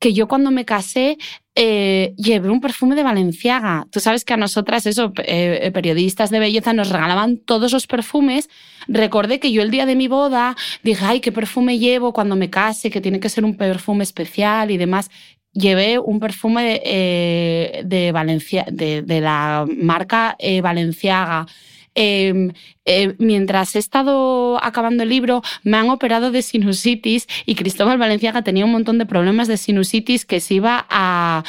que 0.02 0.12
yo 0.12 0.26
cuando 0.26 0.50
me 0.50 0.64
casé 0.64 1.16
eh, 1.54 2.12
llevé 2.16 2.50
un 2.50 2.60
perfume 2.60 2.96
de 2.96 3.04
Valenciaga. 3.04 3.86
Tú 3.92 4.00
sabes 4.00 4.24
que 4.24 4.34
a 4.34 4.36
nosotras, 4.36 4.84
eso, 4.84 5.12
eh, 5.24 5.70
periodistas 5.72 6.30
de 6.30 6.40
belleza, 6.40 6.72
nos 6.72 6.88
regalaban 6.88 7.38
todos 7.38 7.72
los 7.72 7.86
perfumes. 7.86 8.50
Recordé 8.88 9.38
que 9.38 9.52
yo 9.52 9.62
el 9.62 9.70
día 9.70 9.86
de 9.86 9.94
mi 9.94 10.08
boda 10.08 10.56
dije, 10.82 11.04
ay, 11.04 11.20
qué 11.20 11.30
perfume 11.30 11.78
llevo 11.78 12.12
cuando 12.12 12.34
me 12.34 12.50
case, 12.50 12.90
que 12.90 13.00
tiene 13.00 13.20
que 13.20 13.28
ser 13.28 13.44
un 13.44 13.56
perfume 13.56 14.02
especial 14.02 14.72
y 14.72 14.76
demás. 14.76 15.08
Llevé 15.52 16.00
un 16.00 16.18
perfume 16.18 16.80
eh, 16.84 17.82
de 17.84 18.10
Valencia, 18.10 18.66
de, 18.68 19.02
de, 19.02 19.20
la 19.20 19.66
marca 19.68 20.36
Valenciaga. 20.62 21.46
Em, 21.94 22.52
eh, 22.84 23.14
mientras 23.18 23.76
he 23.76 23.78
estado 23.78 24.58
acabando 24.64 25.02
el 25.02 25.10
libro, 25.10 25.42
me 25.62 25.76
han 25.76 25.90
operado 25.90 26.30
de 26.30 26.42
sinusitis 26.42 27.28
y 27.46 27.54
Cristóbal 27.54 27.98
Valenciaga 27.98 28.42
tenía 28.42 28.64
un 28.64 28.72
montón 28.72 28.98
de 28.98 29.06
problemas 29.06 29.46
de 29.46 29.56
sinusitis 29.56 30.24
que 30.24 30.40
se 30.40 30.54
iba 30.54 30.86
a, 30.88 31.44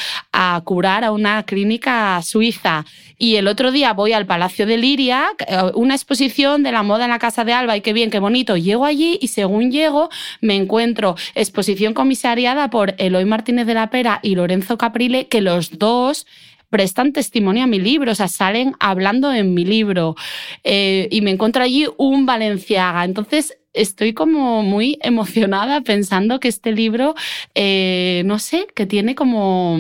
curar 0.65 1.03
a 1.03 1.11
una 1.11 1.43
clínica 1.43 2.21
suiza. 2.21 2.85
Y 3.17 3.37
el 3.37 3.47
otro 3.47 3.71
día 3.71 3.93
voy 3.93 4.11
al 4.13 4.25
Palacio 4.25 4.65
de 4.65 4.77
Liria, 4.77 5.27
eh, 5.47 5.71
una 5.75 5.95
exposición 5.95 6.61
de 6.61 6.71
la 6.71 6.83
moda 6.83 7.05
en 7.05 7.11
la 7.11 7.19
Casa 7.19 7.45
de 7.45 7.53
Alba, 7.53 7.77
y 7.77 7.81
qué 7.81 7.93
bien, 7.93 8.09
qué 8.09 8.19
bonito. 8.19 8.57
Llego 8.57 8.85
allí 8.85 9.17
y 9.21 9.29
según 9.29 9.71
llego 9.71 10.09
me 10.41 10.55
encuentro 10.55 11.15
exposición 11.35 11.93
comisariada 11.93 12.69
por 12.69 12.95
Eloy 12.97 13.25
Martínez 13.25 13.65
de 13.65 13.75
la 13.75 13.89
Pera 13.89 14.19
y 14.21 14.35
Lorenzo 14.35 14.77
Caprile, 14.77 15.27
que 15.27 15.41
los 15.41 15.77
dos 15.79 16.27
prestan 16.73 17.13
testimonio 17.13 17.65
a 17.65 17.67
mi 17.67 17.79
libro, 17.79 18.13
o 18.13 18.15
sea, 18.15 18.27
salen 18.27 18.73
hablando 18.79 19.31
en 19.31 19.53
mi 19.53 19.63
libro. 19.63 20.15
Eh, 20.63 21.07
y 21.11 21.21
me 21.21 21.29
encuentro 21.29 21.61
allí 21.61 21.85
un 21.97 22.25
Valenciaga. 22.25 23.05
Entonces, 23.05 23.59
estoy 23.73 24.15
como 24.15 24.63
muy 24.63 24.97
emocionada 25.03 25.81
pensando 25.81 26.39
que 26.39 26.47
este 26.47 26.71
libro, 26.71 27.13
eh, 27.53 28.23
no 28.25 28.39
sé, 28.39 28.65
que 28.73 28.87
tiene 28.87 29.13
como... 29.13 29.77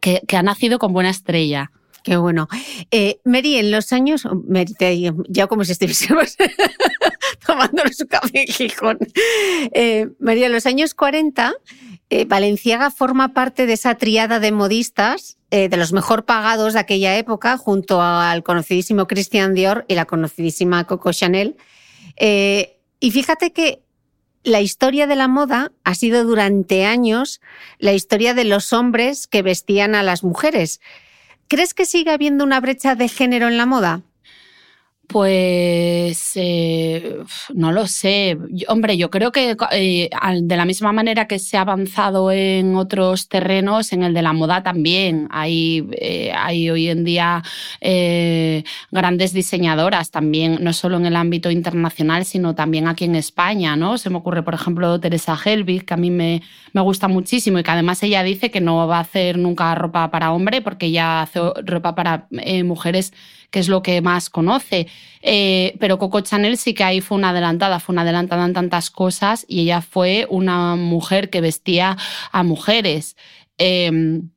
Que, 0.00 0.22
ha 0.34 0.42
nacido 0.42 0.78
con 0.78 0.94
buena 0.94 1.10
estrella. 1.10 1.72
Qué 2.02 2.16
bueno. 2.16 2.48
Eh, 2.90 3.20
Mary, 3.26 3.56
en 3.56 3.70
los 3.70 3.92
años, 3.92 4.26
ya 5.28 5.46
como 5.46 5.62
si 5.64 5.72
estuviésemos 5.72 6.38
tomándonos 7.46 7.98
su 7.98 8.06
café 8.06 8.46
en 8.46 8.46
Gijón. 8.46 8.98
Eh, 9.74 10.08
María, 10.20 10.46
en 10.46 10.52
los 10.52 10.64
años 10.64 10.94
40, 10.94 11.52
Valenciaga 12.26 12.90
forma 12.90 13.34
parte 13.34 13.66
de 13.66 13.74
esa 13.74 13.94
triada 13.96 14.40
de 14.40 14.50
modistas 14.50 15.38
eh, 15.50 15.70
de 15.70 15.76
los 15.78 15.94
mejor 15.94 16.26
pagados 16.26 16.74
de 16.74 16.80
aquella 16.80 17.16
época, 17.16 17.56
junto 17.56 18.02
al 18.02 18.42
conocidísimo 18.42 19.06
Christian 19.06 19.54
Dior 19.54 19.86
y 19.88 19.94
la 19.94 20.04
conocidísima 20.04 20.84
Coco 20.84 21.10
Chanel. 21.12 21.56
Eh, 22.16 22.78
y 23.00 23.10
fíjate 23.12 23.52
que 23.52 23.82
la 24.44 24.60
historia 24.60 25.06
de 25.06 25.16
la 25.16 25.26
moda 25.26 25.72
ha 25.84 25.94
sido 25.94 26.24
durante 26.24 26.84
años 26.84 27.40
la 27.78 27.94
historia 27.94 28.34
de 28.34 28.44
los 28.44 28.74
hombres 28.74 29.26
que 29.26 29.42
vestían 29.42 29.94
a 29.94 30.02
las 30.02 30.22
mujeres. 30.22 30.80
¿Crees 31.48 31.72
que 31.72 31.86
sigue 31.86 32.10
habiendo 32.10 32.44
una 32.44 32.60
brecha 32.60 32.94
de 32.94 33.08
género 33.08 33.48
en 33.48 33.56
la 33.56 33.64
moda? 33.64 34.02
Pues 35.08 36.32
eh, 36.34 37.16
no 37.54 37.72
lo 37.72 37.86
sé. 37.86 38.36
Hombre, 38.68 38.98
yo 38.98 39.10
creo 39.10 39.32
que 39.32 39.56
eh, 39.72 40.10
de 40.42 40.56
la 40.56 40.66
misma 40.66 40.92
manera 40.92 41.26
que 41.26 41.38
se 41.38 41.56
ha 41.56 41.62
avanzado 41.62 42.30
en 42.30 42.76
otros 42.76 43.26
terrenos, 43.30 43.94
en 43.94 44.02
el 44.02 44.12
de 44.12 44.20
la 44.20 44.34
moda 44.34 44.62
también. 44.62 45.26
Hay, 45.30 45.88
eh, 45.92 46.30
hay 46.36 46.68
hoy 46.68 46.88
en 46.90 47.04
día 47.04 47.42
grandes 48.90 49.32
diseñadoras 49.32 50.10
también, 50.10 50.58
no 50.60 50.74
solo 50.74 50.98
en 50.98 51.06
el 51.06 51.16
ámbito 51.16 51.50
internacional, 51.50 52.26
sino 52.26 52.54
también 52.54 52.86
aquí 52.86 53.06
en 53.06 53.14
España. 53.14 53.76
¿no? 53.76 53.96
Se 53.96 54.10
me 54.10 54.18
ocurre, 54.18 54.42
por 54.42 54.52
ejemplo, 54.52 55.00
Teresa 55.00 55.38
Helbig, 55.42 55.86
que 55.86 55.94
a 55.94 55.96
mí 55.96 56.10
me, 56.10 56.42
me 56.74 56.82
gusta 56.82 57.08
muchísimo 57.08 57.58
y 57.58 57.62
que 57.62 57.70
además 57.70 58.02
ella 58.02 58.22
dice 58.22 58.50
que 58.50 58.60
no 58.60 58.86
va 58.86 58.98
a 58.98 59.00
hacer 59.00 59.38
nunca 59.38 59.74
ropa 59.74 60.10
para 60.10 60.32
hombre 60.32 60.60
porque 60.60 60.86
ella 60.86 61.22
hace 61.22 61.40
ropa 61.64 61.94
para 61.94 62.28
mujeres 62.62 63.14
que 63.50 63.60
es 63.60 63.68
lo 63.68 63.82
que 63.82 64.00
más 64.00 64.30
conoce. 64.30 64.86
Eh, 65.22 65.76
pero 65.80 65.98
Coco 65.98 66.20
Chanel 66.20 66.56
sí 66.58 66.74
que 66.74 66.84
ahí 66.84 67.00
fue 67.00 67.16
una 67.16 67.30
adelantada, 67.30 67.80
fue 67.80 67.92
una 67.92 68.02
adelantada 68.02 68.44
en 68.44 68.52
tantas 68.52 68.90
cosas 68.90 69.44
y 69.48 69.62
ella 69.62 69.80
fue 69.80 70.26
una 70.30 70.76
mujer 70.76 71.30
que 71.30 71.40
vestía 71.40 71.96
a 72.32 72.42
mujeres. 72.42 73.16
Em, 73.58 74.30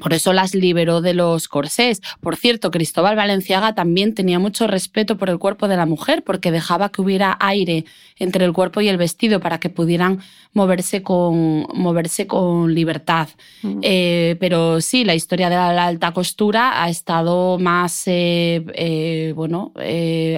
por 0.00 0.12
eso 0.12 0.32
las 0.32 0.54
liberó 0.54 1.00
de 1.00 1.14
los 1.14 1.48
corsés. 1.48 2.02
Por 2.20 2.36
cierto, 2.36 2.70
Cristóbal 2.70 3.16
Valenciaga 3.16 3.74
también 3.74 4.14
tenía 4.14 4.38
mucho 4.38 4.66
respeto 4.66 5.16
por 5.16 5.30
el 5.30 5.38
cuerpo 5.38 5.66
de 5.66 5.76
la 5.76 5.86
mujer 5.86 6.22
porque 6.24 6.50
dejaba 6.50 6.90
que 6.90 7.00
hubiera 7.00 7.36
aire 7.40 7.86
entre 8.18 8.44
el 8.44 8.52
cuerpo 8.52 8.80
y 8.80 8.88
el 8.88 8.98
vestido 8.98 9.40
para 9.40 9.58
que 9.58 9.70
pudieran 9.70 10.20
moverse 10.52 11.02
con, 11.02 11.66
moverse 11.72 12.26
con 12.26 12.74
libertad. 12.74 13.28
Mm. 13.62 13.80
Eh, 13.82 14.36
pero 14.40 14.80
sí, 14.80 15.04
la 15.04 15.14
historia 15.14 15.48
de 15.48 15.56
la, 15.56 15.86
alta 15.86 16.12
costura 16.12 16.82
ha 16.82 16.90
estado 16.90 17.58
más, 17.58 18.02
eh, 18.06 18.64
eh, 18.74 19.32
bueno, 19.34 19.72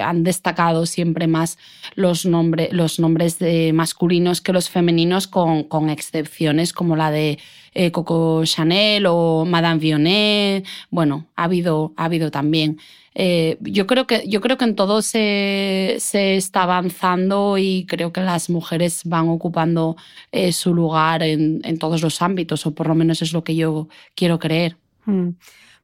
han 0.01 0.23
destacado 0.23 0.85
siempre 0.85 1.27
más 1.27 1.57
los, 1.95 2.25
los 2.25 2.99
nombres 2.99 3.37
masculinos 3.73 4.39
que 4.39 4.53
los 4.53 4.69
femeninos 4.69 5.27
con, 5.27 5.63
con 5.63 5.89
excepciones 5.89 6.71
como 6.71 6.95
la 6.95 7.11
de 7.11 7.39
eh, 7.73 7.91
Coco 7.91 8.43
Chanel 8.45 9.05
o 9.07 9.45
Madame 9.45 9.79
Vionnet. 9.79 10.65
Bueno, 10.89 11.27
ha 11.35 11.45
habido, 11.45 11.93
ha 11.97 12.05
habido 12.05 12.31
también. 12.31 12.79
Eh, 13.13 13.57
yo, 13.61 13.87
creo 13.87 14.07
que, 14.07 14.27
yo 14.27 14.39
creo 14.39 14.57
que 14.57 14.63
en 14.63 14.75
todo 14.75 15.01
se, 15.01 15.97
se, 15.99 16.37
está 16.37 16.63
avanzando 16.63 17.57
y 17.57 17.85
creo 17.85 18.13
que 18.13 18.21
las 18.21 18.49
mujeres 18.49 19.01
van 19.03 19.27
ocupando 19.27 19.97
eh, 20.31 20.53
su 20.53 20.73
lugar 20.73 21.21
en, 21.21 21.59
en, 21.65 21.77
todos 21.77 22.01
los 22.01 22.21
ámbitos, 22.21 22.65
o 22.65 22.73
por 22.73 22.87
lo 22.87 22.95
menos 22.95 23.21
es 23.21 23.33
lo 23.33 23.43
que 23.43 23.55
yo 23.55 23.89
quiero 24.15 24.39
creer. 24.39 24.77
Mm. 25.05 25.31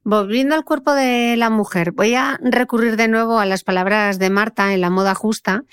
Volviendo 0.03 0.55
al 0.55 0.63
cuerpo 0.63 0.93
de 0.93 1.35
la 1.35 1.49
mujer, 1.49 1.91
voy 1.91 2.15
a 2.15 2.39
recurrir 2.41 2.95
de 2.95 3.09
nuevo 3.09 3.39
a 3.39 3.45
las 3.45 3.65
palabras 3.65 4.19
de 4.19 4.29
Marta 4.29 4.73
en 4.73 4.79
La 4.79 4.89
Moda 4.89 5.13
Justa, 5.13 5.65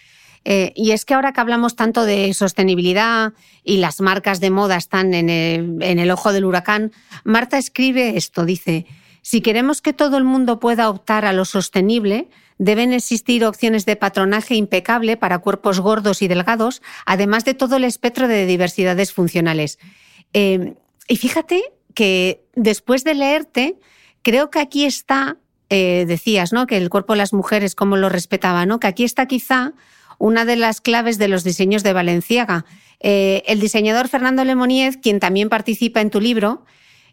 eh, 0.45 0.73
y 0.77 0.91
es 0.91 1.05
que 1.05 1.15
ahora 1.15 1.33
que 1.33 1.41
hablamos 1.41 1.75
tanto 1.75 2.05
de 2.05 2.33
sostenibilidad 2.35 3.33
y 3.63 3.79
las 3.79 4.01
marcas 4.01 4.41
de 4.41 4.51
moda 4.51 4.77
están 4.77 5.15
en 5.15 5.31
el, 5.31 6.11
ojo 6.11 6.33
del 6.33 6.45
huracán, 6.45 6.93
Marta 7.25 7.57
escribe 7.57 8.17
esto, 8.17 8.45
dice, 8.45 8.87
si 9.23 9.41
queremos 9.41 9.81
que 9.81 9.95
todo 9.95 10.19
el 10.19 10.25
mundo 10.25 10.61
pueda 10.61 10.91
optar 10.91 11.25
a 11.25 11.33
lo 11.33 11.47
sostenible, 11.47 12.29
deben 12.59 12.93
existir 12.93 13.45
opciones 13.45 13.87
de 13.87 13.97
patronaje 13.97 14.55
impecable 14.55 15.17
para 15.17 15.39
cuerpos 15.39 15.81
gordos 15.81 16.21
y 16.21 16.29
delgados, 16.29 16.83
además 17.07 17.45
de 17.45 17.55
todo 17.55 17.77
el 17.77 17.85
espectro 17.85 18.29
de 18.29 18.47
diversidades 18.47 19.13
funcionales. 19.13 19.79
Eh, 20.35 20.75
y 21.09 21.17
fíjate 21.17 21.63
que 21.95 22.45
después 22.55 23.03
de 23.03 23.15
leerte, 23.15 23.79
creo 24.23 24.51
que 24.51 24.59
aquí 24.59 24.85
está, 24.85 25.39
eh, 25.71 26.05
decías, 26.07 26.53
¿no? 26.53 26.67
Que 26.67 26.77
el 26.77 26.91
cuerpo 26.91 27.15
de 27.15 27.19
las 27.19 27.33
mujeres, 27.33 27.75
cómo 27.75 27.97
lo 27.97 28.09
respetaba, 28.09 28.67
¿no? 28.67 28.79
Que 28.79 28.89
aquí 28.89 29.05
está 29.05 29.27
quizá 29.27 29.73
una 30.19 30.45
de 30.45 30.57
las 30.57 30.81
claves 30.81 31.19
de 31.19 31.29
los 31.29 31.45
diseños 31.45 31.83
de 31.83 31.93
Valenciaga. 31.93 32.65
Eh, 33.01 33.43
el 33.47 33.61
diseñador 33.61 34.09
Fernando 34.09 34.45
Lemoniez, 34.45 34.97
quien 34.97 35.21
también 35.21 35.49
participa 35.49 36.01
en 36.01 36.11
tu 36.11 36.21
libro, 36.21 36.65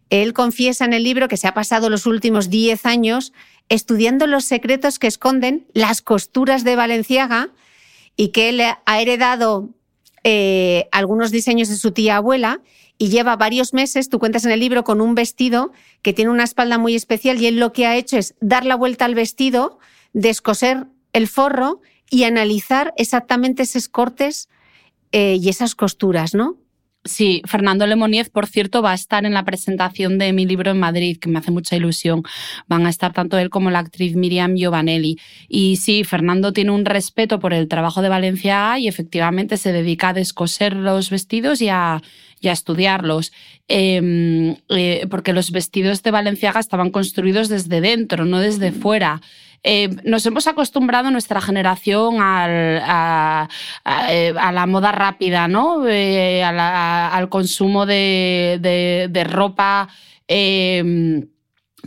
él 0.10 0.34
confiesa 0.34 0.86
en 0.86 0.94
el 0.94 1.04
libro 1.04 1.28
que 1.28 1.38
se 1.38 1.48
ha 1.48 1.54
pasado 1.54 1.90
los 1.90 2.06
últimos 2.06 2.50
10 2.50 2.86
años 2.86 3.34
estudiando 3.70 4.28
los 4.28 4.44
secretos 4.44 5.00
que 5.00 5.08
esconden 5.08 5.66
las 5.74 6.02
costuras 6.02 6.64
de 6.66 6.76
Valenciaga 6.76 7.50
y 8.18 8.30
que 8.30 8.50
él 8.50 8.62
ha 8.62 9.02
heredado 9.02 9.70
eh, 10.24 10.88
algunos 10.92 11.32
diseños 11.32 11.70
de 11.70 11.78
su 11.78 11.92
tía 11.94 12.18
abuela 12.18 12.62
y 12.98 13.10
lleva 13.10 13.36
varios 13.36 13.74
meses, 13.74 14.10
tú 14.10 14.20
cuentas 14.20 14.46
en 14.46 14.52
el 14.52 14.60
libro, 14.60 14.84
con 14.84 15.02
un 15.02 15.16
vestido 15.16 15.72
que 16.04 16.14
tiene 16.14 16.30
una 16.30 16.44
espalda 16.44 16.78
muy 16.78 16.94
especial 16.94 17.42
y 17.42 17.48
él 17.48 17.60
lo 17.60 17.74
que 17.74 17.88
ha 17.88 17.96
hecho 17.96 18.18
es 18.18 18.36
dar 18.42 18.64
la 18.64 18.76
vuelta 18.76 19.06
al 19.06 19.16
vestido, 19.16 19.80
descoser 20.14 20.86
el 21.14 21.28
forro 21.28 21.82
y 22.12 22.26
analizar 22.26 22.94
exactamente 22.98 23.64
esos 23.64 23.88
cortes 23.88 24.50
eh, 25.12 25.38
y 25.42 25.50
esas 25.50 25.74
costuras, 25.74 26.36
¿no? 26.36 26.58
Sí, 27.04 27.42
Fernando 27.48 27.88
Lemoniez, 27.88 28.30
por 28.30 28.46
cierto, 28.46 28.84
va 28.84 28.92
a 28.92 28.96
estar 28.96 29.26
en 29.26 29.34
la 29.34 29.44
presentación 29.44 30.20
de 30.20 30.34
mi 30.34 30.46
libro 30.46 30.70
en 30.70 30.80
Madrid, 30.80 31.18
que 31.20 31.30
me 31.30 31.40
hace 31.40 31.50
mucha 31.50 31.76
ilusión. 31.76 32.22
Van 32.68 32.86
a 32.86 32.92
estar 32.92 33.12
tanto 33.12 33.40
él 33.40 33.50
como 33.50 33.72
la 33.72 33.80
actriz 33.80 34.16
Miriam 34.16 34.56
Giovanelli. 34.56 35.18
Y 35.50 35.78
sí, 35.78 36.04
Fernando 36.04 36.54
tiene 36.54 36.70
un 36.70 36.86
respeto 36.86 37.40
por 37.40 37.56
el 37.56 37.68
trabajo 37.68 38.04
de 38.04 38.10
Valencia 38.10 38.78
y 38.78 38.88
efectivamente 38.88 39.58
se 39.58 39.72
dedica 39.72 40.10
a 40.10 40.14
descoser 40.14 40.76
los 40.76 41.10
vestidos 41.10 41.60
y 41.62 41.70
a, 41.70 42.04
estudiarlos. 42.44 43.32
Em, 43.68 44.58
eh, 44.70 45.08
porque 45.10 45.34
los 45.34 45.50
vestidos 45.52 46.04
de 46.04 46.12
Valenciaga 46.12 46.60
estaban 46.60 46.92
construidos 46.92 47.50
desde 47.50 47.82
dentro, 47.82 48.26
no 48.26 48.40
desde 48.40 48.72
fuera. 48.72 49.22
Eh, 49.64 49.90
nos 50.04 50.26
hemos 50.26 50.48
acostumbrado 50.48 51.12
nuestra 51.12 51.40
generación 51.40 52.18
a, 52.20 53.48
eh, 54.10 54.34
la 54.34 54.66
moda 54.66 54.92
rápida, 54.92 55.48
¿no? 55.48 55.88
Eh, 55.88 56.44
al 56.44 57.30
consumo 57.30 57.86
de, 57.86 59.28
ropa 59.30 59.88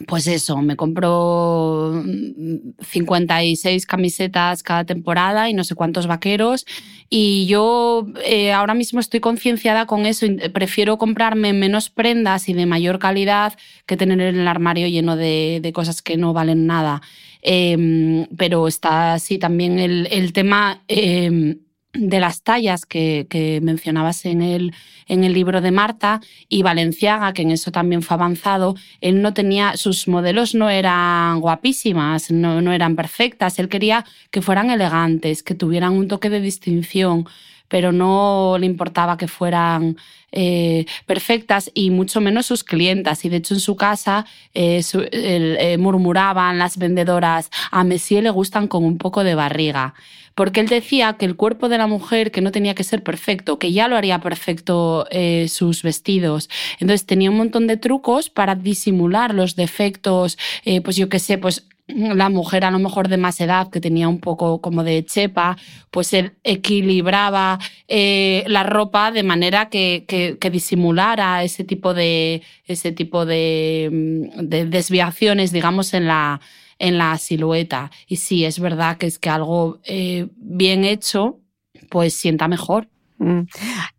pues 0.09 0.27
eso, 0.27 0.57
me 0.61 0.75
compro 0.75 2.03
56 2.81 3.87
camisetas 3.87 4.65
cada 4.65 4.85
temporada 4.85 5.49
y 5.49 5.55
no 5.55 5.63
sé 5.63 5.75
cuántos 5.77 6.07
vaqueros. 6.09 6.67
Y 7.09 7.47
yo 7.47 8.07
ahora 8.55 8.75
mismo 8.75 8.99
estoy 9.01 9.21
concienciada 9.21 9.87
con 9.87 10.05
eso. 10.05 10.27
Prefiero 10.53 10.99
comprarme 10.99 11.53
menos 11.53 11.91
prendas 11.91 12.49
y 12.49 12.55
de 12.55 12.67
mayor 12.67 12.99
calidad 12.99 13.55
que 13.87 13.97
tener 13.97 14.21
el 14.21 14.47
armario 14.49 14.89
lleno 14.89 15.17
de 15.17 15.73
cosas 15.75 16.03
que 16.03 16.17
no 16.17 16.33
valen 16.33 16.67
nada. 16.67 17.01
Em, 17.47 18.27
pero 18.39 18.67
está 18.67 19.13
así 19.13 19.39
también 19.39 19.79
el, 19.79 20.33
tema 20.33 20.83
em, 20.89 21.59
de 21.93 22.19
las 22.19 22.43
tallas 22.43 22.87
que, 22.87 23.61
mencionabas 23.63 24.25
en 24.25 24.41
el, 24.41 24.73
en 25.07 25.25
el 25.25 25.35
libro 25.35 25.61
de 25.61 25.71
Marta 25.71 26.23
y 26.49 26.63
Valenciaga, 26.63 27.35
que 27.35 27.43
en 27.43 27.51
eso 27.51 27.71
también 27.71 28.01
fue 28.01 28.15
avanzado, 28.15 28.77
él 29.03 29.21
no 29.21 29.35
tenía, 29.35 29.77
sus 29.77 30.09
modelos 30.09 30.55
no 30.55 30.71
eran 30.71 31.39
guapísimas, 31.41 32.31
no, 32.31 32.63
no 32.63 32.73
eran 32.73 32.97
perfectas, 32.97 33.59
él 33.59 33.69
quería 33.69 34.07
que 34.31 34.41
fueran 34.41 34.71
elegantes, 34.71 35.43
que 35.43 35.55
tuvieran 35.55 35.93
un 35.93 36.09
toque 36.09 36.31
de 36.31 36.41
distinción 36.41 37.27
pero 37.69 37.93
no 37.93 38.57
le 38.59 38.67
importaba 38.67 39.17
que 39.17 39.27
fueran 39.27 39.97
eh, 40.37 40.87
perfectas 41.07 41.71
y 41.75 41.91
mucho 41.91 42.21
menos 42.21 42.47
sus 42.47 42.65
clientas. 42.65 43.25
Y 43.25 43.29
de 43.29 43.37
hecho 43.37 43.55
en 43.55 43.61
su 43.61 43.77
casa 43.77 44.27
eh, 44.53 44.83
eh, 44.93 45.79
murmuraban 45.79 46.59
las 46.59 46.77
vendedoras, 46.77 47.51
a 47.71 47.85
Messier 47.85 48.25
le 48.25 48.31
gustan 48.31 48.67
con 48.67 48.85
un 48.85 48.99
poco 48.99 49.23
de 49.23 49.37
barriga. 49.37 49.95
Porque 50.35 50.59
él 50.59 50.67
decía 50.67 51.13
que 51.13 51.27
el 51.27 51.37
cuerpo 51.37 51.69
de 51.69 51.79
la 51.79 51.87
mujer, 51.87 52.33
que 52.33 52.41
no 52.41 52.51
tenía 52.51 52.75
que 52.75 52.83
ser 52.83 53.05
perfecto, 53.05 53.61
que 53.61 53.73
ya 53.73 53.87
lo 53.87 53.97
haría 53.97 54.19
perfecto 54.19 55.07
sus 55.47 55.85
vestidos. 55.85 56.51
Entonces 56.81 57.07
tenía 57.07 57.31
un 57.31 57.37
montón 57.37 57.69
de 57.69 57.77
trucos 57.77 58.31
para 58.31 58.57
disimular 58.57 59.33
los 59.33 59.55
defectos, 59.55 60.37
pues 60.83 60.97
yo 60.97 61.09
qué 61.09 61.21
sé, 61.21 61.39
pues 61.39 61.69
la 61.87 62.31
mujer 62.31 62.65
a 62.65 62.71
lo 62.71 62.79
mejor 62.79 63.09
de 63.09 63.19
más 63.19 63.41
edad, 63.41 63.69
que 63.71 63.81
tenía 63.81 64.09
un 64.09 64.19
poco 64.19 64.61
como 64.61 64.85
de 64.85 65.05
chepa, 65.05 65.57
pues 65.91 66.15
él 66.15 66.33
equilibraba 66.43 67.59
eh, 67.89 68.45
la 68.47 68.63
ropa 68.63 69.11
de 69.13 69.23
manera 69.23 69.69
que, 69.69 70.05
que, 70.09 70.51
disimulara 70.51 71.43
ese 71.45 71.65
tipo 71.65 71.93
de, 71.93 72.43
ese 72.67 72.93
tipo 72.93 73.27
de, 73.27 73.91
mm, 73.93 74.49
desviaciones, 74.71 75.53
digamos, 75.53 75.93
en 75.93 76.07
la, 76.07 76.41
en 76.79 76.97
la 76.97 77.19
silueta. 77.19 77.91
Y 78.07 78.17
sí, 78.17 78.45
es 78.45 78.59
verdad 78.61 78.97
que 78.97 79.07
es 79.07 79.19
que 79.19 79.29
algo 79.29 79.81
eh, 79.85 80.29
bien 80.37 80.85
hecho, 80.85 81.41
pues 81.91 82.15
sienta 82.15 82.49
mejor. 82.49 82.89
Mm. 83.19 83.43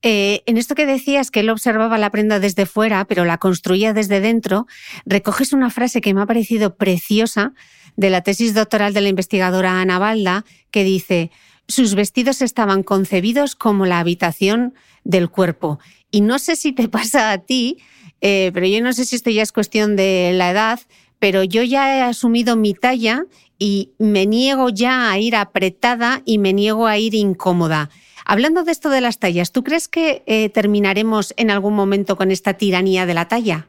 Eh, 0.02 0.44
en 0.46 0.58
esto 0.58 0.76
que 0.76 0.86
decías 0.86 1.32
que 1.32 1.40
él 1.40 1.50
observaba 1.50 1.98
la 1.98 2.10
prenda 2.10 2.40
desde 2.40 2.66
fuera, 2.66 3.06
pero 3.06 3.26
la 3.26 3.38
construía 3.38 3.94
desde 3.94 4.20
dentro, 4.20 4.68
recoges 5.06 5.54
una 5.54 5.70
frase 5.70 6.02
que 6.02 6.14
me 6.14 6.22
ha 6.22 6.26
parecido 6.26 6.76
preciosa 6.76 7.54
de 7.96 8.10
la 8.10 8.22
tesis 8.22 8.54
doctoral 8.54 8.94
de 8.94 9.02
la 9.02 9.10
investigadora 9.10 9.80
Ana 9.80 10.00
Balda, 10.00 10.44
que 10.72 10.84
dice, 10.84 11.32
sus 11.68 11.96
vestidos 11.96 12.42
estaban 12.42 12.84
concebidos 12.84 13.56
como 13.56 13.86
la 13.86 14.00
habitación 14.00 14.74
del 15.04 15.30
cuerpo. 15.30 15.80
Y 16.12 16.22
no 16.22 16.40
sé 16.40 16.56
si 16.56 16.74
te 16.74 16.88
pasa 16.90 17.32
a 17.32 17.38
ti, 17.40 17.78
eh, 18.22 18.52
pero 18.54 18.68
yo 18.68 18.82
no 18.82 18.94
sé 18.94 19.06
si 19.06 19.16
esto 19.16 19.30
ya 19.30 19.44
es 19.44 19.52
cuestión 19.52 19.96
de 19.96 20.32
la 20.34 20.52
edad, 20.52 20.80
pero 21.20 21.44
yo 21.44 21.64
ya 21.64 21.98
he 21.98 22.02
asumido 22.02 22.56
mi 22.56 22.74
talla 22.74 23.26
y 23.58 23.94
me 23.98 24.26
niego 24.26 24.70
ya 24.70 25.10
a 25.10 25.18
ir 25.18 25.36
apretada 25.36 26.22
y 26.26 26.38
me 26.38 26.54
niego 26.54 26.88
a 26.88 26.98
ir 26.98 27.16
incómoda. 27.16 27.90
Hablando 28.26 28.64
de 28.64 28.72
esto 28.72 28.90
de 28.90 29.02
las 29.02 29.20
tallas, 29.20 29.52
¿tú 29.52 29.64
crees 29.64 29.88
que 29.88 30.24
eh, 30.26 30.50
terminaremos 30.50 31.34
en 31.38 31.52
algún 31.52 31.76
momento 31.76 32.18
con 32.18 32.32
esta 32.32 32.56
tiranía 32.56 33.06
de 33.06 33.14
la 33.14 33.28
talla? 33.28 33.68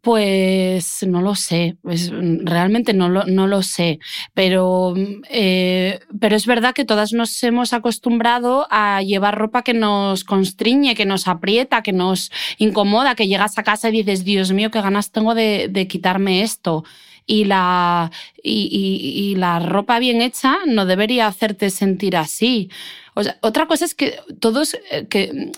Pues 0.00 1.04
no 1.06 1.22
lo 1.22 1.34
sé, 1.34 1.76
pues, 1.82 2.10
realmente 2.12 2.94
no 2.94 3.08
lo, 3.08 3.62
sé, 3.62 3.98
pero, 4.32 4.94
eh, 5.28 6.00
pero 6.18 6.36
es 6.36 6.46
verdad 6.46 6.72
que 6.72 6.84
todas 6.84 7.12
nos 7.12 7.42
hemos 7.42 7.72
acostumbrado 7.72 8.66
a 8.70 9.02
llevar 9.02 9.36
ropa 9.36 9.62
que 9.62 9.74
nos 9.74 10.24
constriñe, 10.24 10.94
que 10.94 11.04
nos 11.04 11.26
aprieta, 11.26 11.82
que 11.82 11.92
nos 11.92 12.30
incomoda, 12.58 13.16
que 13.16 13.26
llegas 13.26 13.58
a 13.58 13.64
casa 13.64 13.88
y 13.88 13.92
dices, 13.92 14.24
Dios 14.24 14.52
mío, 14.52 14.70
qué 14.70 14.80
ganas 14.80 15.10
tengo 15.10 15.34
de 15.34 15.86
quitarme 15.88 16.42
esto. 16.42 16.84
Y 17.28 17.44
la, 17.44 18.10
y, 18.42 19.34
la 19.36 19.60
ropa 19.60 19.98
bien 19.98 20.22
hecha 20.22 20.56
no 20.66 20.86
debería 20.86 21.26
hacerte 21.26 21.68
sentir 21.68 22.16
así. 22.16 22.70
otra 23.42 23.66
cosa 23.66 23.84
es 23.84 23.94
que 23.94 24.18
todos, 24.40 24.74
eh, 24.90 25.06
que 25.10 25.52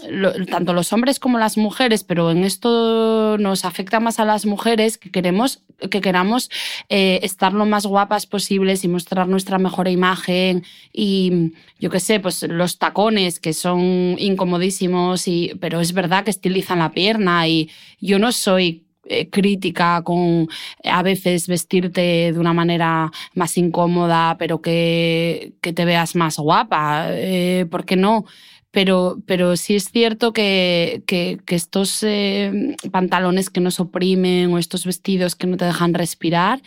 tanto 0.51 0.73
los 0.73 0.93
hombres 0.93 1.21
como 1.21 1.39
las 1.39 1.57
mujeres, 1.57 2.03
pero 2.03 2.33
en 2.33 2.43
esto 2.43 3.39
nos 3.39 3.65
afecta 3.65 4.01
más 4.01 4.19
a 4.19 4.25
las 4.25 4.47
mujeres, 4.47 4.99
que 4.99 5.13
queremos, 5.13 5.63
que 5.91 6.01
queramos 6.01 6.51
eh, 6.89 7.21
estar 7.23 7.53
lo 7.53 7.67
más 7.67 7.87
guapas 7.87 8.27
posibles 8.27 8.83
y 8.83 8.89
mostrar 8.89 9.29
nuestra 9.29 9.59
mejor 9.59 9.87
imagen 9.87 10.65
y 10.93 11.53
yo 11.79 11.89
qué 11.89 12.01
sé, 12.01 12.19
pues 12.19 12.43
los 12.43 12.79
tacones 12.79 13.39
que 13.39 13.53
son 13.53 14.17
incomodísimos 14.19 15.29
y, 15.29 15.53
pero 15.61 15.81
es 15.81 15.93
verdad 15.93 16.25
que 16.25 16.31
estilizan 16.31 16.81
la 16.81 16.91
pierna 16.91 17.47
y 17.47 17.71
yo 18.01 18.19
no 18.19 18.33
soy 18.33 18.90
eh, 19.11 19.29
crítica 19.29 20.03
con 20.03 20.49
a 20.85 21.03
veces 21.03 21.49
vestirte 21.49 22.33
de 22.33 22.39
una 22.39 22.53
manera 22.53 23.11
más 23.35 23.59
incómoda, 23.59 24.37
pero 24.39 24.63
que, 24.63 25.55
que 25.61 25.73
te 25.73 25.85
veas 25.85 26.15
más 26.15 26.39
guapa, 26.39 27.09
eh, 27.11 27.67
¿por 27.69 27.85
qué 27.85 27.97
no? 27.97 28.25
Pero, 28.71 29.19
pero 29.27 29.57
sí 29.57 29.75
es 29.75 29.91
cierto 29.91 30.33
que, 30.33 31.03
que, 31.07 31.41
estos 31.49 32.05
eh, 32.05 32.77
pantalones 32.93 33.51
que 33.51 33.61
nos 33.61 33.81
oprimen 33.81 34.53
o 34.53 34.59
estos 34.59 34.87
vestidos 34.87 35.35
que 35.35 35.49
no 35.49 35.57
te 35.57 35.65
dejan 35.65 35.93
respirar, 35.95 36.63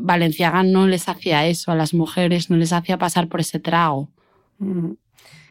Valenciaga 0.00 0.64
no 0.64 0.88
les 0.88 1.08
hacía 1.08 1.46
eso 1.46 1.70
a 1.70 1.76
las 1.76 1.94
mujeres, 1.94 2.50
no 2.50 2.56
les 2.56 2.72
hacía 2.72 2.98
pasar 2.98 3.28
por 3.28 3.38
ese 3.38 3.60
trago. 3.60 4.08
Mm. 4.58 4.94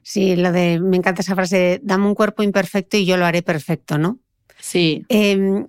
Sí, 0.04 0.36
lo 0.36 0.52
de, 0.52 0.82
me 0.82 0.98
encanta 0.98 1.22
esa 1.22 1.36
frase, 1.36 1.80
dame 1.84 2.08
un 2.08 2.16
cuerpo 2.16 2.44
imperfecto 2.44 2.98
y 2.98 3.06
yo 3.06 3.16
lo 3.16 3.26
haré 3.26 3.42
perfecto, 3.44 3.98
¿no? 3.98 4.20
Sí. 4.60 5.06
Em, 5.10 5.68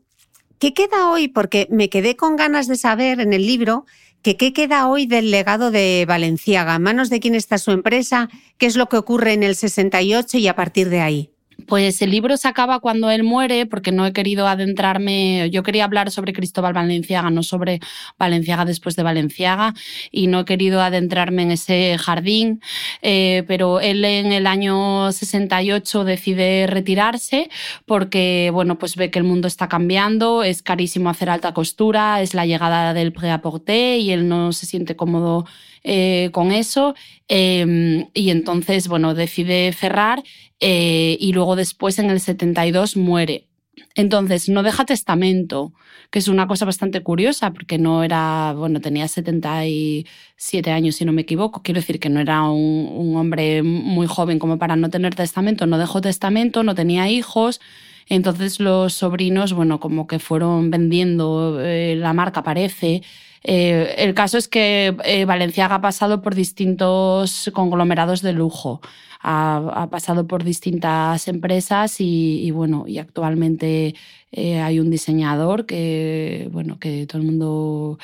¿Qué 0.58 0.74
queda 0.74 1.10
hoy? 1.10 1.28
Porque 1.28 1.66
me 1.70 1.88
quedé 1.88 2.16
con 2.16 2.36
ganas 2.36 2.68
de 2.68 2.76
saber 2.76 3.20
en 3.20 3.32
el 3.32 3.46
libro 3.46 3.86
que 4.22 4.36
qué 4.36 4.52
queda 4.52 4.88
hoy 4.88 5.06
del 5.06 5.30
legado 5.30 5.70
de 5.70 6.04
Valenciaga, 6.06 6.74
¿En 6.74 6.82
manos 6.82 7.08
de 7.08 7.20
quién 7.20 7.34
está 7.34 7.56
su 7.56 7.70
empresa, 7.70 8.28
qué 8.58 8.66
es 8.66 8.76
lo 8.76 8.88
que 8.88 8.98
ocurre 8.98 9.32
en 9.32 9.42
el 9.42 9.56
68 9.56 10.38
y 10.38 10.48
a 10.48 10.56
partir 10.56 10.90
de 10.90 11.00
ahí. 11.00 11.29
Pues 11.66 12.02
el 12.02 12.10
libro 12.10 12.36
se 12.36 12.48
acaba 12.48 12.80
cuando 12.80 13.10
él 13.10 13.22
muere, 13.22 13.66
porque 13.66 13.92
no 13.92 14.06
he 14.06 14.12
querido 14.12 14.46
adentrarme. 14.46 15.48
Yo 15.50 15.62
quería 15.62 15.84
hablar 15.84 16.10
sobre 16.10 16.32
Cristóbal 16.32 16.72
Valenciaga, 16.72 17.30
no 17.30 17.42
sobre 17.42 17.80
Valenciaga 18.18 18.64
después 18.64 18.96
de 18.96 19.02
Valenciaga, 19.02 19.74
y 20.10 20.26
no 20.26 20.40
he 20.40 20.44
querido 20.44 20.80
adentrarme 20.80 21.42
en 21.42 21.50
ese 21.52 21.96
jardín. 21.98 22.60
Eh, 23.02 23.44
pero 23.48 23.80
él 23.80 24.04
en 24.04 24.32
el 24.32 24.46
año 24.46 25.12
68 25.12 26.04
decide 26.04 26.66
retirarse 26.66 27.50
porque, 27.86 28.50
bueno, 28.52 28.78
pues 28.78 28.96
ve 28.96 29.10
que 29.10 29.18
el 29.18 29.24
mundo 29.24 29.48
está 29.48 29.68
cambiando, 29.68 30.42
es 30.42 30.62
carísimo 30.62 31.10
hacer 31.10 31.30
alta 31.30 31.54
costura, 31.54 32.22
es 32.22 32.34
la 32.34 32.46
llegada 32.46 32.94
del 32.94 33.12
prêt-à-porter 33.12 33.98
y 33.98 34.10
él 34.12 34.28
no 34.28 34.52
se 34.52 34.66
siente 34.66 34.96
cómodo 34.96 35.46
eh, 35.82 36.28
con 36.32 36.52
eso 36.52 36.94
em, 37.28 38.08
y 38.12 38.30
entonces, 38.30 38.86
bueno, 38.88 39.14
decide 39.14 39.72
cerrar 39.72 40.22
eh, 40.60 41.16
y 41.18 41.32
luego 41.32 41.56
después 41.56 41.98
en 41.98 42.10
el 42.10 42.20
72 42.20 42.96
muere. 42.96 43.46
Entonces, 43.94 44.48
no 44.48 44.62
deja 44.62 44.84
testamento, 44.84 45.72
que 46.10 46.18
es 46.18 46.28
una 46.28 46.46
cosa 46.46 46.64
bastante 46.64 47.02
curiosa, 47.02 47.52
porque 47.52 47.78
no 47.78 48.04
era, 48.04 48.52
bueno, 48.56 48.80
tenía 48.80 49.08
77 49.08 50.70
años, 50.70 50.96
si 50.96 51.04
no 51.04 51.12
me 51.12 51.22
equivoco. 51.22 51.62
Quiero 51.62 51.80
decir 51.80 51.98
que 51.98 52.08
no 52.08 52.20
era 52.20 52.42
un, 52.48 53.16
hombre 53.16 53.62
muy 53.62 54.06
joven 54.06 54.38
como 54.38 54.58
para 54.58 54.76
no 54.76 54.90
tener 54.90 55.14
testamento. 55.14 55.66
No 55.66 55.78
dejó 55.78 56.00
testamento, 56.00 56.62
no 56.62 56.74
tenía 56.74 57.08
hijos. 57.08 57.60
Entonces, 58.06 58.60
los 58.60 58.94
sobrinos, 58.94 59.52
bueno, 59.52 59.80
como 59.80 60.06
que 60.06 60.18
fueron 60.18 60.70
vendiendo, 60.70 61.60
eh, 61.60 61.96
la 61.96 62.12
marca 62.12 62.42
parece. 62.42 63.02
Eh, 63.42 63.94
el 63.98 64.14
caso 64.14 64.38
es 64.38 64.48
que 64.48 64.96
eh, 65.04 65.24
Valenciaga 65.24 65.76
ha 65.76 65.80
pasado 65.80 66.20
por 66.22 66.34
distintos 66.34 67.50
conglomerados 67.54 68.22
de 68.22 68.32
lujo. 68.32 68.80
Ha, 69.22 69.88
pasado 69.90 70.26
por 70.26 70.44
distintas 70.44 71.28
empresas 71.28 71.96
y, 71.98 72.50
bueno, 72.52 72.84
y 72.86 72.96
actualmente 72.96 73.94
eh, 74.32 74.60
hay 74.60 74.80
un 74.80 74.88
diseñador 74.88 75.66
que, 75.66 76.48
bueno, 76.52 76.78
que 76.78 77.06
todo 77.06 77.20
el 77.20 77.26
mundo 77.26 77.98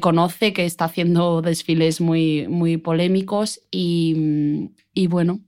conoce, 0.00 0.52
que 0.52 0.64
está 0.64 0.86
haciendo 0.86 1.40
desfiles 1.40 2.00
muy, 2.00 2.48
muy 2.48 2.78
polémicos 2.78 3.60
y, 3.70 4.72
bueno, 5.08 5.38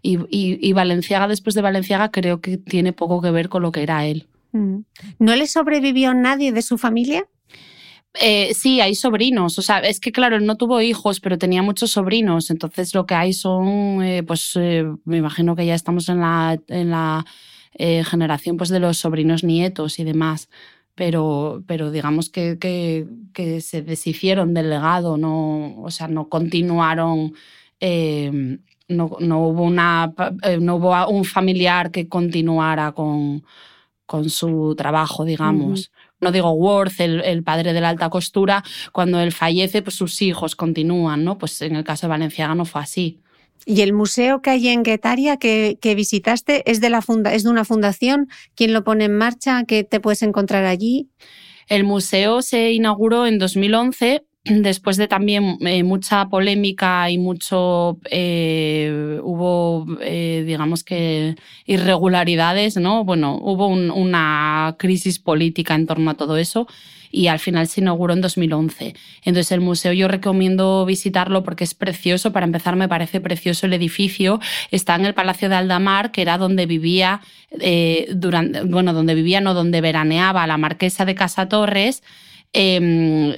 y, 0.00 0.20
y, 0.30 0.72
Valenciaga 0.74 1.26
después 1.26 1.56
de 1.56 1.62
Valenciaga 1.62 2.12
creo 2.12 2.40
que 2.40 2.56
tiene 2.56 2.92
poco 2.92 3.20
que 3.20 3.32
ver 3.32 3.48
con 3.48 3.62
lo 3.62 3.72
que 3.72 3.82
era 3.82 4.06
él. 4.06 4.28
Mm. 4.52 4.82
¿No 5.18 5.34
le 5.34 5.48
sobrevivió 5.48 6.14
nadie 6.14 6.52
de 6.52 6.62
su 6.62 6.78
familia? 6.78 7.26
Eh, 8.14 8.54
sí, 8.54 8.80
hay 8.80 8.94
sobrinos. 8.94 9.58
O 9.58 9.62
sea, 9.62 9.78
es 9.80 10.00
que 10.00 10.12
claro, 10.12 10.36
él 10.36 10.46
no 10.46 10.56
tuvo 10.56 10.80
hijos, 10.80 11.20
pero 11.20 11.38
tenía 11.38 11.62
muchos 11.62 11.92
sobrinos. 11.92 12.50
Entonces 12.50 12.94
lo 12.94 13.06
que 13.06 13.14
hay 13.14 13.32
son, 13.32 14.02
eh, 14.02 14.22
pues 14.22 14.52
eh, 14.56 14.84
me 15.04 15.18
imagino 15.18 15.54
que 15.56 15.66
ya 15.66 15.74
estamos 15.74 16.08
en 16.08 16.20
la, 16.20 16.58
en 16.68 16.90
la 16.90 17.24
generación 17.78 18.56
pues, 18.56 18.70
de 18.70 18.80
los 18.80 18.98
sobrinos 18.98 19.44
nietos 19.44 19.98
y 19.98 20.04
demás. 20.04 20.48
Pero, 20.94 21.62
pero 21.66 21.92
digamos 21.92 22.28
que, 22.28 22.58
que, 22.58 23.06
que, 23.32 23.60
se 23.60 23.82
deshicieron 23.82 24.52
del 24.52 24.68
legado, 24.70 25.16
no, 25.16 25.80
o 25.80 25.90
sea, 25.92 26.08
no 26.08 26.28
continuaron. 26.28 27.34
No, 28.88 29.16
no, 29.20 29.46
hubo 29.46 29.62
una, 29.62 30.12
no 30.60 30.76
hubo 30.76 31.08
un 31.08 31.24
familiar 31.24 31.90
que 31.92 32.08
continuara 32.08 32.92
con, 32.92 33.44
con 34.08 34.28
su 34.30 34.74
trabajo, 34.76 35.24
digamos 35.24 35.92
no 36.20 36.32
digo 36.32 36.50
Worth, 36.50 37.00
el, 37.00 37.42
padre 37.42 37.72
de 37.72 37.80
la 37.80 37.90
alta 37.90 38.10
costura, 38.10 38.64
cuando 38.92 39.20
él 39.20 39.32
fallece, 39.32 39.82
pues 39.82 39.96
sus 39.96 40.20
hijos 40.22 40.56
continúan, 40.56 41.24
¿no? 41.24 41.38
Pues 41.38 41.60
en 41.62 41.76
el 41.76 41.84
caso 41.84 42.06
de 42.06 42.10
Valenciaga 42.10 42.54
no 42.54 42.64
fue 42.64 42.80
así. 42.80 43.20
¿Y 43.64 43.82
el 43.82 43.92
museo 43.92 44.40
que 44.40 44.50
hay 44.50 44.68
en 44.68 44.82
Guetaria 44.82 45.36
que, 45.36 45.78
que 45.80 45.94
visitaste 45.94 46.68
es 46.70 46.80
de, 46.80 46.90
la 46.90 47.02
funda, 47.02 47.34
es 47.34 47.44
de 47.44 47.50
una 47.50 47.64
fundación? 47.64 48.28
¿Quién 48.54 48.72
lo 48.72 48.82
pone 48.82 49.04
en 49.04 49.16
marcha? 49.16 49.64
¿Qué 49.64 49.84
te 49.84 50.00
puedes 50.00 50.22
encontrar 50.22 50.64
allí? 50.64 51.08
El 51.68 51.84
museo 51.84 52.40
se 52.40 52.72
inauguró 52.72 53.26
en 53.26 53.38
2011 53.38 54.24
después 54.48 54.96
de 54.96 55.08
también 55.08 55.58
eh, 55.60 55.82
mucha 55.82 56.28
polémica 56.28 57.10
y 57.10 57.18
mucho 57.18 57.98
eh, 58.10 59.20
hubo 59.22 59.86
eh, 60.00 60.44
digamos 60.46 60.84
que 60.84 61.36
irregularidades 61.66 62.76
no 62.76 63.04
bueno 63.04 63.38
hubo 63.40 63.66
una 63.68 64.76
crisis 64.78 65.18
política 65.18 65.74
en 65.74 65.86
torno 65.86 66.10
a 66.10 66.14
todo 66.14 66.36
eso 66.36 66.66
y 67.10 67.28
al 67.28 67.38
final 67.38 67.66
se 67.68 67.80
inauguró 67.80 68.12
en 68.12 68.20
2011 68.20 68.94
entonces 69.24 69.52
el 69.52 69.60
museo 69.60 69.92
yo 69.92 70.08
recomiendo 70.08 70.84
visitarlo 70.84 71.42
porque 71.42 71.64
es 71.64 71.74
precioso. 71.74 72.32
Para 72.32 72.44
empezar 72.44 72.76
me 72.76 72.86
parece 72.86 73.20
precioso 73.20 73.64
el 73.64 73.72
edificio. 73.72 74.40
Está 74.70 74.94
en 74.94 75.06
el 75.06 75.14
Palacio 75.14 75.48
de 75.48 75.54
Aldamar 75.54 76.12
que 76.12 76.20
era 76.20 76.36
donde 76.36 76.66
vivía 76.66 77.22
durante 78.14 78.62
bueno 78.64 78.92
donde 78.92 79.14
vivía 79.14 79.40
no 79.40 79.54
donde 79.54 79.80
veraneaba 79.80 80.46
la 80.46 80.58
marquesa 80.58 81.06
de 81.06 81.14
Casa 81.14 81.48
Torres 81.48 82.02
eh, 82.52 83.36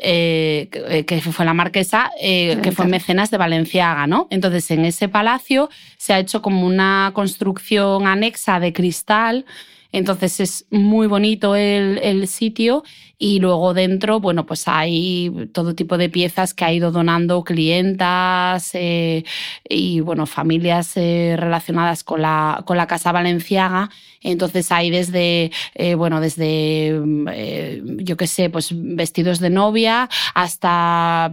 eh, 0.72 1.04
que 1.04 1.20
fue 1.20 1.44
la 1.44 1.54
marquesa, 1.54 2.10
eh, 2.20 2.58
que 2.62 2.72
fue 2.72 2.86
mecenas 2.86 3.30
de 3.30 3.38
Valenciaga, 3.38 4.06
¿no? 4.06 4.28
Entonces, 4.30 4.70
en 4.70 4.84
ese 4.84 5.08
palacio 5.08 5.68
se 5.96 6.12
ha 6.12 6.18
hecho 6.18 6.42
como 6.42 6.66
una 6.66 7.10
construcción 7.14 8.06
anexa 8.06 8.60
de 8.60 8.72
cristal. 8.72 9.44
Entonces 9.92 10.38
es 10.38 10.66
muy 10.70 11.08
bonito 11.08 11.56
el, 11.56 11.98
el, 12.04 12.28
sitio 12.28 12.84
y 13.22 13.38
luego 13.38 13.74
dentro, 13.74 14.18
bueno, 14.18 14.46
pues 14.46 14.66
hay 14.66 15.50
todo 15.52 15.74
tipo 15.74 15.98
de 15.98 16.08
piezas 16.08 16.54
que 16.54 16.64
ha 16.64 16.72
ido 16.72 16.90
donando 16.90 17.44
clientas 17.44 18.70
eh, 18.72 19.24
y, 19.68 20.00
bueno, 20.00 20.24
familias 20.24 20.96
eh, 20.96 21.36
relacionadas 21.38 22.02
con 22.02 22.22
la, 22.22 22.62
con 22.64 22.78
la 22.78 22.86
Casa 22.86 23.12
Valenciaga. 23.12 23.90
Entonces 24.22 24.72
hay 24.72 24.90
desde, 24.90 25.50
eh, 25.74 25.94
bueno, 25.94 26.20
desde, 26.20 26.98
yo 27.98 28.16
qué 28.16 28.26
sé, 28.26 28.48
pues 28.48 28.70
vestidos 28.72 29.38
de 29.38 29.50
novia 29.50 30.08
hasta 30.34 31.32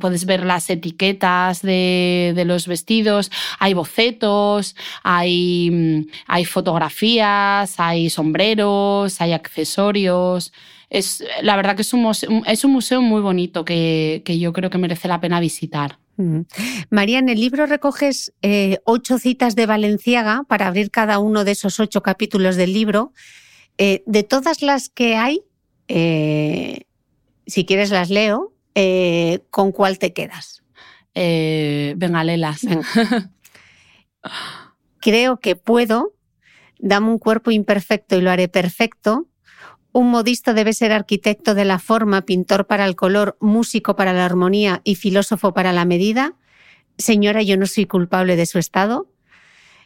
puedes 0.00 0.24
ver 0.26 0.44
las 0.44 0.68
etiquetas 0.70 1.62
de, 1.62 2.32
de, 2.34 2.44
los 2.46 2.66
vestidos, 2.66 3.30
hay 3.58 3.74
bocetos, 3.74 4.76
hay, 5.02 6.06
hay 6.26 6.44
fotografías 6.44 7.78
hay 7.78 8.10
sombreros, 8.10 9.20
hay 9.20 9.32
accesorios. 9.32 10.41
Es, 10.90 11.22
la 11.42 11.56
verdad 11.56 11.76
que 11.76 11.82
es 11.82 11.92
un 11.92 12.02
museo, 12.02 12.30
es 12.46 12.64
un 12.64 12.72
museo 12.72 13.00
muy 13.00 13.20
bonito 13.20 13.64
que, 13.64 14.22
que 14.24 14.38
yo 14.38 14.52
creo 14.52 14.70
que 14.70 14.78
merece 14.78 15.08
la 15.08 15.20
pena 15.20 15.40
visitar. 15.40 15.98
María, 16.90 17.18
en 17.18 17.28
el 17.28 17.40
libro 17.40 17.66
recoges 17.66 18.32
eh, 18.42 18.78
ocho 18.84 19.18
citas 19.18 19.56
de 19.56 19.66
Valenciaga 19.66 20.44
para 20.46 20.66
abrir 20.66 20.90
cada 20.90 21.18
uno 21.18 21.44
de 21.44 21.52
esos 21.52 21.80
ocho 21.80 22.02
capítulos 22.02 22.56
del 22.56 22.72
libro. 22.72 23.12
Eh, 23.78 24.02
de 24.06 24.22
todas 24.22 24.62
las 24.62 24.88
que 24.88 25.16
hay, 25.16 25.42
eh, 25.88 26.82
si 27.46 27.64
quieres 27.64 27.90
las 27.90 28.10
leo, 28.10 28.52
¿con 29.50 29.72
cuál 29.72 29.98
te 29.98 30.12
quedas? 30.12 30.62
venga, 31.14 32.24
léelas. 32.24 32.60
Creo 35.00 35.40
que 35.40 35.56
puedo 35.56 36.14
dame 36.82 37.08
un 37.08 37.18
cuerpo 37.18 37.50
imperfecto 37.50 38.16
y 38.16 38.20
lo 38.20 38.30
haré 38.30 38.48
perfecto, 38.48 39.28
Un 39.92 40.10
modisto 40.10 40.54
debe 40.54 40.72
ser 40.72 40.90
arquitecto 40.90 41.54
de 41.54 41.66
la 41.66 41.78
forma, 41.78 42.22
pintor 42.22 42.66
para 42.66 42.86
el 42.86 42.96
color, 42.96 43.36
músico 43.40 43.94
para 43.94 44.14
la 44.14 44.24
armonía 44.24 44.80
y 44.84 44.94
filósofo 44.94 45.52
para 45.52 45.72
la 45.72 45.84
medida. 45.84 46.34
Señora, 46.96 47.42
yo 47.42 47.58
no 47.58 47.66
soy 47.66 47.84
culpable 47.84 48.36
de 48.36 48.46
su 48.46 48.58
estado. 48.58 49.08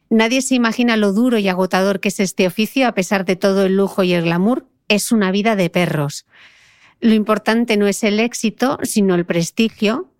Nadie 0.08 0.42
se 0.42 0.54
imagina 0.54 0.96
lo 0.96 1.12
duro 1.12 1.38
y 1.38 1.48
agotador 1.48 1.98
que 1.98 2.08
es 2.08 2.20
este 2.20 2.46
oficio 2.46 2.86
a 2.86 2.92
pesar 2.92 3.24
de 3.24 3.34
todo 3.34 3.66
el 3.66 3.76
lujo 3.76 4.04
y 4.04 4.12
el 4.12 4.22
glamour. 4.22 4.68
Es 4.88 5.10
una 5.10 5.32
vida 5.32 5.56
de 5.56 5.70
perros. 5.70 6.26
Lo 7.00 7.12
importante 7.12 7.76
no 7.76 7.88
es 7.88 8.04
el 8.04 8.20
éxito, 8.20 8.78
sino 8.84 9.16
el 9.16 9.26
prestigio. 9.26 10.12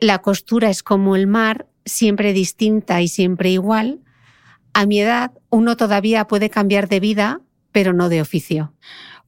La 0.00 0.18
costura 0.18 0.68
es 0.68 0.82
como 0.82 1.14
el 1.14 1.28
mar, 1.28 1.68
siempre 1.84 2.32
distinta 2.32 3.00
y 3.00 3.06
siempre 3.06 3.50
igual. 3.50 4.00
A 4.74 4.86
mi 4.86 5.00
edad, 5.00 5.30
uno 5.48 5.76
todavía 5.76 6.26
puede 6.26 6.50
cambiar 6.50 6.88
de 6.88 6.98
vida, 6.98 7.40
pero 7.70 7.92
no 7.92 8.08
de 8.08 8.20
oficio. 8.20 8.72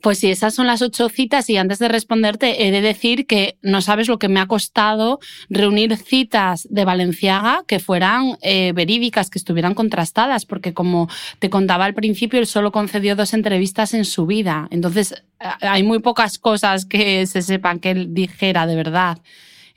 Pues 0.04 0.18
sí, 0.18 0.30
esas 0.30 0.52
son 0.52 0.66
las 0.66 0.82
ocho 0.82 1.08
citas 1.08 1.48
y 1.48 1.56
antes 1.56 1.78
de 1.78 1.88
responderte 1.88 2.66
he 2.66 2.70
de 2.70 2.82
decir 2.82 3.26
que 3.26 3.56
no 3.62 3.80
sabes 3.80 4.06
lo 4.06 4.18
que 4.18 4.28
me 4.28 4.38
ha 4.38 4.44
costado 4.44 5.18
reunir 5.48 5.96
citas 5.96 6.68
de 6.70 6.84
Valenciaga 6.84 7.64
que 7.66 7.80
fueran 7.80 8.36
eh, 8.42 8.72
verídicas, 8.74 9.30
que 9.30 9.38
estuvieran 9.38 9.72
contrastadas, 9.72 10.44
porque 10.44 10.74
como 10.74 11.08
te 11.38 11.48
contaba 11.48 11.86
al 11.86 11.94
principio, 11.94 12.38
él 12.38 12.46
solo 12.46 12.70
concedió 12.70 13.16
dos 13.16 13.32
entrevistas 13.32 13.94
en 13.94 14.04
su 14.04 14.26
vida. 14.26 14.68
Entonces 14.70 15.24
hay 15.38 15.82
muy 15.84 16.00
pocas 16.00 16.38
cosas 16.38 16.84
que 16.84 17.26
se 17.26 17.40
sepan 17.40 17.78
que 17.78 17.92
él 17.92 18.12
dijera 18.12 18.66
de 18.66 18.76
verdad. 18.76 19.22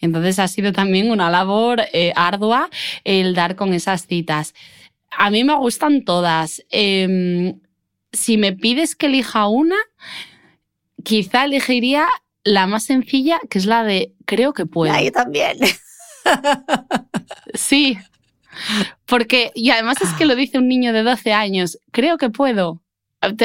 Entonces 0.01 0.39
ha 0.39 0.49
sido 0.49 0.73
también 0.73 1.09
una 1.09 1.29
labor 1.29 1.83
eh, 1.93 2.11
ardua 2.17 2.69
el 3.05 3.33
dar 3.33 3.55
con 3.55 3.73
esas 3.73 4.05
citas. 4.05 4.53
A 5.09 5.29
mí 5.29 5.45
me 5.45 5.55
gustan 5.55 6.03
todas. 6.03 6.65
Em, 6.69 7.61
si 8.17 8.37
me 8.37 8.53
pides 8.53 8.95
que 8.95 9.05
elija 9.05 9.47
una, 9.47 9.77
quizá 11.03 11.45
elegiría 11.45 12.07
la 12.43 12.67
más 12.67 12.83
sencilla, 12.83 13.39
que 13.49 13.59
es 13.59 13.65
la 13.65 13.83
de 13.83 14.13
creo 14.25 14.53
que 14.53 14.65
puedo. 14.65 14.93
Ahí 14.93 15.11
también. 15.11 15.57
Sí. 17.53 17.97
Porque, 19.05 19.51
y 19.55 19.69
además 19.69 19.95
es 20.01 20.09
que 20.13 20.25
lo 20.25 20.35
dice 20.35 20.57
un 20.57 20.67
niño 20.67 20.91
de 20.91 21.03
12 21.03 21.31
años, 21.31 21.79
creo 21.91 22.17
que 22.17 22.29
puedo. 22.29 22.81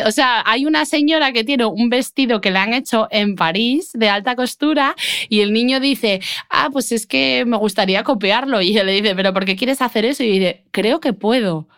O 0.05 0.11
sea, 0.11 0.43
hay 0.45 0.67
una 0.67 0.85
señora 0.85 1.33
que 1.33 1.45
tiene 1.45 1.65
un 1.65 1.89
vestido 1.89 2.41
que 2.41 2.51
le 2.51 2.59
han 2.59 2.75
hecho 2.75 3.07
en 3.11 3.37
París 3.37 3.91
de 3.95 4.09
alta 4.09 4.35
costura 4.35 4.97
y 5.29 5.41
el 5.41 5.53
niño 5.53 5.79
dice, 5.79 6.21
ah, 6.51 6.71
pues 6.73 6.91
es 6.91 7.07
que 7.07 7.45
me 7.47 7.57
gustaría 7.57 8.03
copiarlo. 8.03 8.61
Y 8.61 8.77
él 8.77 8.87
le 8.87 9.01
dice, 9.01 9.15
pero 9.15 9.33
¿por 9.33 9.45
qué 9.45 9.55
quieres 9.57 9.81
hacer 9.81 10.05
eso? 10.05 10.25
Y 10.25 10.41
dice, 10.41 10.65
creo 10.73 10.99
que 10.99 11.13
puedo 11.13 11.69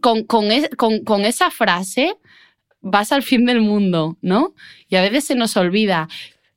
con, 0.00 0.24
con, 0.24 1.24
esa 1.24 1.50
frase 1.50 2.16
vas 2.80 3.12
al 3.12 3.22
fin 3.22 3.46
del 3.46 3.60
mundo, 3.60 4.16
¿no? 4.20 4.54
Y 4.88 4.96
a 4.96 5.02
veces 5.02 5.24
se 5.24 5.34
nos 5.34 5.56
olvida. 5.56 6.08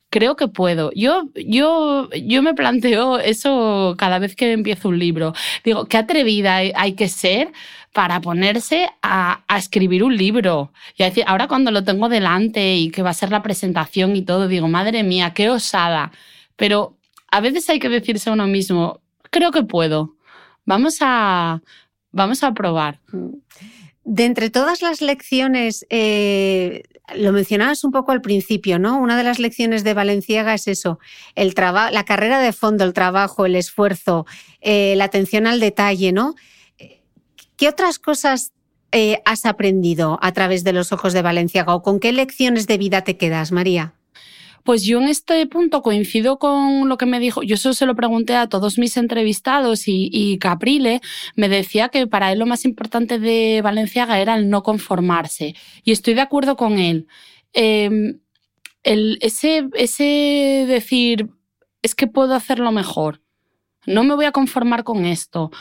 Creo 0.09 0.35
que 0.35 0.47
puedo. 0.47 0.91
Yo, 0.95 1.29
yo, 1.35 2.09
yo 2.11 2.41
me 2.41 2.53
planteo 2.53 3.19
eso 3.19 3.95
cada 3.97 4.19
vez 4.19 4.35
que 4.35 4.51
empiezo 4.53 4.89
un 4.89 4.99
libro. 4.99 5.33
Digo, 5.63 5.85
qué 5.85 5.97
atrevida 5.97 6.55
hay 6.57 6.93
que 6.93 7.09
ser 7.09 7.51
para 7.93 8.21
ponerse 8.21 8.89
a, 9.01 9.43
a, 9.47 9.57
escribir 9.57 10.03
un 10.03 10.15
libro. 10.15 10.71
Y 10.97 11.03
decir, 11.03 11.23
ahora 11.27 11.47
cuando 11.47 11.71
lo 11.71 11.83
tengo 11.83 12.09
delante 12.09 12.75
y 12.75 12.91
que 12.91 13.03
va 13.03 13.09
a 13.11 13.13
ser 13.13 13.31
la 13.31 13.43
presentación 13.43 14.15
y 14.15 14.21
todo, 14.21 14.47
digo, 14.47 14.67
madre 14.67 15.03
mía, 15.03 15.33
qué 15.33 15.49
osada. 15.49 16.11
Pero 16.55 16.97
a 17.31 17.41
veces 17.41 17.69
hay 17.69 17.79
que 17.79 17.89
decirse 17.89 18.29
a 18.29 18.33
uno 18.33 18.47
mismo, 18.47 19.01
creo 19.29 19.51
que 19.51 19.63
puedo. 19.63 20.15
Vamos 20.65 20.97
a, 21.01 21.61
Vamos 22.15 22.43
a 22.43 22.53
probar. 22.53 23.01
De 24.05 24.23
entre 24.23 24.49
todas 24.49 24.81
las 24.81 25.01
lecciones, 25.01 25.85
eh, 25.89 26.83
lo 27.13 27.33
mencionabas 27.33 27.83
un 27.83 27.91
poco 27.91 28.13
al 28.13 28.21
principio, 28.21 28.79
¿no? 28.79 28.97
Una 28.97 29.17
de 29.17 29.25
las 29.25 29.37
lecciones 29.37 29.83
de 29.83 29.93
Valenciaga 29.93 30.53
es 30.53 30.69
eso, 30.69 30.97
el 31.35 31.53
la 31.55 32.05
carrera 32.05 32.39
de 32.39 32.53
fondo, 32.53 32.85
el 32.85 32.93
trabajo, 32.93 33.45
el 33.45 33.55
esfuerzo, 33.55 34.25
eh, 34.61 34.93
la 34.95 35.03
atención 35.03 35.45
al 35.45 35.59
detalle, 35.59 36.13
¿no? 36.13 36.35
¿Qué 37.57 37.67
otras 37.67 37.99
cosas 37.99 38.53
eh, 38.93 39.21
has 39.25 39.45
aprendido 39.45 40.17
a 40.21 40.31
través 40.31 40.63
de 40.63 40.71
los 40.71 40.93
ojos 40.93 41.11
de 41.11 41.21
Valenciaga 41.21 41.75
o 41.75 41.83
con 41.83 41.99
qué 41.99 42.13
lecciones 42.13 42.65
de 42.65 42.77
vida 42.77 43.01
te 43.01 43.17
quedas, 43.17 43.51
María? 43.51 43.94
Pues 44.65 44.83
yo 44.83 44.99
en 44.99 45.07
este 45.09 45.45
punto 45.45 45.83
coincido 45.83 46.39
con 46.39 46.89
lo 46.89 46.97
que 46.97 47.05
me 47.05 47.19
dijo, 47.19 47.43
yo 47.43 47.53
eso 47.53 47.75
se 47.75 47.85
lo 47.85 47.95
pregunté 47.95 48.35
a 48.35 48.49
todos 48.49 48.79
mis 48.79 48.97
entrevistados 48.97 49.83
y, 49.85 50.39
Caprile 50.39 51.01
me 51.35 51.49
decía 51.49 51.89
que 51.89 52.07
para 52.07 52.31
él 52.31 52.39
lo 52.39 52.47
más 52.47 52.65
importante 52.65 53.19
de 53.19 53.61
Valenciaga 53.63 54.19
era 54.19 54.35
el 54.35 54.49
no 54.49 54.63
conformarse. 54.63 55.53
Y 55.83 55.91
estoy 55.91 56.15
de 56.15 56.21
acuerdo 56.21 56.55
con 56.55 56.79
él. 56.79 57.05
Em, 57.53 58.19
ese, 58.83 59.69
ese 59.75 60.65
decir, 60.67 61.29
es 61.83 61.93
que 61.93 62.07
puedo 62.07 62.33
hacerlo 62.33 62.71
mejor. 62.71 63.21
No 63.85 64.03
me 64.03 64.15
voy 64.15 64.25
a 64.25 64.31
conformar 64.31 64.83
con 64.83 65.05
esto. 65.05 65.51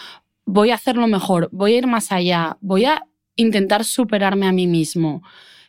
Voy 0.46 0.70
a 0.70 0.76
hacerlo 0.76 1.08
mejor. 1.08 1.50
Voy 1.52 1.74
a 1.74 1.78
ir 1.78 1.86
más 1.86 2.10
allá. 2.10 2.56
Voy 2.62 2.86
a 2.86 3.06
intentar 3.36 3.84
superarme 3.84 4.46
a 4.46 4.52
mí 4.52 4.66
mismo. 4.66 5.22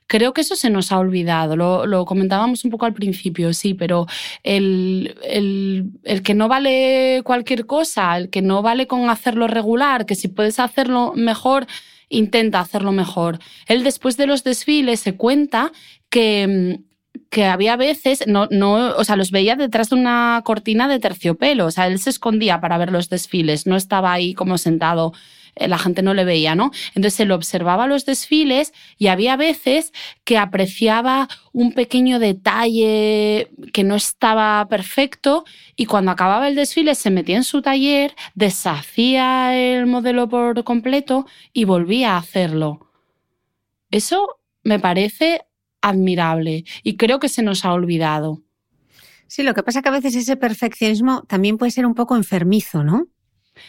Creo 0.07 0.33
que 0.33 0.41
eso 0.41 0.55
se 0.55 0.69
nos 0.69 0.91
ha 0.91 0.99
olvidado, 0.99 1.55
lo, 1.55 2.05
comentábamos 2.05 2.63
un 2.63 2.71
poco 2.71 2.85
al 2.85 2.93
principio, 2.93 3.53
sí, 3.53 3.73
pero 3.73 4.05
el, 4.43 5.17
el, 5.23 6.21
que 6.21 6.35
no 6.35 6.47
vale 6.47 7.21
cualquier 7.23 7.65
cosa, 7.65 8.15
el 8.17 8.29
que 8.29 8.43
no 8.43 8.61
vale 8.61 8.85
con 8.85 9.09
hacerlo 9.09 9.47
regular, 9.47 10.05
que 10.05 10.13
si 10.13 10.27
puedes 10.27 10.59
hacerlo 10.59 11.13
mejor, 11.15 11.65
intenta 12.07 12.59
hacerlo 12.59 12.91
mejor. 12.91 13.39
Él 13.67 13.83
después 13.83 14.15
de 14.15 14.27
los 14.27 14.43
desfiles 14.43 14.99
se 14.99 15.15
cuenta 15.15 15.71
que 16.09 16.79
que 17.29 17.45
había 17.45 17.75
veces, 17.75 18.25
no, 18.27 18.47
no, 18.51 18.95
o 18.95 19.03
sea, 19.03 19.15
los 19.15 19.31
veía 19.31 19.55
detrás 19.55 19.89
de 19.89 19.95
una 19.95 20.41
cortina 20.45 20.87
de 20.87 20.99
terciopelo, 20.99 21.65
o 21.65 21.71
sea, 21.71 21.87
él 21.87 21.99
se 21.99 22.09
escondía 22.09 22.61
para 22.61 22.77
ver 22.77 22.91
los 22.91 23.09
desfiles, 23.09 23.67
no 23.67 23.75
estaba 23.75 24.13
ahí 24.13 24.33
como 24.33 24.57
sentado 24.57 25.13
la 25.55 25.77
gente 25.77 26.01
no 26.01 26.13
le 26.13 26.25
veía, 26.25 26.55
¿no? 26.55 26.71
Entonces 26.95 27.21
él 27.21 27.31
observaba 27.31 27.87
los 27.87 28.05
desfiles 28.05 28.73
y 28.97 29.07
había 29.07 29.35
veces 29.35 29.93
que 30.23 30.37
apreciaba 30.37 31.27
un 31.53 31.73
pequeño 31.73 32.19
detalle 32.19 33.49
que 33.73 33.83
no 33.83 33.95
estaba 33.95 34.67
perfecto 34.67 35.45
y 35.75 35.85
cuando 35.85 36.11
acababa 36.11 36.47
el 36.47 36.55
desfile 36.55 36.95
se 36.95 37.11
metía 37.11 37.37
en 37.37 37.43
su 37.43 37.61
taller, 37.61 38.15
deshacía 38.33 39.55
el 39.55 39.85
modelo 39.85 40.27
por 40.27 40.63
completo 40.63 41.25
y 41.53 41.65
volvía 41.65 42.13
a 42.13 42.17
hacerlo. 42.17 42.91
Eso 43.91 44.39
me 44.63 44.79
parece 44.79 45.41
admirable 45.81 46.65
y 46.83 46.97
creo 46.97 47.19
que 47.19 47.29
se 47.29 47.43
nos 47.43 47.63
ha 47.63 47.73
olvidado. 47.73 48.41
Sí, 49.27 49.43
lo 49.43 49.53
que 49.53 49.63
pasa 49.63 49.79
es 49.79 49.83
que 49.83 49.89
a 49.89 49.93
veces 49.93 50.15
ese 50.15 50.35
perfeccionismo 50.35 51.23
también 51.23 51.57
puede 51.57 51.71
ser 51.71 51.85
un 51.85 51.95
poco 51.95 52.15
enfermizo, 52.15 52.83
¿no? 52.83 53.07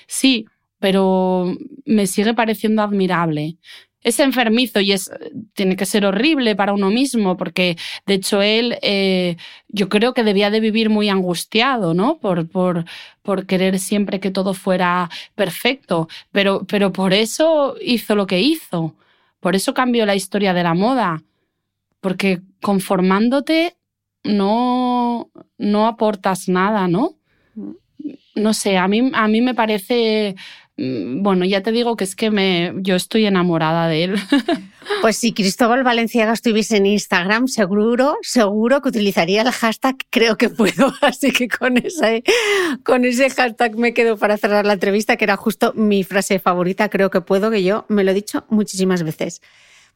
Sí, 0.07 0.47
pero 0.79 1.57
me 1.85 2.07
sigue 2.07 2.35
pareciendo 2.35 2.83
admirable. 2.83 3.57
Es 4.03 4.21
enfermizo 4.21 4.79
y 4.81 4.93
es, 4.93 5.11
tiene 5.55 5.75
que 5.75 5.85
ser 5.85 6.07
horrible 6.07 6.55
para 6.55 6.73
uno 6.73 6.91
mismo, 6.91 7.37
porque 7.37 7.77
de 8.07 8.15
hecho 8.15 8.41
él, 8.41 8.79
eh, 8.83 9.37
yo 9.69 9.89
creo 9.89 10.15
que 10.15 10.23
debía 10.23 10.51
de 10.51 10.61
vivir 10.61 10.91
muy 10.91 11.09
angustiado, 11.09 11.93
¿no? 11.93 12.19
Por, 12.19 12.49
por, 12.49 12.85
por 13.23 13.47
querer 13.47 13.81
siempre 13.81 14.21
que 14.21 14.31
todo 14.31 14.55
fuera 14.55 15.11
perfecto, 15.35 16.09
pero, 16.31 16.65
pero 16.69 16.93
por 16.93 17.13
eso 17.13 17.77
hizo 17.83 18.15
lo 18.15 18.29
que 18.29 18.41
hizo, 18.41 18.95
por 19.41 19.57
eso 19.57 19.75
cambió 19.75 20.07
la 20.07 20.15
historia 20.15 20.55
de 20.55 20.63
la 20.63 20.75
moda, 20.75 21.23
porque 22.01 22.43
conformándote 22.63 23.77
no, 24.23 25.31
no 25.59 25.87
aportas 25.87 26.49
nada, 26.49 26.89
¿no? 26.89 27.17
Mm. 27.55 27.73
No 28.37 28.53
sé, 28.55 28.77
a 28.77 28.87
mí, 28.87 29.11
a 29.15 29.29
mí 29.29 29.41
me 29.41 29.55
parece 29.55 30.37
bueno, 30.79 31.45
ya 31.47 31.63
te 31.63 31.73
digo 31.73 31.97
que 31.97 32.05
es 32.05 32.15
que 32.15 32.31
me, 32.31 32.75
yo 32.77 32.97
estoy 32.97 33.27
enamorada 33.27 33.89
de 33.89 34.05
él. 34.05 34.15
Pues 35.01 35.17
si 35.17 35.33
Cristóbal 35.33 35.83
Valenciaga 35.83 36.33
estuviese 36.33 36.77
en 36.77 36.87
Instagram, 36.87 37.49
seguro, 37.49 38.17
seguro 38.23 38.81
que 38.81 38.89
utilizaría 38.89 39.43
el 39.43 39.51
hashtag 39.51 39.97
creo 40.11 40.37
que 40.37 40.49
puedo. 40.49 40.95
Así 41.01 41.33
que 41.33 41.49
con 41.49 41.77
ese, 41.77 42.23
con 42.85 43.05
ese 43.05 43.29
hashtag 43.31 43.77
me 43.77 43.93
quedo 43.93 44.17
para 44.17 44.37
cerrar 44.37 44.65
la 44.65 44.75
entrevista, 44.75 45.17
que 45.17 45.25
era 45.25 45.37
justo 45.37 45.73
mi 45.75 46.05
frase 46.05 46.39
favorita, 46.39 46.89
creo 46.89 47.11
que 47.11 47.21
puedo, 47.21 47.51
que 47.51 47.65
yo 47.65 47.85
me 47.89 48.05
lo 48.05 48.13
he 48.13 48.15
dicho 48.15 48.45
muchísimas 48.49 49.03
veces. 49.03 49.43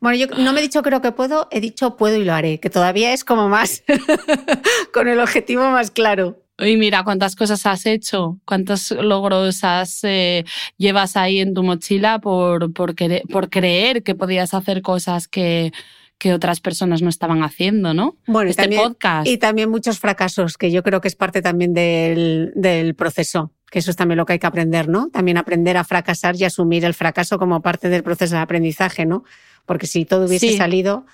Bueno, 0.01 0.17
yo 0.17 0.27
no 0.39 0.53
me 0.53 0.61
he 0.61 0.63
dicho 0.63 0.83
creo 0.83 1.01
que 1.01 1.13
puedo, 1.13 1.47
he 1.51 1.61
dicho 1.61 1.97
puedo 1.97 2.17
y 2.17 2.25
lo 2.25 2.33
haré, 2.33 2.59
que 2.59 2.71
todavía 2.71 3.13
es 3.13 3.25
como 3.25 3.49
más, 3.49 3.85
con 4.93 5.09
el 5.09 5.21
objetivo 5.21 5.71
más 5.71 5.91
claro. 5.91 6.43
Y 6.61 6.77
mira 6.77 7.05
cuántas 7.05 7.37
cosas 7.37 7.65
has 7.67 7.87
hecho, 7.87 8.39
cuántos 8.45 8.91
logros 8.91 9.65
has, 9.65 10.05
eh, 10.05 10.45
llevas 10.77 11.17
ahí 11.17 11.41
en 11.41 11.55
tu 11.55 11.63
mochila 11.63 12.21
por, 12.21 12.73
por, 12.73 12.95
por 13.31 13.51
creer 13.51 14.03
que 14.03 14.15
podías 14.15 14.55
hacer 14.55 14.83
cosas 14.83 15.29
que, 15.29 15.73
que 16.19 16.35
otras 16.35 16.61
personas 16.61 17.03
no 17.03 17.09
estaban 17.09 17.43
haciendo, 17.43 17.95
¿no? 17.95 18.17
Bueno, 18.27 18.51
este 18.51 18.69
podcast. 18.69 19.27
Y 19.27 19.39
también 19.39 19.71
muchos 19.71 19.99
fracasos, 19.99 20.57
que 20.57 20.71
yo 20.71 20.83
creo 20.83 21.01
que 21.01 21.09
es 21.09 21.17
parte 21.17 21.43
también 21.43 21.73
del, 21.73 22.53
del 22.55 22.95
proceso 22.95 23.53
que 23.71 23.79
eso 23.79 23.91
es 23.91 23.97
también 23.97 24.19
lo 24.19 24.27
que 24.27 24.35
hay 24.35 24.39
que 24.39 24.47
aprender, 24.47 24.89
¿no? 24.89 25.09
También 25.11 25.39
aprender 25.39 25.77
a 25.77 25.85
fracasar 25.85 26.35
y 26.37 26.45
asumir 26.45 26.85
el 26.85 26.93
fracaso 26.93 27.39
como 27.39 27.63
parte 27.63 27.89
del 27.89 28.03
proceso 28.03 28.35
de 28.35 28.41
aprendizaje, 28.41 29.07
¿no? 29.07 29.25
Porque 29.65 29.87
si 29.87 30.05
todo 30.05 30.27
hubiese 30.27 30.57
salido, 30.57 31.07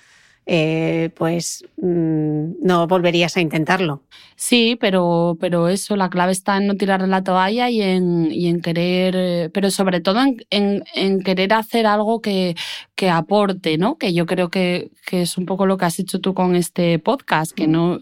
eh, 0.49 1.09
pues 1.15 1.65
mm, 1.75 2.65
no 2.65 2.87
volverías 2.87 3.35
a 3.35 3.41
intentarlo. 3.41 4.03
Sí, 4.37 4.77
pero, 4.79 5.37
pero 5.41 5.67
eso, 5.67 5.97
la 5.97 6.09
clave 6.09 6.31
está 6.31 6.55
en 6.57 6.67
no 6.67 6.75
tirar 6.75 7.05
la 7.05 7.21
toalla 7.21 7.69
y 7.69 7.81
en, 7.81 8.31
y 8.31 8.47
en 8.47 8.61
querer, 8.61 9.15
eh, 9.17 9.49
pero 9.53 9.69
sobre 9.71 9.99
todo 9.99 10.21
en, 10.49 10.83
en, 10.95 11.21
querer 11.21 11.53
hacer 11.53 11.85
algo 11.85 12.21
que, 12.21 12.55
que, 12.95 13.09
aporte, 13.09 13.77
¿no? 13.77 13.97
Que 13.97 14.13
yo 14.13 14.25
creo 14.25 14.49
que, 14.49 14.91
que, 15.05 15.23
es 15.23 15.37
un 15.37 15.45
poco 15.45 15.65
lo 15.65 15.77
que 15.77 15.85
has 15.85 15.99
hecho 15.99 16.21
tú 16.21 16.33
con 16.33 16.55
este 16.55 16.97
podcast, 16.99 17.51
que 17.51 17.67
no 17.67 17.99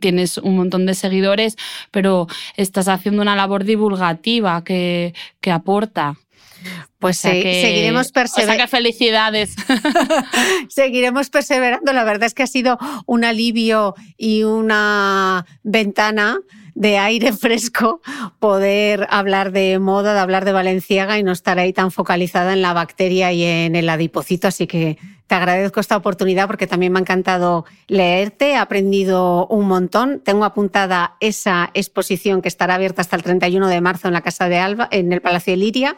tienes 0.00 0.38
un 0.38 0.56
montón 0.56 0.86
de 0.86 0.94
seguidores, 0.94 1.56
pero 1.92 2.26
estás 2.56 2.88
haciendo 2.88 3.22
una 3.22 3.36
labor 3.36 3.62
divulgativa 3.64 4.64
que, 4.64 5.14
que 5.40 5.52
aporta. 5.52 6.16
Pues 6.98 7.18
seguiremos 7.18 8.12
perseverando. 8.12 8.68
felicidades. 8.68 9.54
seguiremos 10.68 11.30
perseverando. 11.30 11.92
La 11.92 12.04
verdad 12.04 12.26
es 12.26 12.34
que 12.34 12.42
ha 12.42 12.46
sido 12.46 12.78
un 13.06 13.24
alivio 13.24 13.94
y 14.16 14.44
una 14.44 15.46
ventana 15.62 16.38
de 16.74 16.98
aire 16.98 17.32
fresco 17.36 18.00
poder 18.38 19.06
hablar 19.10 19.52
de 19.52 19.78
moda, 19.78 20.14
de 20.14 20.20
hablar 20.20 20.44
de 20.44 20.52
Valenciaga 20.52 21.18
y 21.18 21.22
no 21.22 21.32
estar 21.32 21.58
ahí 21.58 21.72
tan 21.72 21.90
focalizada 21.90 22.52
en 22.52 22.62
la 22.62 22.72
bacteria 22.72 23.32
y 23.32 23.44
en 23.44 23.76
el 23.76 23.88
adipocito. 23.88 24.48
Así 24.48 24.66
que 24.66 24.98
te 25.26 25.34
agradezco 25.34 25.80
esta 25.80 25.96
oportunidad 25.96 26.46
porque 26.46 26.66
también 26.66 26.92
me 26.92 26.98
ha 26.98 27.02
encantado 27.02 27.64
leerte, 27.86 28.50
he 28.50 28.56
aprendido 28.56 29.46
un 29.46 29.66
montón. 29.66 30.20
Tengo 30.20 30.44
apuntada 30.44 31.16
esa 31.20 31.70
exposición 31.74 32.42
que 32.42 32.48
estará 32.48 32.74
abierta 32.74 33.00
hasta 33.00 33.16
el 33.16 33.22
31 33.22 33.68
de 33.68 33.80
marzo 33.80 34.08
en 34.08 34.14
la 34.14 34.20
Casa 34.20 34.48
de 34.48 34.58
Alba, 34.58 34.88
en 34.90 35.12
el 35.12 35.22
Palacio 35.22 35.52
de 35.52 35.56
Liria. 35.56 35.96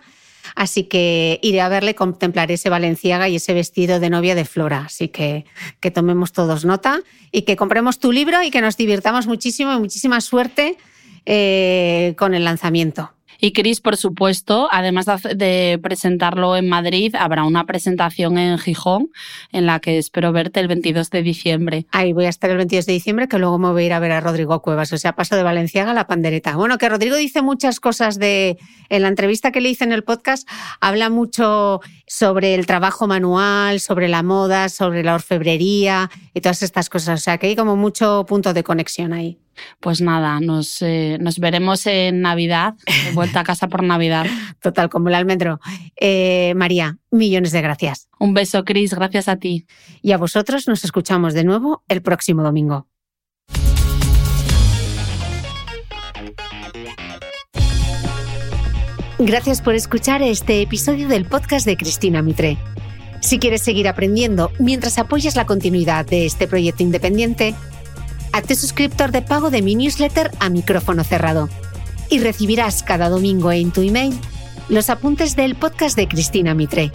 Así 0.54 0.84
que 0.84 1.40
iré 1.42 1.60
a 1.60 1.68
verle, 1.68 1.94
contemplaré 1.94 2.54
ese 2.54 2.70
Valenciaga 2.70 3.28
y 3.28 3.36
ese 3.36 3.54
vestido 3.54 4.00
de 4.00 4.10
novia 4.10 4.34
de 4.34 4.44
Flora. 4.44 4.84
Así 4.86 5.08
que 5.08 5.44
que 5.80 5.90
tomemos 5.90 6.32
todos 6.32 6.64
nota 6.64 7.00
y 7.32 7.42
que 7.42 7.56
compremos 7.56 7.98
tu 7.98 8.12
libro 8.12 8.42
y 8.42 8.50
que 8.50 8.60
nos 8.60 8.76
divirtamos 8.76 9.26
muchísimo 9.26 9.72
y 9.74 9.78
muchísima 9.78 10.20
suerte 10.20 10.76
eh, 11.24 12.14
con 12.16 12.34
el 12.34 12.44
lanzamiento. 12.44 13.15
Y 13.40 13.52
Cris, 13.52 13.80
por 13.80 13.96
supuesto, 13.96 14.68
además 14.70 15.06
de 15.34 15.78
presentarlo 15.82 16.56
en 16.56 16.68
Madrid, 16.68 17.14
habrá 17.18 17.44
una 17.44 17.64
presentación 17.64 18.38
en 18.38 18.58
Gijón 18.58 19.10
en 19.52 19.66
la 19.66 19.80
que 19.80 19.98
espero 19.98 20.32
verte 20.32 20.60
el 20.60 20.68
22 20.68 21.10
de 21.10 21.22
diciembre. 21.22 21.86
Ahí 21.92 22.12
voy 22.12 22.26
a 22.26 22.28
estar 22.28 22.50
el 22.50 22.56
22 22.56 22.86
de 22.86 22.92
diciembre, 22.92 23.28
que 23.28 23.38
luego 23.38 23.58
me 23.58 23.70
voy 23.70 23.84
a 23.84 23.86
ir 23.86 23.92
a 23.92 23.98
ver 23.98 24.12
a 24.12 24.20
Rodrigo 24.20 24.60
Cuevas. 24.62 24.92
O 24.92 24.98
sea, 24.98 25.14
paso 25.14 25.36
de 25.36 25.42
Valenciaga 25.42 25.90
a 25.90 25.94
la 25.94 26.06
pandereta. 26.06 26.56
Bueno, 26.56 26.78
que 26.78 26.88
Rodrigo 26.88 27.16
dice 27.16 27.42
muchas 27.42 27.80
cosas 27.80 28.18
de. 28.18 28.58
En 28.88 29.02
la 29.02 29.08
entrevista 29.08 29.50
que 29.50 29.60
le 29.60 29.70
hice 29.70 29.84
en 29.84 29.92
el 29.92 30.04
podcast, 30.04 30.48
habla 30.80 31.10
mucho 31.10 31.80
sobre 32.06 32.54
el 32.54 32.66
trabajo 32.66 33.06
manual, 33.08 33.80
sobre 33.80 34.08
la 34.08 34.22
moda, 34.22 34.68
sobre 34.68 35.02
la 35.02 35.14
orfebrería 35.14 36.10
y 36.34 36.40
todas 36.40 36.62
estas 36.62 36.88
cosas. 36.88 37.20
O 37.20 37.22
sea, 37.22 37.38
que 37.38 37.48
hay 37.48 37.56
como 37.56 37.76
mucho 37.76 38.24
punto 38.28 38.54
de 38.54 38.62
conexión 38.62 39.12
ahí. 39.12 39.38
Pues 39.80 40.00
nada, 40.00 40.40
nos, 40.40 40.82
eh, 40.82 41.18
nos 41.20 41.38
veremos 41.38 41.86
en 41.86 42.20
Navidad, 42.20 42.74
vuelta 43.14 43.40
a 43.40 43.44
casa 43.44 43.68
por 43.68 43.82
Navidad. 43.82 44.26
Total, 44.60 44.88
como 44.88 45.08
el 45.08 45.14
almendro. 45.14 45.60
Eh, 46.00 46.54
María, 46.56 46.98
millones 47.10 47.52
de 47.52 47.62
gracias. 47.62 48.08
Un 48.18 48.34
beso, 48.34 48.64
Cris, 48.64 48.94
gracias 48.94 49.28
a 49.28 49.36
ti. 49.36 49.66
Y 50.02 50.12
a 50.12 50.18
vosotros 50.18 50.68
nos 50.68 50.84
escuchamos 50.84 51.34
de 51.34 51.44
nuevo 51.44 51.84
el 51.88 52.02
próximo 52.02 52.42
domingo. 52.42 52.86
Gracias 59.18 59.62
por 59.62 59.74
escuchar 59.74 60.20
este 60.20 60.60
episodio 60.60 61.08
del 61.08 61.24
podcast 61.24 61.64
de 61.64 61.78
Cristina 61.78 62.20
Mitre. 62.20 62.58
Si 63.22 63.38
quieres 63.38 63.62
seguir 63.62 63.88
aprendiendo 63.88 64.52
mientras 64.58 64.98
apoyas 64.98 65.36
la 65.36 65.46
continuidad 65.46 66.04
de 66.04 66.26
este 66.26 66.46
proyecto 66.46 66.82
independiente, 66.82 67.54
Hazte 68.36 68.54
suscriptor 68.54 69.12
de 69.12 69.22
pago 69.22 69.48
de 69.48 69.62
mi 69.62 69.74
newsletter 69.74 70.30
a 70.40 70.50
micrófono 70.50 71.04
cerrado 71.04 71.48
y 72.10 72.18
recibirás 72.18 72.82
cada 72.82 73.08
domingo 73.08 73.50
en 73.50 73.70
tu 73.70 73.80
email 73.80 74.14
los 74.68 74.90
apuntes 74.90 75.36
del 75.36 75.54
podcast 75.54 75.96
de 75.96 76.06
Cristina 76.06 76.52
Mitre. 76.52 76.92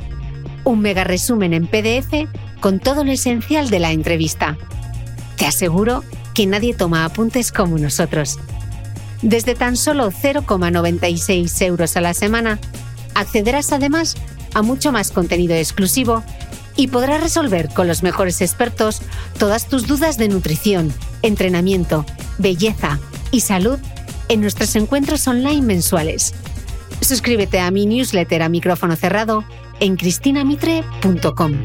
Un 0.66 0.82
mega 0.82 1.04
resumen 1.04 1.54
en 1.54 1.66
PDF 1.66 2.30
con 2.60 2.80
todo 2.80 3.04
lo 3.04 3.12
esencial 3.12 3.72
de 3.72 3.80
la 3.80 3.92
entrevista. 3.92 4.56
Te 5.36 5.48
aseguro 5.48 6.04
que 6.36 6.46
nadie 6.46 6.76
toma 6.76 7.06
apuntes 7.06 7.52
como 7.52 7.80
nosotros. 7.80 8.38
Desde 9.24 9.56
tan 9.56 9.78
solo 9.78 10.12
0,96 10.12 11.60
euros 11.66 11.98
a 11.98 12.02
la 12.02 12.14
semana, 12.14 12.60
accederás 13.16 13.72
además 13.72 14.16
a 14.54 14.62
mucho 14.62 14.92
más 14.92 15.10
contenido 15.10 15.56
exclusivo 15.56 16.24
y 16.76 16.89
podrás 16.89 17.20
resolver 17.20 17.70
con 17.70 17.88
los 17.88 18.04
mejores 18.04 18.42
expertos 18.42 19.02
todas 19.39 19.66
tus 19.68 19.88
dudas 19.88 20.20
de 20.20 20.28
nutrición, 20.28 20.94
entrenamiento, 21.22 22.05
belleza 22.38 22.99
y 23.32 23.41
salud 23.41 23.80
en 24.30 24.41
nuestros 24.41 24.76
encuentros 24.76 25.28
online 25.28 25.61
mensuales. 25.61 26.34
Suscríbete 27.01 27.59
a 27.59 27.72
mi 27.72 27.86
newsletter 27.86 28.43
a 28.43 28.49
micrófono 28.49 28.95
cerrado 28.95 29.43
en 29.80 29.97
cristinamitre.com. 29.97 31.63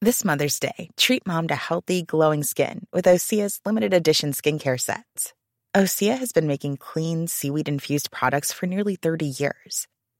This 0.00 0.22
Mother's 0.22 0.60
Day, 0.60 0.90
treat 0.98 1.26
mom 1.26 1.48
to 1.48 1.54
healthy, 1.54 2.02
glowing 2.02 2.42
skin 2.42 2.86
with 2.92 3.06
Osea's 3.06 3.60
limited 3.64 3.94
edition 3.94 4.32
skincare 4.32 4.78
sets. 4.78 5.32
Osea 5.74 6.18
has 6.18 6.30
been 6.30 6.46
making 6.46 6.76
clean, 6.76 7.26
seaweed 7.26 7.68
infused 7.68 8.10
products 8.10 8.52
for 8.52 8.66
nearly 8.66 8.96
30 8.96 9.26
years. 9.26 9.88